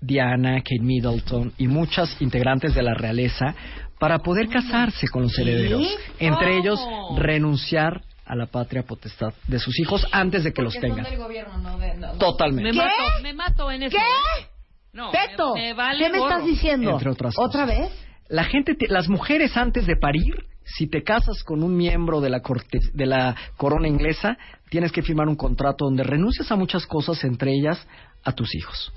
Diana, 0.00 0.56
Kate 0.58 0.80
Middleton 0.80 1.52
y 1.58 1.68
muchas 1.68 2.20
integrantes 2.20 2.74
de 2.74 2.82
la 2.82 2.94
realeza 2.94 3.54
para 4.00 4.18
poder 4.18 4.48
casarse 4.48 5.06
con 5.08 5.22
los 5.22 5.38
herederos. 5.38 5.86
Entre 6.18 6.58
ellos, 6.58 6.80
renunciar 7.16 8.00
a 8.24 8.34
la 8.36 8.46
patria 8.46 8.82
potestad 8.84 9.32
de 9.48 9.58
sus 9.58 9.78
hijos 9.80 10.06
antes 10.12 10.44
de 10.44 10.52
que 10.52 10.62
los 10.62 10.74
tengan. 10.74 11.04
gobierno, 11.16 11.58
no 11.58 11.78
de... 11.78 11.94
no. 11.94 12.12
Totalmente. 12.14 12.72
Me 12.72 12.76
mato, 12.76 12.92
me 13.22 13.32
mato 13.34 13.70
en 13.70 13.82
eso. 13.84 13.96
¿Qué? 13.96 14.02
¿eh? 14.42 14.46
No, 14.92 15.10
Beto, 15.10 15.54
me, 15.54 15.60
me 15.62 15.74
vale 15.74 16.04
¿qué 16.04 16.10
me 16.12 16.18
gorro. 16.18 16.30
estás 16.30 16.46
diciendo? 16.46 16.90
Entre 16.92 17.10
otras 17.10 17.34
¿Otra 17.38 17.62
cosas. 17.66 17.78
vez? 17.78 18.06
La 18.28 18.44
gente, 18.44 18.74
te- 18.74 18.88
las 18.88 19.08
mujeres 19.08 19.56
antes 19.56 19.86
de 19.86 19.96
parir, 19.96 20.34
si 20.64 20.86
te 20.86 21.02
casas 21.02 21.42
con 21.44 21.62
un 21.62 21.76
miembro 21.76 22.20
de 22.20 22.30
la 22.30 22.40
corte, 22.40 22.78
de 22.92 23.06
la 23.06 23.34
corona 23.56 23.88
inglesa, 23.88 24.36
tienes 24.70 24.92
que 24.92 25.02
firmar 25.02 25.28
un 25.28 25.36
contrato 25.36 25.84
donde 25.86 26.02
renuncias 26.04 26.50
a 26.52 26.56
muchas 26.56 26.86
cosas, 26.86 27.22
entre 27.24 27.52
ellas 27.52 27.86
a 28.24 28.32
tus 28.32 28.54
hijos. 28.54 28.92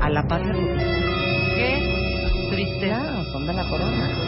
A 0.00 0.10
la 0.10 0.26
patria 0.26 0.52
Qué 1.56 2.50
tristeza. 2.50 2.98
Claro, 2.98 3.24
son 3.32 3.46
de 3.46 3.52
la 3.52 3.68
corona. 3.68 4.27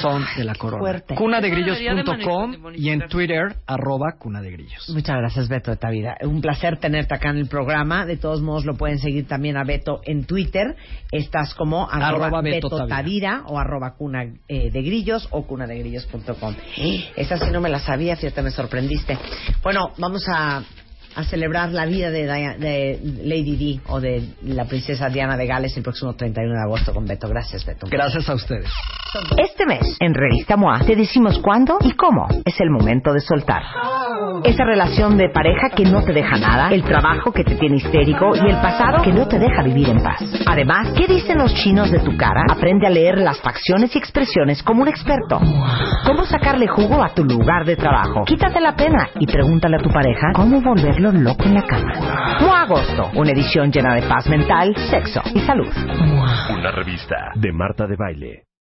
Son 0.00 0.24
de 0.36 0.44
la 0.44 0.54
corona. 0.54 0.80
fuerte. 0.80 1.14
Cunadegrillos.com 1.14 2.72
y 2.74 2.90
en 2.90 3.08
Twitter, 3.08 3.54
arroba 3.66 4.16
cunadegrillos. 4.18 4.90
Muchas 4.90 5.16
gracias, 5.16 5.48
Beto 5.48 5.70
de 5.70 5.76
Tavida. 5.76 6.16
Un 6.22 6.40
placer 6.40 6.78
tenerte 6.78 7.14
acá 7.14 7.30
en 7.30 7.38
el 7.38 7.48
programa. 7.48 8.04
De 8.06 8.16
todos 8.16 8.42
modos, 8.42 8.64
lo 8.64 8.74
pueden 8.74 8.98
seguir 8.98 9.26
también 9.26 9.56
a 9.56 9.64
Beto 9.64 10.00
en 10.04 10.24
Twitter. 10.24 10.76
Estás 11.10 11.54
como 11.54 11.88
arroba, 11.90 12.26
Arroba 12.26 12.42
Beto 12.42 12.68
Beto 12.68 12.76
Tavira. 12.86 12.96
Tavira 12.96 13.42
o 13.46 13.58
arroba 13.58 13.94
cuna 13.96 14.24
eh, 14.48 14.70
de 14.70 14.82
grillos 14.82 15.28
o 15.30 15.46
cunadegrillos.com. 15.46 16.54
Esa 17.16 17.38
sí 17.38 17.50
no 17.52 17.60
me 17.60 17.68
la 17.68 17.78
sabía, 17.78 18.16
fíjate, 18.16 18.42
me 18.42 18.50
sorprendiste. 18.50 19.18
Bueno, 19.62 19.92
vamos 19.98 20.26
a, 20.28 20.62
a 21.16 21.24
celebrar 21.24 21.70
la 21.72 21.86
vida 21.86 22.10
de, 22.10 22.26
Dia- 22.26 22.56
de 22.58 22.98
Lady 23.24 23.56
Di 23.56 23.80
o 23.88 24.00
de 24.00 24.22
la 24.44 24.64
princesa 24.64 25.08
Diana 25.08 25.36
de 25.36 25.46
Gales 25.46 25.76
el 25.76 25.82
próximo 25.82 26.14
31 26.14 26.54
de 26.54 26.60
agosto 26.62 26.92
con 26.94 27.06
Beto. 27.06 27.28
Gracias, 27.28 27.64
Beto. 27.64 27.86
Gracias 27.90 28.28
a 28.28 28.34
ustedes. 28.34 28.70
Este 29.36 29.66
mes, 29.66 29.96
en 30.00 30.14
Revista 30.14 30.56
MOA, 30.56 30.80
te 30.86 30.96
decimos 30.96 31.38
cuándo 31.40 31.76
y 31.82 31.92
cómo 31.92 32.26
es 32.44 32.58
el 32.60 32.70
momento 32.70 33.12
de 33.12 33.20
soltar. 33.20 33.62
Esa 34.44 34.64
relación 34.64 35.18
de 35.18 35.28
pareja 35.28 35.68
que 35.70 35.84
no 35.84 36.02
te 36.02 36.12
deja 36.14 36.38
nada, 36.38 36.70
el 36.72 36.82
trabajo 36.82 37.30
que 37.32 37.44
te 37.44 37.56
tiene 37.56 37.76
histérico 37.76 38.34
y 38.34 38.48
el 38.48 38.56
pasado 38.56 39.02
que 39.02 39.12
no 39.12 39.28
te 39.28 39.38
deja 39.38 39.62
vivir 39.62 39.90
en 39.90 40.02
paz. 40.02 40.20
Además, 40.46 40.88
¿qué 40.96 41.06
dicen 41.06 41.38
los 41.38 41.52
chinos 41.54 41.90
de 41.90 41.98
tu 42.00 42.16
cara? 42.16 42.42
Aprende 42.50 42.86
a 42.86 42.90
leer 42.90 43.18
las 43.18 43.38
facciones 43.40 43.94
y 43.94 43.98
expresiones 43.98 44.62
como 44.62 44.82
un 44.82 44.88
experto. 44.88 45.38
¿Cómo 46.06 46.24
sacarle 46.24 46.66
jugo 46.66 47.02
a 47.02 47.10
tu 47.14 47.24
lugar 47.24 47.66
de 47.66 47.76
trabajo? 47.76 48.24
Quítate 48.24 48.60
la 48.60 48.74
pena 48.74 49.10
y 49.20 49.26
pregúntale 49.26 49.76
a 49.76 49.80
tu 49.82 49.90
pareja 49.90 50.28
cómo 50.34 50.60
volverlo 51.02 51.30
loco 51.30 51.44
en 51.44 51.54
la 51.54 51.62
cama. 51.66 52.38
MOA 52.40 52.62
Agosto, 52.62 53.10
una 53.14 53.30
edición 53.32 53.70
llena 53.70 53.94
de 53.94 54.02
paz 54.02 54.28
mental, 54.28 54.74
sexo 54.90 55.20
y 55.34 55.40
salud. 55.40 55.72
Una 56.50 56.70
revista 56.70 57.32
de 57.34 57.52
Marta 57.52 57.86
de 57.86 57.96
Baile. 57.96 58.51